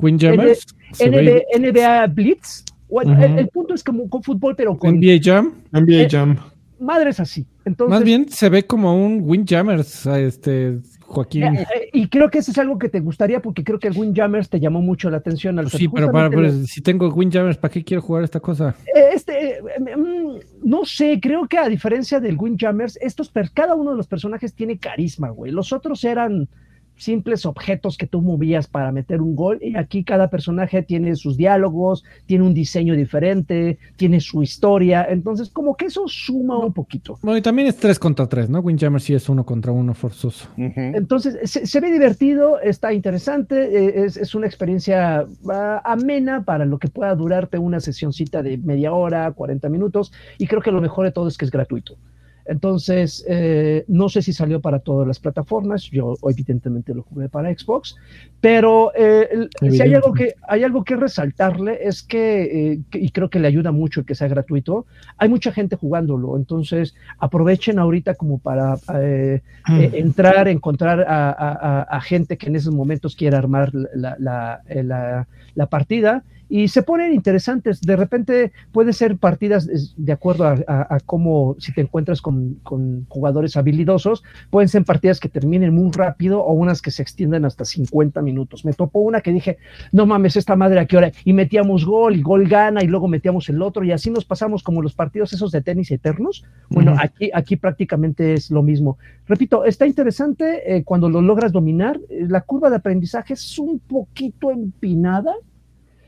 [1.60, 2.64] NBA Blitz,
[3.04, 4.96] el, punto es como con fútbol, pero con...
[4.96, 5.52] NBA Jam.
[5.70, 6.51] NBA Jam
[6.82, 7.46] madres así.
[7.64, 10.80] Entonces, Más bien se ve como un Windjammers, este
[11.12, 11.44] Joaquín.
[11.44, 13.96] Eh, eh, y creo que eso es algo que te gustaría porque creo que el
[13.96, 15.58] Windjammers te llamó mucho la atención.
[15.58, 18.74] Al sí, pero, para, pero si tengo Windjammers, ¿para qué quiero jugar esta cosa?
[18.94, 23.96] Eh, este, mm, no sé, creo que a diferencia del Windjammers, estos, cada uno de
[23.98, 25.52] los personajes tiene carisma, güey.
[25.52, 26.48] Los otros eran
[27.02, 29.58] simples objetos que tú movías para meter un gol.
[29.60, 35.06] Y aquí cada personaje tiene sus diálogos, tiene un diseño diferente, tiene su historia.
[35.08, 37.18] Entonces, como que eso suma un poquito.
[37.22, 38.60] Bueno, y también es 3 contra 3, ¿no?
[38.60, 40.48] Windjammer sí es uno contra uno forzoso.
[40.56, 45.50] Entonces, se, ve divertido, está interesante, eh, es, es, una experiencia uh,
[45.84, 50.12] amena para lo que pueda durarte una sesioncita de media hora, 40 minutos.
[50.38, 51.96] Y creo que lo mejor de todo es que es gratuito.
[52.44, 57.56] Entonces, eh, no sé si salió para todas las plataformas, yo evidentemente lo jugué para
[57.56, 57.96] Xbox,
[58.40, 63.30] pero eh, si hay algo, que, hay algo que resaltarle es que, eh, y creo
[63.30, 64.86] que le ayuda mucho que sea gratuito,
[65.18, 69.94] hay mucha gente jugándolo, entonces aprovechen ahorita como para mm.
[69.94, 76.82] entrar, encontrar a, gente que en esos momentos quiera armar la, la partida y se
[76.82, 77.80] ponen interesantes.
[77.80, 82.60] De repente pueden ser partidas de acuerdo a, cómo, si te encuentras con,
[83.08, 87.64] jugadores habilidosos, pueden ser partidas que terminen muy rápido o unas que se extienden hasta
[87.64, 88.66] 50 minutos.
[88.66, 89.56] Me topó una que dije,
[89.92, 93.08] no mames, esta madre a qué hora, y metíamos gol y gol gana y luego
[93.08, 96.44] metíamos el otro y así nos pasamos como los partidos esos de tenis eternos.
[96.68, 98.98] Bueno, aquí, aquí prácticamente es lo mismo.
[99.26, 101.98] Repito, está interesante eh, cuando lo logras dominar.
[102.10, 105.32] Eh, la curva de aprendizaje es un poquito empinada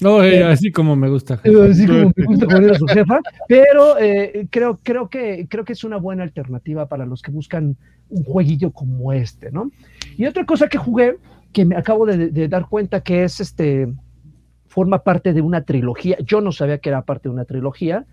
[0.05, 1.41] no, eh, así como me gusta.
[1.43, 5.73] Así como me gusta poner a su jefa, pero eh, creo, creo, que, creo que
[5.73, 7.77] es una buena alternativa para los que buscan
[8.11, 9.71] un jueguillo como este, ¿no?
[10.19, 11.17] Y otra cosa que jugué,
[11.53, 13.91] que me acabo de, dar cuenta que es este,
[14.67, 18.05] forma parte de una trilogía, yo no sabía que era parte de una trilogía,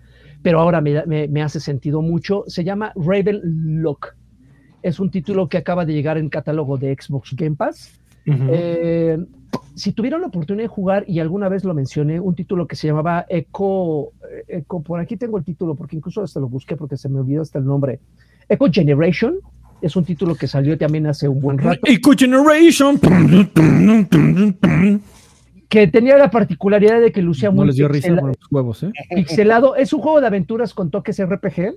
[0.41, 4.15] pero ahora me, hace sentido mucho, se llama Raven Lock.
[4.81, 8.01] Es un título que acaba de llegar en catálogo de Xbox Game Pass.
[8.26, 9.18] Eh,
[9.76, 12.88] si tuvieron la oportunidad de jugar, y alguna vez lo mencioné, un título que se
[12.88, 14.11] llamaba Echo,
[14.48, 17.41] Echo, por aquí tengo el título, porque incluso hasta lo busqué porque se me olvidó
[17.41, 17.99] hasta el nombre.
[18.48, 19.35] Echo Generation,
[19.81, 21.80] es un título que salió también hace un buen rato.
[21.84, 22.99] Echo Generation.
[25.68, 28.91] Que tenía la particularidad de que lucía no les dio risa con los huevos, ¿eh?
[29.15, 29.76] pixelado.
[29.77, 31.76] Es un juego de aventuras con toques RPG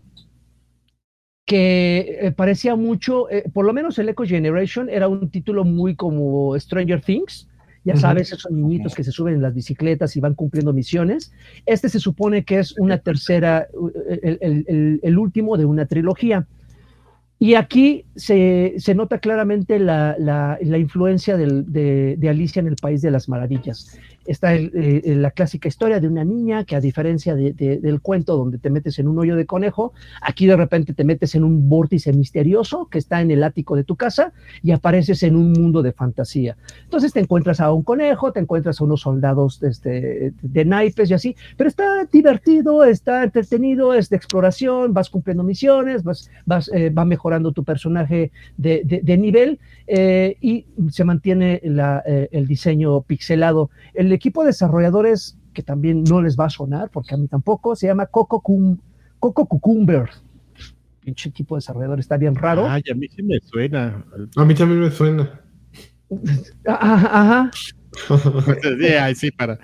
[1.44, 5.94] que eh, parecía mucho, eh, por lo menos el Echo Generation era un título muy
[5.94, 7.48] como Stranger Things,
[7.84, 11.34] ya sabes, esos niñitos que se suben en las bicicletas y van cumpliendo misiones.
[11.66, 13.68] Este se supone que es una tercera,
[14.22, 16.46] el, último de una trilogía.
[17.38, 23.28] Y aquí se, nota claramente la, influencia de, de, Alicia en el País de las
[23.28, 28.58] Maravillas está eh, la clásica historia de una niña que a diferencia del cuento donde
[28.58, 32.12] te metes en un hoyo de conejo, aquí de repente te metes en un vórtice
[32.12, 34.32] misterioso que está en el ático de tu casa
[34.62, 36.56] y apareces en un mundo de fantasía.
[36.84, 41.14] Entonces te encuentras a un conejo, te encuentras a unos soldados este, de naipes y
[41.14, 46.90] así, pero está divertido, está entretenido, es de exploración, vas cumpliendo misiones, vas, vas, eh,
[46.90, 53.70] va mejorando tu personaje de, nivel eh, y se mantiene el diseño pixelado.
[53.92, 57.76] El equipo de desarrolladores, que también no les va a sonar, porque a mí tampoco,
[57.76, 58.42] se llama Coco,
[59.20, 60.10] Coco Cucumber.
[61.00, 62.66] Pinche equipo de desarrolladores está bien raro.
[62.66, 64.04] Ay, a mí sí me suena.
[64.36, 65.40] A mí también me suena.
[66.66, 67.50] Ajá.
[69.14, 69.58] sí, para.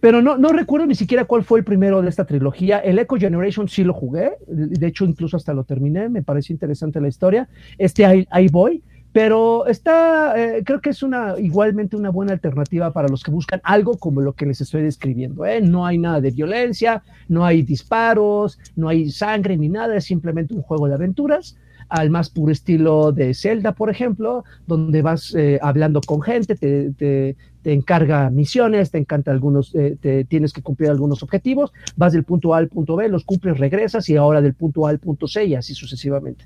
[0.00, 2.78] Pero no, no recuerdo ni siquiera cuál fue el primero de esta trilogía.
[2.78, 7.00] El Echo Generation sí lo jugué, de hecho incluso hasta lo terminé, me pareció interesante
[7.00, 7.48] la historia.
[7.76, 8.82] Este ahí voy,
[9.12, 13.60] pero está, eh, creo que es una igualmente una buena alternativa para los que buscan
[13.64, 15.44] algo como lo que les estoy describiendo.
[15.44, 15.60] ¿eh?
[15.60, 20.54] No hay nada de violencia, no hay disparos, no hay sangre ni nada, es simplemente
[20.54, 21.56] un juego de aventuras
[21.88, 26.92] al más puro estilo de Zelda, por ejemplo, donde vas eh, hablando con gente, te,
[26.92, 32.54] te, encarga misiones, te encanta algunos, te, tienes que cumplir algunos objetivos, vas del punto
[32.54, 35.46] A al punto B, los cumples, regresas y ahora del punto A al punto C
[35.46, 36.44] y así sucesivamente.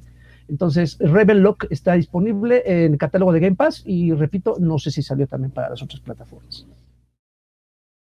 [0.48, 5.02] Entonces, Lock está disponible en el catálogo de Game Pass y repito, no sé si
[5.02, 6.66] salió también para las otras plataformas.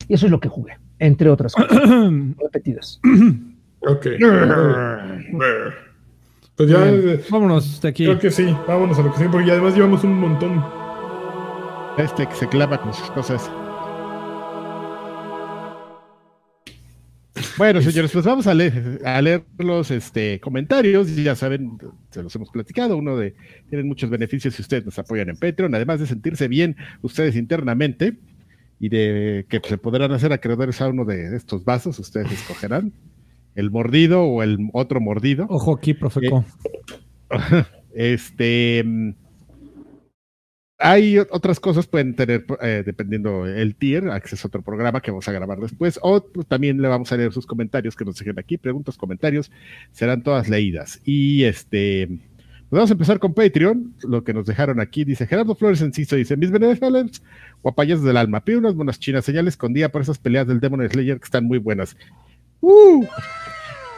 [0.09, 1.79] Y eso es lo que jugué, entre otras cosas
[2.39, 3.01] repetidas.
[3.85, 4.07] Ok.
[6.55, 8.05] Pues ya, eh, vámonos de aquí.
[8.05, 10.65] Creo que sí, vámonos a lo que sí, porque además llevamos un montón.
[11.99, 13.51] Este que se clava con sus cosas.
[17.57, 21.15] Bueno, señores, pues vamos a leer, a leer los este, comentarios.
[21.17, 21.79] Ya saben,
[22.11, 22.97] se los hemos platicado.
[22.97, 23.35] Uno de
[23.69, 28.19] tienen muchos beneficios si ustedes nos apoyan en Patreon, además de sentirse bien ustedes internamente
[28.79, 32.93] y de que se podrán hacer acreedores a uno de, estos vasos, ustedes escogerán.
[33.55, 35.47] el mordido o el otro mordido.
[35.49, 36.45] Ojo aquí, Profeco.
[37.31, 37.65] Eh,
[37.95, 38.85] este.
[40.85, 45.29] Hay otras cosas, pueden tener, eh, dependiendo el tier, acceso a otro programa que vamos
[45.29, 48.59] a grabar después, o también le vamos a leer sus comentarios que nos dejen aquí,
[48.59, 49.53] preguntas, comentarios,
[49.93, 51.01] serán todas leídas.
[51.05, 55.55] Y este, pues vamos a empezar con Patreon, lo que nos dejaron aquí, dice Gerardo
[55.55, 57.23] Flores Enciso, dice, mis beneficios,
[57.63, 61.19] guapayas del alma, pido unas buenas chinas, señales escondida por esas peleas del Demon Slayer
[61.19, 61.97] que están muy buenas.
[62.61, 63.05] ¡Uh!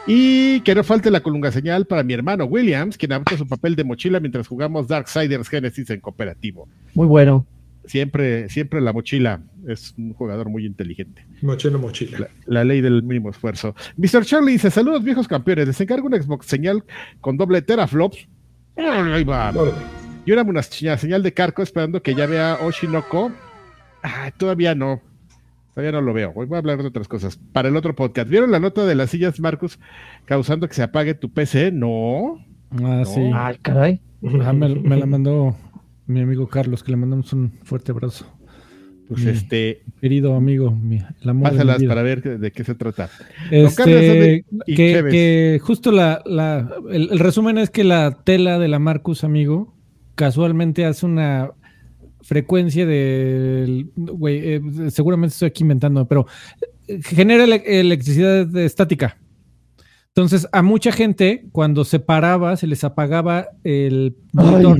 [0.07, 3.75] Y que no falte la colunga señal para mi hermano Williams, quien adopta su papel
[3.75, 6.69] de mochila mientras jugamos Darksiders Genesis en cooperativo.
[6.93, 7.45] Muy bueno.
[7.85, 11.25] Siempre, siempre la mochila es un jugador muy inteligente.
[11.41, 12.19] Mochila, mochila.
[12.19, 13.75] La, la ley del mínimo esfuerzo.
[13.97, 14.25] Mr.
[14.25, 15.67] Charlie dice: Saludos, viejos campeones.
[15.67, 16.83] Les encargo una Xbox señal
[17.21, 18.27] con doble teraflops.
[18.77, 19.49] Ahí va.
[19.49, 19.77] Órale.
[20.25, 23.31] Y una, una señal de Carco esperando que ya vea Oshinoko.
[24.01, 25.01] Ah, todavía no.
[25.75, 26.31] Todavía no lo veo.
[26.33, 27.37] Hoy voy a hablar de otras cosas.
[27.51, 28.29] Para el otro podcast.
[28.29, 29.77] ¿Vieron la nota de las sillas, Marcus,
[30.25, 31.71] causando que se apague tu PC?
[31.71, 32.39] No.
[32.81, 33.19] Ah, sí.
[33.33, 34.01] Ay, caray.
[34.43, 35.55] Ah, me, me la mandó
[36.07, 38.25] mi amigo Carlos, que le mandamos un fuerte abrazo.
[39.09, 41.89] Pues este, Querido amigo, mi, el amor de mi pásalas vida.
[41.89, 43.09] para ver de, qué se trata.
[43.51, 48.67] Este, y que, que justo la, la- el, el resumen es que la tela de
[48.67, 49.75] la Marcus, amigo,
[50.15, 51.51] casualmente hace una
[52.25, 56.25] frecuencia de, güey, eh, seguramente estoy aquí inventando, pero
[56.87, 59.17] eh, genera ele- electricidad estática.
[60.07, 64.77] Entonces, a mucha gente, cuando se paraba, se les apagaba el monitor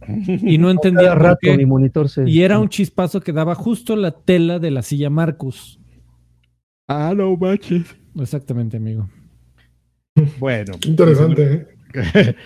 [0.00, 1.56] Ay, y no entendía por rato qué.
[1.56, 2.28] mi monitor se.
[2.28, 5.78] Y era un chispazo que daba justo la tela de la silla Marcus.
[6.88, 7.94] Ah, no manches.
[8.18, 9.08] Exactamente, amigo.
[10.38, 10.72] Bueno.
[10.80, 11.66] Qué interesante, ¿eh?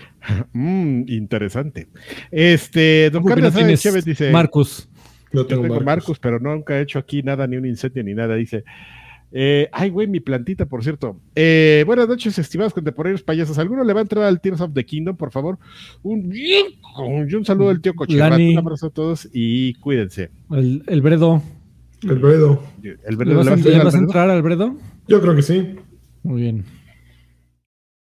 [0.54, 1.88] Mm, interesante.
[2.30, 4.88] Este, don ¿Cómo que Carlos no Chévez dice: Yo Marcus.
[5.32, 5.84] Yo tengo tengo Marcos.
[5.84, 8.34] Marcus, pero nunca he hecho aquí nada, ni un incendio, ni nada.
[8.34, 8.64] Dice:
[9.32, 11.20] eh, Ay, güey, mi plantita, por cierto.
[11.34, 13.58] Eh, buenas noches, estimados contemporáneos payasos.
[13.58, 15.58] ¿Alguno le va a entrar al Tears of the Kingdom, por favor?
[16.02, 18.38] Un, y un saludo al tío Cochirrat.
[18.38, 20.30] Un abrazo a todos y cuídense.
[20.50, 21.42] El, el Bredo.
[22.02, 22.62] El Bredo.
[22.82, 24.76] El ¿Le vas, a, ¿le le vas a entrar al Bredo?
[25.08, 25.74] Yo creo que sí.
[26.22, 26.64] Muy bien.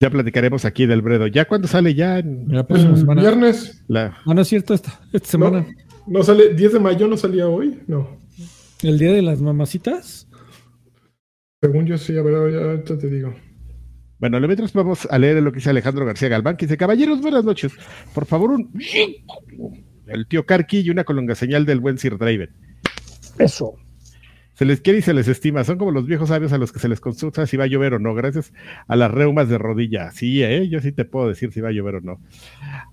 [0.02, 1.28] Ya platicaremos aquí del Bredo.
[1.28, 1.94] ¿Ya cuándo sale?
[1.94, 3.20] Ya en La próxima El semana.
[3.22, 3.84] viernes.
[3.86, 4.18] la.
[4.26, 5.64] Ah, no es cierto, esta, esta semana.
[6.08, 8.18] No sale, 10 de mayo no salía hoy, no.
[8.82, 10.26] El día de las mamacitas.
[11.60, 13.32] Según yo sí, a ver, ahorita te digo.
[14.18, 17.20] Bueno, lo mientras vamos a leer lo que dice Alejandro García Galván, que dice, caballeros,
[17.20, 17.70] buenas noches.
[18.12, 18.72] Por favor, un...
[20.08, 22.50] El tío Karki y una colonga señal del buen Sir Draven.
[23.38, 23.76] Eso.
[24.62, 25.64] Se les quiere y se les estima.
[25.64, 27.94] Son como los viejos sabios a los que se les consulta si va a llover
[27.94, 28.52] o no, gracias
[28.86, 30.12] a las reumas de rodilla.
[30.12, 30.68] Sí, ¿eh?
[30.68, 32.20] yo sí te puedo decir si va a llover o no.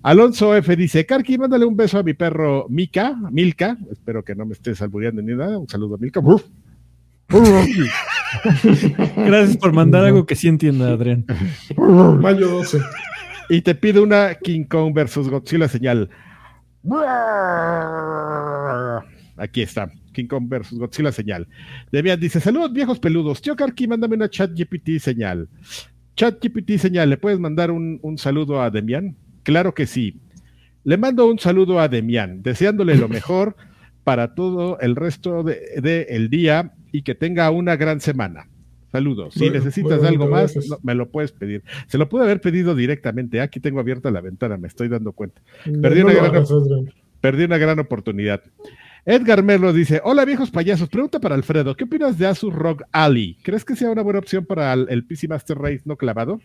[0.02, 3.78] Alonso F dice, Karki, mándale un beso a mi perro Mika, Milka.
[3.92, 5.60] Espero que no me estés albureando ni nada.
[5.60, 6.22] Un saludo a Milka.
[9.16, 11.24] Gracias por mandar algo que sí entienda, Adrián.
[11.78, 12.80] Mayo 12.
[13.50, 16.10] Y te pido una King Kong versus Godzilla señal.
[19.40, 19.92] Aquí está.
[20.14, 21.48] King Kong versus Godzilla señal.
[21.92, 23.42] Demian dice: Saludos viejos peludos.
[23.42, 25.48] Tío Karki, mándame una chat GPT señal.
[26.16, 27.10] Chat GPT señal.
[27.10, 29.16] ¿Le puedes mandar un, un saludo a Demian?
[29.44, 30.20] Claro que sí.
[30.84, 33.56] Le mando un saludo a Demian, deseándole lo mejor
[34.04, 38.48] para todo el resto del de, el día y que tenga una gran semana.
[38.92, 39.36] Saludos.
[39.36, 41.64] Si necesitas algo más, no, me lo puedes pedir.
[41.88, 43.40] Se lo pude haber pedido directamente.
[43.40, 45.42] Aquí tengo abierta la ventana, me estoy dando cuenta.
[45.64, 46.46] Perdí no una gran-.
[47.22, 48.42] Perdí una gran oportunidad.
[49.06, 53.38] Edgar Merlo dice: Hola viejos payasos, pregunta para Alfredo: ¿Qué opinas de Asus ROG Ali?
[53.44, 56.40] ¿Crees que sea una buena opción para el, el PC Master Race no clavado?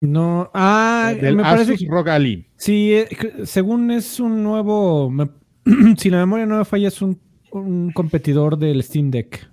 [0.00, 0.50] No.
[0.54, 2.46] Ah, Del me parece Asus que ROG Ali.
[2.56, 3.08] sí, eh,
[3.44, 5.10] según es un nuevo.
[5.10, 5.30] me-
[5.96, 7.18] si la memoria no me falla, es un,
[7.52, 9.50] un competidor del Steam Deck.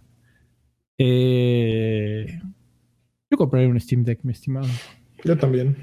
[0.98, 2.40] Eh,
[3.30, 4.68] yo compraré un Steam Deck, mi estimado.
[5.24, 5.76] Yo también.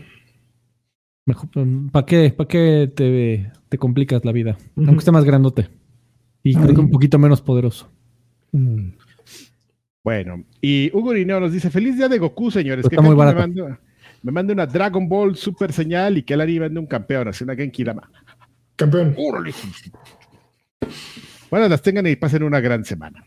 [1.93, 4.57] ¿Para qué, pa' qué te, te complicas la vida?
[4.77, 4.87] Ujú.
[4.87, 5.69] Aunque esté más grandote.
[6.43, 7.91] Y creo que un poquito menos poderoso.
[8.53, 8.91] Mm.
[10.03, 12.85] Bueno, y Hugo Irineo nos dice: Feliz día de Goku, señores.
[12.85, 13.79] Está que muy Kanki me mande,
[14.23, 17.55] me mande una Dragon Ball Super señal y que Lari vende un campeón, así una
[17.55, 18.11] Genki Dama.
[18.77, 19.15] Campeón.
[21.51, 23.25] Bueno, las tengan y pasen una gran semana.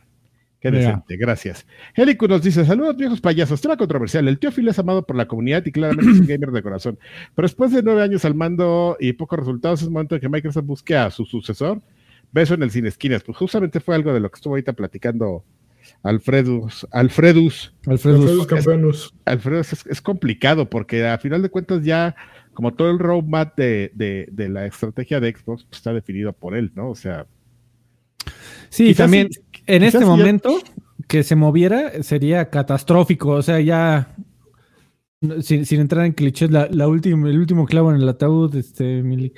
[0.64, 1.68] Qué decente, gracias.
[1.94, 3.60] Helicu nos dice: Saludos, viejos payasos.
[3.60, 4.30] Tema controversial.
[4.30, 6.98] El tío Phil es amado por la comunidad y claramente es un gamer de corazón.
[7.35, 10.65] Pero después de nueve años al mando y pocos resultados, es momento de que Microsoft
[10.65, 11.81] busque a su sucesor.
[12.31, 13.23] Beso en el Cine Esquinas.
[13.23, 15.44] Pues justamente fue algo de lo que estuvo ahorita platicando
[16.02, 16.88] Alfredus.
[16.91, 17.73] Alfredus.
[18.48, 19.14] Campeones.
[19.26, 22.15] Alfredo es, es complicado porque a final de cuentas ya,
[22.53, 26.56] como todo el roadmap de, de, de la estrategia de Xbox, pues, está definido por
[26.56, 26.90] él, ¿no?
[26.90, 27.27] O sea,
[28.73, 29.29] Sí, Quizás también
[29.67, 30.57] en este ya- momento
[31.07, 33.29] que se moviera sería catastrófico.
[33.29, 34.15] O sea, ya
[35.41, 39.03] sin, sin entrar en clichés, la, la última, el último clavo en el ataúd, este,
[39.03, 39.31] Mili.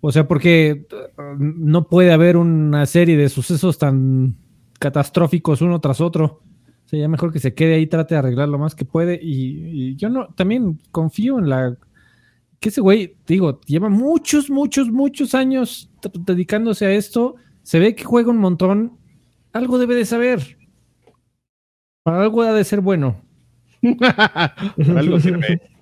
[0.00, 0.86] O sea, porque
[1.18, 4.36] uh, no puede haber una serie de sucesos tan
[4.78, 6.40] catastróficos uno tras otro.
[6.86, 9.20] O sea, ya mejor que se quede ahí, trate de arreglar lo más que puede.
[9.22, 11.76] Y, y yo no, también confío en la.
[12.58, 15.90] Que ese güey, digo, lleva muchos, muchos, muchos años
[16.24, 17.36] dedicándose a esto.
[17.68, 18.96] Se ve que juega un montón.
[19.52, 20.56] Algo debe de saber.
[22.02, 23.20] Para algo ha de ser bueno.
[23.98, 24.54] Para
[24.96, 25.60] algo sirve.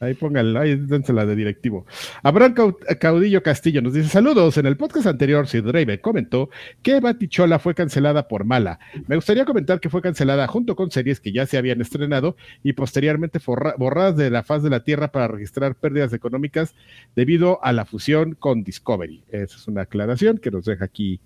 [0.00, 1.84] Ahí pónganlo, ahí dénsela de directivo.
[2.22, 4.56] Abraham Cau- Caudillo Castillo nos dice: Saludos.
[4.56, 6.50] En el podcast anterior, Sid Raven comentó
[6.82, 8.78] que Batichola fue cancelada por mala.
[9.08, 12.74] Me gustaría comentar que fue cancelada junto con series que ya se habían estrenado y
[12.74, 13.40] posteriormente
[13.76, 16.76] borradas de la faz de la Tierra para registrar pérdidas económicas
[17.16, 19.24] debido a la fusión con Discovery.
[19.32, 21.18] Esa es una aclaración que nos deja aquí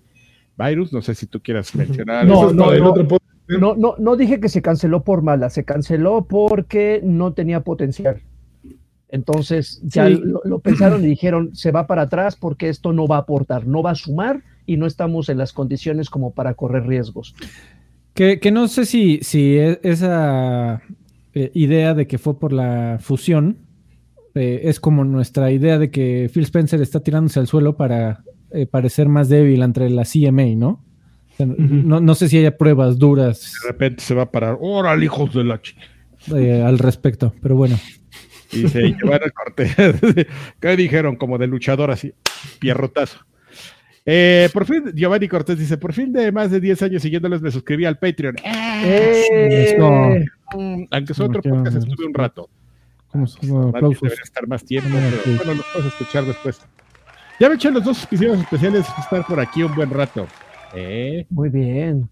[0.57, 0.91] Virus.
[0.91, 2.25] No sé si tú quieras mencionar.
[2.25, 2.89] No, Eso no, no.
[2.89, 3.23] otro podcast.
[3.49, 8.21] No, no, no dije que se canceló por mala, se canceló porque no tenía potencial.
[9.13, 10.19] Entonces ya Sí.
[10.23, 13.67] lo, lo pensaron y dijeron, se va para atrás porque esto no va a aportar,
[13.67, 17.35] no va a sumar y no estamos en las condiciones como para correr riesgos.
[18.15, 20.81] Que, que no sé si, si e- esa
[21.35, 23.57] eh, idea de que fue por la fusión
[24.35, 28.65] eh, es como nuestra idea de que Phil Spencer está tirándose al suelo para eh,
[28.65, 30.83] parecer más débil entre la CMA, ¿no?
[31.33, 34.57] O sea, no, no sé si haya pruebas duras De repente se va a parar.
[34.59, 35.75] ¡Órale, hijos de la ch-!
[36.35, 37.75] eh, al respecto, pero bueno.
[38.53, 39.75] Dice Giovanna Cortés.
[40.59, 41.15] ¿Qué dijeron?
[41.15, 42.13] Como de luchador así,
[42.59, 43.19] pierrotazo.
[44.05, 47.51] Eh, por fin, Giovanni Cortés dice, por fin de más de 10 años siguiéndoles me
[47.51, 48.35] suscribí al Patreon.
[48.43, 50.25] ¡Eh!
[50.55, 52.49] Mm, Aunque su otro podcast estuve un rato.
[53.13, 54.01] Bien aplausos.
[54.01, 54.89] debería estar más tiempo,
[55.23, 56.59] pero bueno, los puedes escuchar después.
[57.39, 60.27] Ya me eché los dos episodios especiales, estar por aquí un buen rato.
[60.75, 62.09] Eh, Muy bien.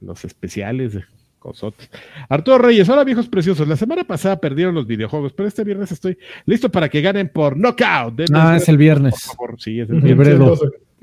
[0.00, 0.94] los especiales
[1.38, 1.90] Cosotes.
[2.28, 3.66] Arturo Reyes, hola viejos preciosos.
[3.68, 7.56] La semana pasada perdieron los videojuegos, pero este viernes estoy listo para que ganen por
[7.56, 8.14] knockout.
[8.16, 9.22] Denos Ah, es el por viernes.
[9.22, 9.54] favor.
[9.60, 10.38] Sí, es el viernes.
[10.38, 10.60] Nos,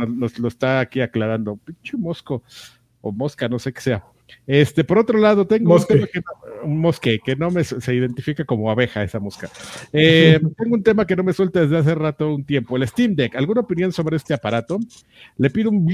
[0.10, 1.56] nos lo está aquí aclarando.
[1.58, 2.44] Pinche mosco
[3.02, 4.04] o mosca, no sé qué sea.
[4.48, 5.94] Este, por otro lado, tengo Mosque.
[5.94, 9.50] un tema que no, un mosque, que no me se identifica como abeja esa mosca.
[9.92, 12.78] Eh, tengo un tema que no me suelta desde hace rato un tiempo.
[12.78, 13.36] El Steam Deck.
[13.36, 14.80] ¿Alguna opinión sobre este aparato?
[15.38, 15.88] Le pido un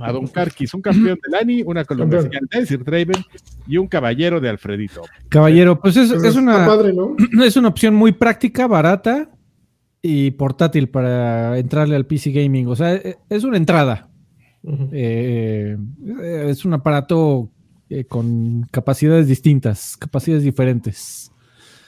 [0.00, 3.24] a Don Carquis, un campeón del ANI, una columna de Sir Draven
[3.66, 5.02] y un caballero de Alfredito.
[5.28, 7.16] Caballero, pues es, pues es una, padre, ¿no?
[7.44, 9.30] es una opción muy práctica, barata
[10.02, 12.68] y portátil para entrarle al PC Gaming.
[12.68, 14.05] O sea, e- es una entrada.
[14.92, 15.76] Eh,
[16.22, 17.50] eh, es un aparato
[17.88, 21.30] eh, con capacidades distintas, capacidades diferentes.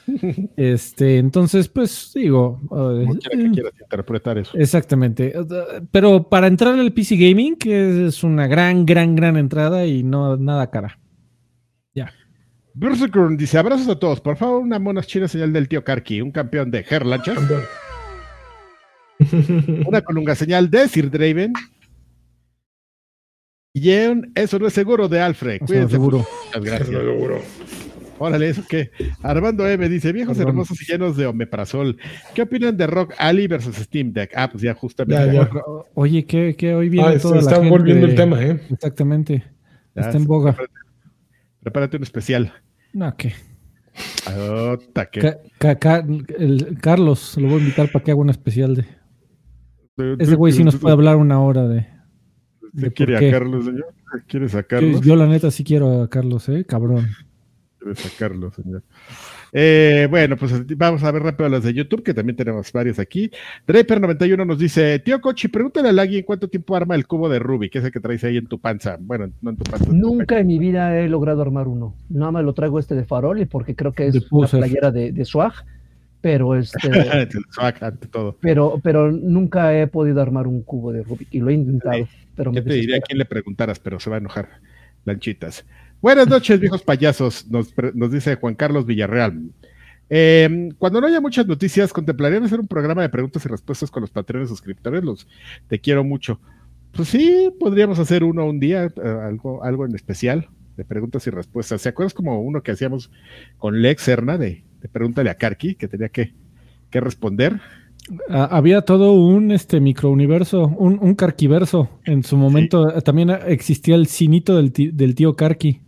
[0.57, 4.57] Este, entonces, pues digo, eh, Como quiera que quieras interpretar eso.
[4.57, 5.35] exactamente.
[5.91, 10.37] Pero para entrar al PC Gaming, que es una gran, gran, gran entrada y no
[10.39, 10.99] nada cara.
[12.75, 14.21] Berserker dice: Abrazos a todos.
[14.21, 17.37] Por favor, una mona china señal del tío Karki, un campeón de Herlanchas.
[19.85, 21.53] Una colunga señal de Sir Draven.
[23.73, 25.61] Y un eso no es seguro de Alfred.
[25.61, 25.93] Cuídense.
[25.93, 26.19] seguro.
[26.19, 26.89] Muchas Eso gracias.
[26.91, 27.39] lo seguro.
[28.21, 28.91] Órale, eso que
[29.23, 30.51] Armando M dice: Viejos Perdón.
[30.55, 31.97] hermosos y llenos de omeprazol.
[32.35, 34.33] ¿Qué opinan de Rock Ali versus Steam Deck?
[34.35, 35.27] Ah, pues ya justamente.
[35.27, 35.51] Ya, ya.
[35.95, 38.61] Oye, que, que hoy viene Ah, se toda la gente- volviendo el tema, ¿eh?
[38.71, 39.45] Exactamente.
[39.95, 40.53] Ya, Está en boga.
[40.53, 40.75] Prepárate,
[41.61, 42.53] prepárate un especial.
[42.93, 43.35] No, que.
[44.27, 46.05] Ota, que- Ca- ca- ca-
[46.39, 48.85] el Carlos, lo voy a invitar para que haga un especial de.
[50.19, 51.87] Ese güey sí nos puede hablar una hora de.
[52.77, 53.31] ¿Se de quiere qué.
[53.31, 53.87] sacarlo, señor?
[54.27, 55.01] ¿Quiere Yo, sacarlo?
[55.01, 57.07] yo, la neta sí quiero a Carlos, eh, cabrón.
[57.79, 58.83] Quiere sacarlo, señor.
[59.53, 63.31] Eh, bueno, pues vamos a ver rápido las de YouTube, que también tenemos varias aquí.
[63.67, 67.39] Draper91 nos dice: Tío Cochi, pregúntale a Lagui en cuánto tiempo arma el cubo de
[67.39, 68.99] Rubik, ese que traes ahí en tu panza.
[69.01, 69.91] Bueno, no en tu panza.
[69.91, 71.95] en tu Nunca en mi vida he logrado armar uno.
[72.11, 74.61] Nada más lo traigo este de farol y porque creo que De es una poser.
[74.61, 75.53] playera de, de swag,
[76.21, 76.89] pero este.
[77.23, 78.37] El swag, ante todo.
[78.41, 82.07] pero, pero nunca he podido armar un cubo de Rubik y lo he intentado.
[82.39, 84.61] Pero te diría a quién le preguntaras, pero se va a enojar.
[85.05, 85.65] Lanchitas.
[86.01, 89.51] Buenas noches, viejos payasos, nos, nos dice Juan Carlos Villarreal.
[90.09, 94.03] Eh, cuando no haya muchas noticias, ¿contemplarían hacer un programa de preguntas y respuestas con
[94.03, 95.03] los patrones suscriptores?
[95.03, 95.27] Los
[95.67, 96.41] te quiero mucho.
[96.93, 101.31] Pues sí, podríamos hacer uno un día, eh, algo, algo en especial de preguntas y
[101.31, 101.83] respuestas.
[101.83, 103.11] ¿Se acuerdas como uno que hacíamos
[103.59, 106.33] con Lex Serna de, de Pregúntale a Karki, que tenía que,
[106.91, 107.61] que responder?
[108.31, 111.89] Ah, había todo un este microuniverso, un, un carquiverso.
[112.05, 115.81] En su momento eh, también existía el cinito del, ti- del tío Carqui.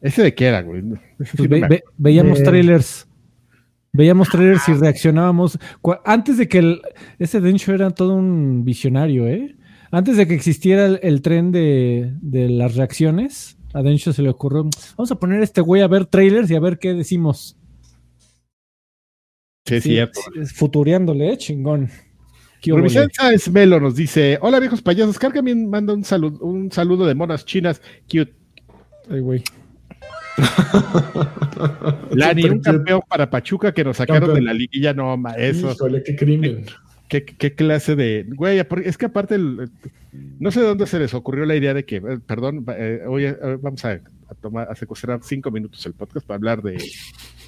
[0.00, 0.82] ¿Ese de qué era, güey?
[0.82, 0.88] Sí
[1.36, 2.44] Pues no ve- me ve- veíamos Eh.
[2.44, 3.06] trailers.
[3.92, 5.58] Veíamos trailers y reaccionábamos.
[6.04, 6.80] Antes de que el,
[7.18, 9.56] ese Densho era todo un visionario, ¿eh?
[9.90, 14.28] Antes de que existiera el, el tren de, de las reacciones, a Dencho se le
[14.30, 17.56] ocurrió, vamos a poner a este güey a ver trailers y a ver qué decimos.
[19.70, 20.20] Sí, es cierto.
[20.40, 21.38] es- Futureándole, ¿eh?
[21.38, 21.88] Chingón.
[22.60, 27.06] ¿Qué hubo, Rubicenza Esmelo nos dice: Hola viejos payasos, Carcami manda un saludo, un saludo
[27.06, 27.80] de monas chinas
[28.10, 28.34] cute.
[29.10, 29.42] Ay, güey.
[32.12, 34.38] Lani, un campeón para Pachuca que nos sacaron Campeón.
[34.40, 35.72] de la liguilla, no, ma, eso.
[35.72, 36.66] Híjole, qué crimen.
[37.08, 38.24] ¿Qué, qué clase de.
[38.28, 39.70] Güey, es que aparte, el-
[40.38, 43.24] no sé de dónde se les ocurrió la idea de que, eh, perdón, eh, hoy
[43.24, 46.78] eh, vamos a, a tomar, a secuestrar cinco minutos el podcast para hablar de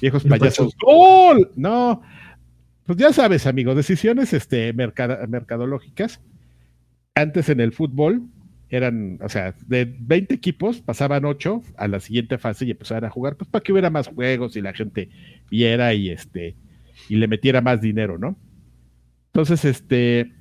[0.01, 0.73] viejos payasos.
[0.81, 1.49] ¡Gol!
[1.55, 2.01] No,
[2.85, 6.19] pues ya sabes, amigo, decisiones este, mercada- mercadológicas.
[7.15, 8.23] Antes en el fútbol
[8.69, 13.09] eran, o sea, de 20 equipos pasaban 8 a la siguiente fase y empezaban a
[13.09, 15.09] jugar, pues para que hubiera más juegos y la gente
[15.51, 16.55] viera y este
[17.09, 18.37] y le metiera más dinero, ¿no?
[19.27, 20.31] Entonces, este,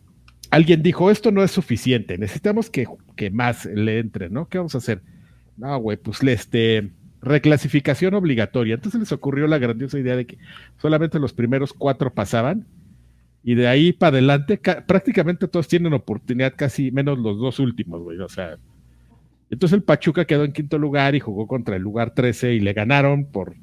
[0.51, 2.87] alguien dijo, esto no es suficiente, necesitamos que,
[3.17, 4.49] que más le entre, ¿no?
[4.49, 5.03] ¿Qué vamos a hacer?
[5.57, 6.91] No, güey, pues le, este,
[7.23, 8.75] reclasificación obligatoria.
[8.75, 10.39] Entonces les ocurrió la grandiosa idea de que
[10.79, 12.67] solamente los primeros cuatro pasaban
[13.45, 18.03] y de ahí para adelante ca- prácticamente todos tienen oportunidad, casi menos los dos últimos,
[18.03, 18.59] güey, o sea.
[19.51, 22.73] Entonces el Pachuca quedó en quinto lugar y jugó contra el lugar 13 y le
[22.73, 23.55] ganaron por,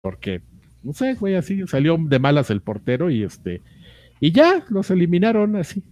[0.00, 0.40] porque,
[0.82, 3.60] no sé, güey, así salió de malas el portero y este,
[4.20, 5.82] y ya, los eliminaron así.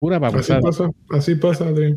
[0.00, 0.60] Pura Así babosada.
[0.60, 1.96] pasa, así pasa, Adri.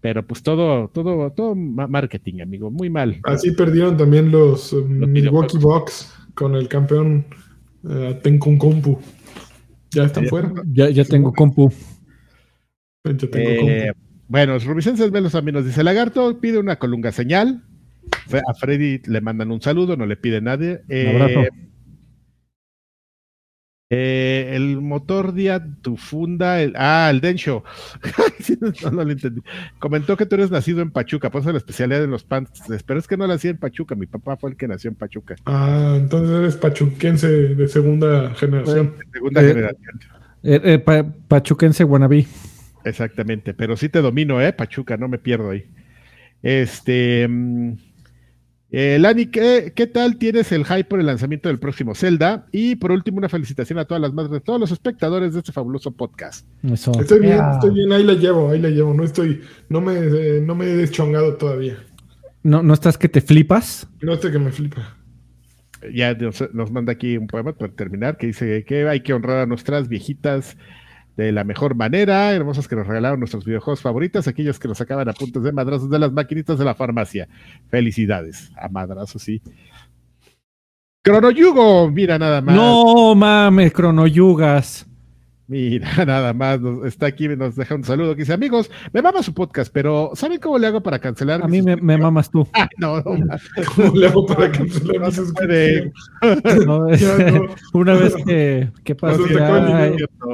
[0.00, 3.20] Pero pues todo, todo, todo ma- marketing, amigo, muy mal.
[3.24, 5.60] Así perdieron también los, eh, Milwaukee videojuegos.
[5.62, 7.26] Bucks con el campeón
[7.88, 8.98] eh, Tenkunkumpu.
[9.90, 10.52] Ya están fuera.
[10.72, 11.70] Ya, ya tengo compu.
[13.04, 13.92] Ya tengo Eh,
[14.28, 17.64] bueno, Rubicenses Velos también nos dice, Lagarto pide una colunga señal.
[18.48, 20.80] A Freddy le mandan un saludo, no le pide nadie.
[20.88, 21.40] Un abrazo.
[23.90, 27.64] Eh, el motor día tu funda, el, ah, el Densho.
[28.60, 29.42] No, no lo entendí.
[29.78, 32.62] Comentó que tú eres nacido en Pachuca, por eso la especialidad de los pants.
[32.86, 35.36] Pero es que no nací en Pachuca, mi papá fue el que nació en Pachuca.
[35.44, 38.94] Ah, entonces eres pachuquense de segunda generación.
[39.12, 40.00] Segunda Eh, generación.
[40.42, 42.26] Eh, eh, pa- Pachuquense Guanabí.
[42.84, 44.52] Exactamente, pero sí te domino, ¿eh?
[44.54, 45.66] Pachuca, no me pierdo ahí.
[46.42, 47.28] Este.
[47.28, 47.72] mm,
[48.72, 52.46] eh, Lani, ¿qué, qué tal tienes el hype por el lanzamiento del próximo Zelda?
[52.52, 55.90] Y por último, una felicitación a todas las madres, todos los espectadores de este fabuloso
[55.90, 56.46] podcast.
[56.62, 56.92] Eso.
[57.00, 58.94] Estoy bien, estoy bien, ahí la llevo, ahí la llevo.
[58.94, 61.78] No estoy, no me, eh, no me he deschongado todavía.
[62.42, 63.88] ¿No, ¿No estás que te flipas?
[64.00, 64.96] No sé que me flipa.
[65.92, 69.38] Ya nos, nos manda aquí un poema para terminar que dice que hay que honrar
[69.38, 70.56] a nuestras viejitas
[71.24, 75.08] de la mejor manera, hermosas que nos regalaron nuestros videojuegos favoritos, aquellos que nos sacaban
[75.08, 77.28] a puntos de madrazos de las maquinitas de la farmacia.
[77.68, 79.42] Felicidades, a madrazos, sí.
[81.02, 82.54] Cronoyugo, mira nada más.
[82.54, 84.89] No mames, cronoyugas.
[85.50, 89.20] Mira, nada más, nos- está aquí, nos deja un saludo que dice, amigos, me mama
[89.20, 91.42] su podcast, pero ¿saben cómo le hago para cancelar?
[91.42, 92.46] A mi mí me, me suscripción?" mamas tú.
[92.52, 93.02] Ay, no, no,
[93.74, 95.12] ¿Cómo le hago para cancelar
[96.66, 96.86] No?
[96.86, 97.46] ¿no?
[97.72, 99.24] Una vez que, que pasó,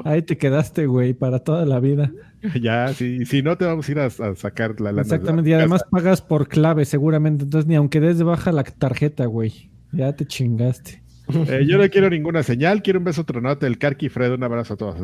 [0.05, 2.13] ahí, te quedaste, güey, para toda la vida.
[2.61, 5.01] Ya, sí, si no te vamos a ir a, a sacar la lana.
[5.01, 9.25] Exactamente, y además pagas por clave seguramente, entonces ni aunque des de baja la tarjeta,
[9.25, 9.71] güey.
[9.93, 11.06] Ya te chingaste.
[11.49, 14.75] Eh, yo no quiero ninguna señal, quiero un beso tronote del Carqui Fredo, un abrazo
[14.75, 14.97] a todos.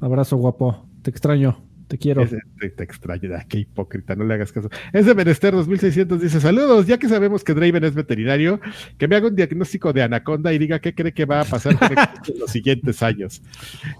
[0.00, 0.86] Abrazo, guapo.
[1.02, 1.62] Te extraño.
[1.86, 2.22] Te quiero.
[2.22, 4.70] Ese- te, te extraño, ah, qué hipócrita, no le hagas caso.
[4.92, 8.58] Es de Menester 2600, dice, saludos, ya que sabemos que Draven es veterinario,
[8.96, 11.76] que me haga un diagnóstico de anaconda y diga qué cree que va a pasar
[12.32, 13.42] en los siguientes años.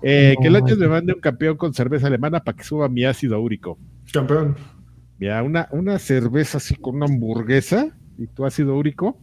[0.02, 3.38] Eh, que Lanchas me mande un campeón con cerveza alemana para que suba mi ácido
[3.40, 3.78] úrico.
[4.12, 4.56] Campeón.
[5.18, 7.88] Mira, una, una cerveza así con una hamburguesa
[8.18, 9.20] y tu ácido úrico,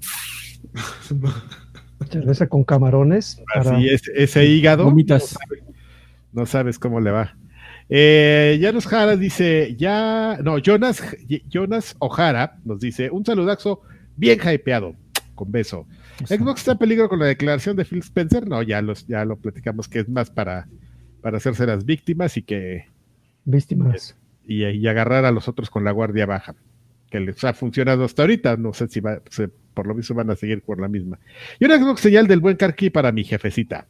[2.10, 3.42] Cerveza con camarones.
[3.54, 3.76] Para...
[3.78, 4.86] así es, ese hígado.
[4.86, 5.38] Vomitas.
[6.34, 7.36] No sabes cómo le va.
[7.90, 11.04] Eh, Janos Jara dice, ya, no, Jonas,
[11.50, 13.82] Jonas Ojara nos dice, un saludazo
[14.16, 14.96] bien hypeado,
[15.36, 15.86] con beso.
[16.26, 19.36] Xbox está en peligro con la declaración de Phil Spencer, no, ya, los, ya lo
[19.36, 20.68] platicamos que es más para,
[21.22, 22.86] para hacerse las víctimas y que
[23.44, 24.16] Víctimas.
[24.46, 26.56] y, y agarrar a los otros con la guardia baja,
[27.10, 30.30] que les ha funcionado hasta ahorita, no sé si va, se- por lo mismo van
[30.30, 31.20] a seguir por la misma.
[31.60, 33.88] Y una Xbox señal del buen Karki para mi jefecita.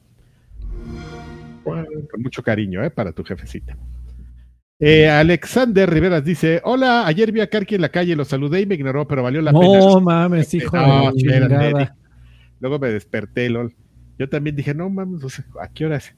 [1.63, 2.89] Con mucho cariño, ¿eh?
[2.89, 3.77] Para tu jefecita.
[4.79, 8.65] Eh, Alexander Riveras dice: Hola, ayer vi a Karki en la calle, lo saludé y
[8.65, 9.99] me ignoró, pero valió la No pena.
[10.01, 11.89] mames, hijo No, de.
[12.59, 13.75] Luego me desperté, lol.
[14.17, 16.15] Yo también dije: No mames, o sea, ¿a qué horas?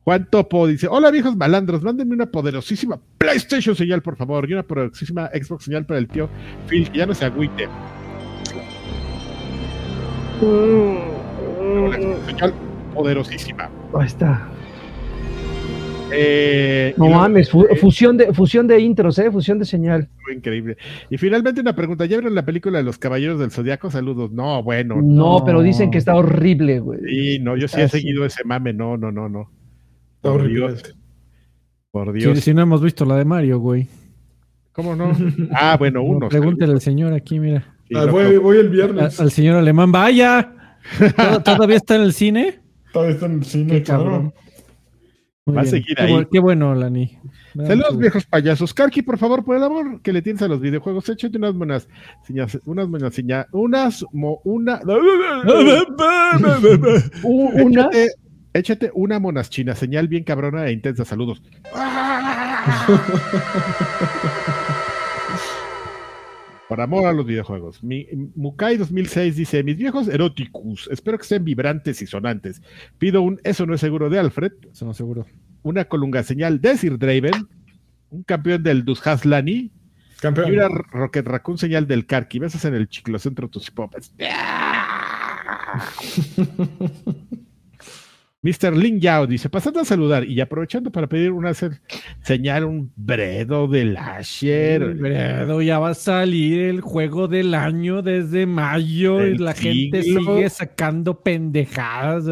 [0.00, 4.62] Juan Topo dice: Hola, viejos malandros, mándenme una poderosísima PlayStation señal, por favor, y una
[4.64, 6.28] poderosísima Xbox señal para el tío
[6.68, 7.68] Phil, que ya no se agüite.
[10.40, 10.46] Se
[12.44, 13.62] agüite.
[13.94, 14.48] Ahí está.
[16.10, 20.08] Eh, No luego- mames, fu- fusión de, fusión de intros, eh, fusión de señal.
[20.34, 20.78] Increíble.
[21.10, 23.90] Y finalmente una pregunta, ¿ya vieron la película de los Caballeros del Zodiaco?
[23.90, 24.32] Saludos.
[24.32, 24.96] No, bueno.
[25.02, 25.44] No, No.
[25.44, 27.00] pero dicen que está horrible, güey.
[27.06, 27.98] Sí, no, yo sí Ah, he sí.
[28.00, 28.72] seguido ese mame.
[28.72, 29.50] No, no, no, no.
[30.16, 30.58] Está Por horrible.
[30.68, 30.94] Dios.
[31.90, 32.40] Por Si, Dios.
[32.40, 33.86] si no hemos visto la de Mario, güey.
[34.72, 35.12] ¿Cómo no?
[35.52, 36.28] Ah, bueno, No, uno.
[36.28, 37.74] pregúntele al señor aquí, mira.
[37.94, 39.20] Ah, voy, voy el A- viernes.
[39.20, 40.52] al señor alemán, vaya.
[41.16, 42.60] ¿Tod- ¿Todavía está en el cine?
[42.92, 44.32] Todavía está en el cine, Qué cabrón.
[45.46, 46.26] Muy Va a seguir Qué ahí.
[46.30, 47.18] Qué bueno, Lani.
[47.66, 48.72] Saludos, viejos payasos.
[48.74, 51.88] Karki, por favor, por el amor que le tienes a los videojuegos, échate unas buenas
[52.26, 54.80] señas, unas buenas señas, unas, mo- una,
[57.24, 58.08] Una, échate,
[58.52, 61.04] échate una monas china, señal bien cabrona e intensa.
[61.06, 61.42] Saludos.
[66.68, 67.82] Por amor a los videojuegos.
[67.82, 72.60] Mi, Mukai 2006 dice: Mis viejos eróticos, espero que estén vibrantes y sonantes.
[72.98, 74.52] Pido un Eso no es seguro de Alfred.
[74.70, 75.26] Eso no seguro.
[75.62, 77.48] una colunga señal de Sir Draven,
[78.10, 79.72] un campeón del Dus Lani y
[80.20, 80.52] Campeón.
[80.52, 82.38] una Rocket Raccoon señal del Karki.
[82.38, 84.12] Besas en el chiclocentro tus popes.
[88.40, 88.76] Mr.
[88.76, 91.80] Lin Yao dice, pasando a saludar y aprovechando para pedir una se-
[92.22, 94.94] señal, un bredo del Asher.
[94.94, 100.04] Bredo, ya va a salir el juego del año desde mayo y El la gente
[100.04, 102.26] sigue sacando pendejadas.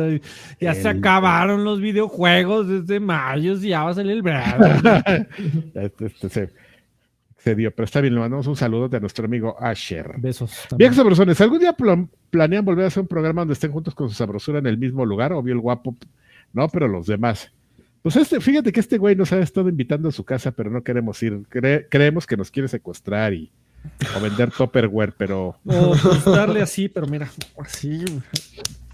[0.61, 4.37] Ya se El- acabaron los videojuegos desde mayo y ya va a salir el Bredo.
[5.74, 6.51] Este, este se,
[7.47, 10.14] se dio, pero está bien, le mandamos un saludo de nuestro amigo Asher.
[10.18, 10.51] Besos.
[10.68, 10.78] también.
[10.90, 14.09] Bien, sabrosones, ¿algún día pl- planean volver a hacer un programa donde estén juntos con
[14.09, 15.32] su sabrosura en el mismo lugar?
[15.32, 15.94] Obvio el guapo,
[16.52, 17.52] no, pero los demás.
[18.02, 20.82] Pues este, fíjate que este güey nos ha estado invitando a su casa, pero no
[20.82, 21.44] queremos ir.
[21.48, 23.48] Cre- creemos que nos quiere secuestrar y
[24.16, 27.28] o vender Topperware, pero, O pues, darle así, pero mira,
[27.62, 28.05] así.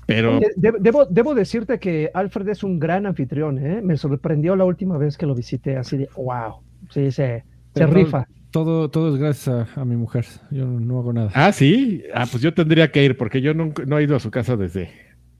[0.04, 3.80] pero de- debo, debo decirte que Alfred es un gran anfitrión, ¿eh?
[3.82, 6.56] Me sorprendió la última vez que lo visité, así de, wow,
[6.90, 8.26] sí, se, se rifa.
[8.52, 10.26] Todo, todo es gracias a, a mi mujer.
[10.50, 11.30] Yo no, no hago nada.
[11.34, 14.20] ah, sí, ah, pues yo tendría que ir porque yo nunca, no he ido a
[14.20, 14.90] su casa desde,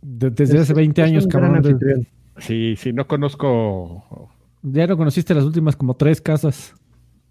[0.00, 1.62] De- desde hace Es- 20 es años, cabrón.
[2.38, 4.30] sí, sí, no conozco,
[4.62, 6.74] Ya no conociste las últimas como tres casas.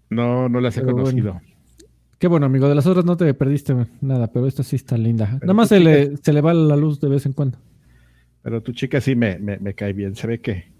[0.08, 1.04] no, no las he Pero bueno.
[1.08, 1.40] conocido.
[2.18, 2.68] Qué bueno, amigo.
[2.68, 5.38] De las otras no te perdiste nada, pero esta sí está linda.
[5.42, 7.58] Nada más se le, se le va la luz de vez en cuando.
[8.42, 10.14] Pero tu chica sí me, me, me cae bien.
[10.14, 10.71] Se ve que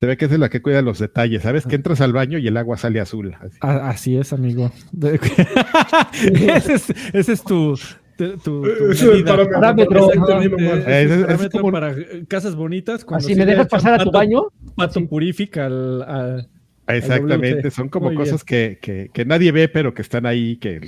[0.00, 1.42] se ve que es la que cuida los detalles.
[1.42, 1.66] ¿Sabes?
[1.66, 3.34] Que entras al baño y el agua sale azul.
[3.40, 3.58] así.
[3.60, 4.70] A- así es, amigo.
[6.12, 7.78] Ese, es, ese es tu,
[8.16, 9.36] tu, tu- es el medida.
[9.48, 10.08] parámetro.
[10.12, 10.76] Exactamente, Ajá.
[10.76, 13.04] ese es Es- el es parámetro como- para eh, casas bonitas.
[13.04, 14.42] cuando Así sí me le dejas echan pasar a tu pato- baño.
[14.76, 16.48] Pato purifica al, al-
[16.88, 17.70] Exactamente.
[17.70, 20.56] Son como Muy cosas que, que, que nadie ve, pero que están ahí.
[20.56, 20.80] Que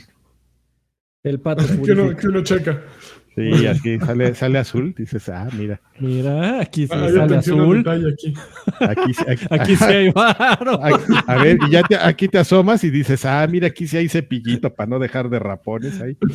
[1.23, 2.21] el pato Que uno, purifica.
[2.21, 2.83] que uno checa.
[3.35, 4.95] Sí, así sale, sale azul.
[4.97, 7.79] Dices, ah, mira, Mira, aquí sí Ah, hay sale azul.
[7.79, 8.35] detalle aquí.
[8.81, 10.79] aquí, sí- aquí, Aquí sí hay varo.
[10.85, 13.97] aquí- a ver, y ya te, aquí te asomas y dices, ah, mira, aquí sí
[13.97, 16.17] hay cepillito para no dejar de rapones ahí.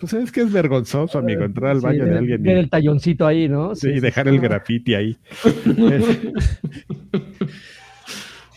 [0.00, 2.60] Pues es que es vergonzoso, amigo, entrar al Sí, baño de ver- alguien ver y,
[2.60, 3.74] el talloncito ahí, ¿no?
[3.74, 5.16] sí, dejar el grafiti ahí.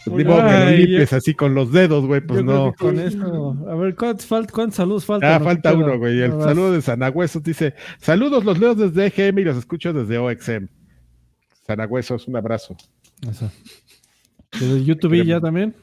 [0.05, 2.71] Pues modo que limpies así con los dedos, güey, pues Yo creo no.
[2.73, 3.57] que con esto.
[3.69, 5.31] A ver, ¿cuántos, falt- cuántos saludos faltan?
[5.31, 6.21] Ah, falta uno, güey.
[6.21, 10.67] El saludo de Sanagüesos dice: Saludos, los leo desde EGM y los escucho desde OXM.
[11.67, 12.75] Sanagüesos, un abrazo.
[13.29, 13.51] Eso.
[14.59, 15.75] ¿Desde YouTube ya también?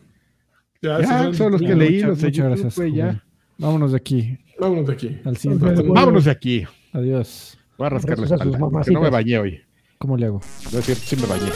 [0.83, 1.75] Ya, Ya, son los que ya.
[1.77, 2.77] leí, Muchas, los muchas YouTube, gracias.
[2.77, 3.25] güey, ya.
[3.59, 4.39] Vámonos de aquí.
[4.61, 5.19] Vámonos de aquí.
[5.25, 5.83] Al siguiente.
[5.89, 6.65] Vámonos de aquí.
[6.93, 7.59] Adiós.
[7.77, 8.59] Voy a rascar la espalda.
[8.93, 9.61] no me bañé hoy.
[9.99, 10.41] ¿Cómo le hago?
[10.73, 11.51] No es cierto, sí me bañé.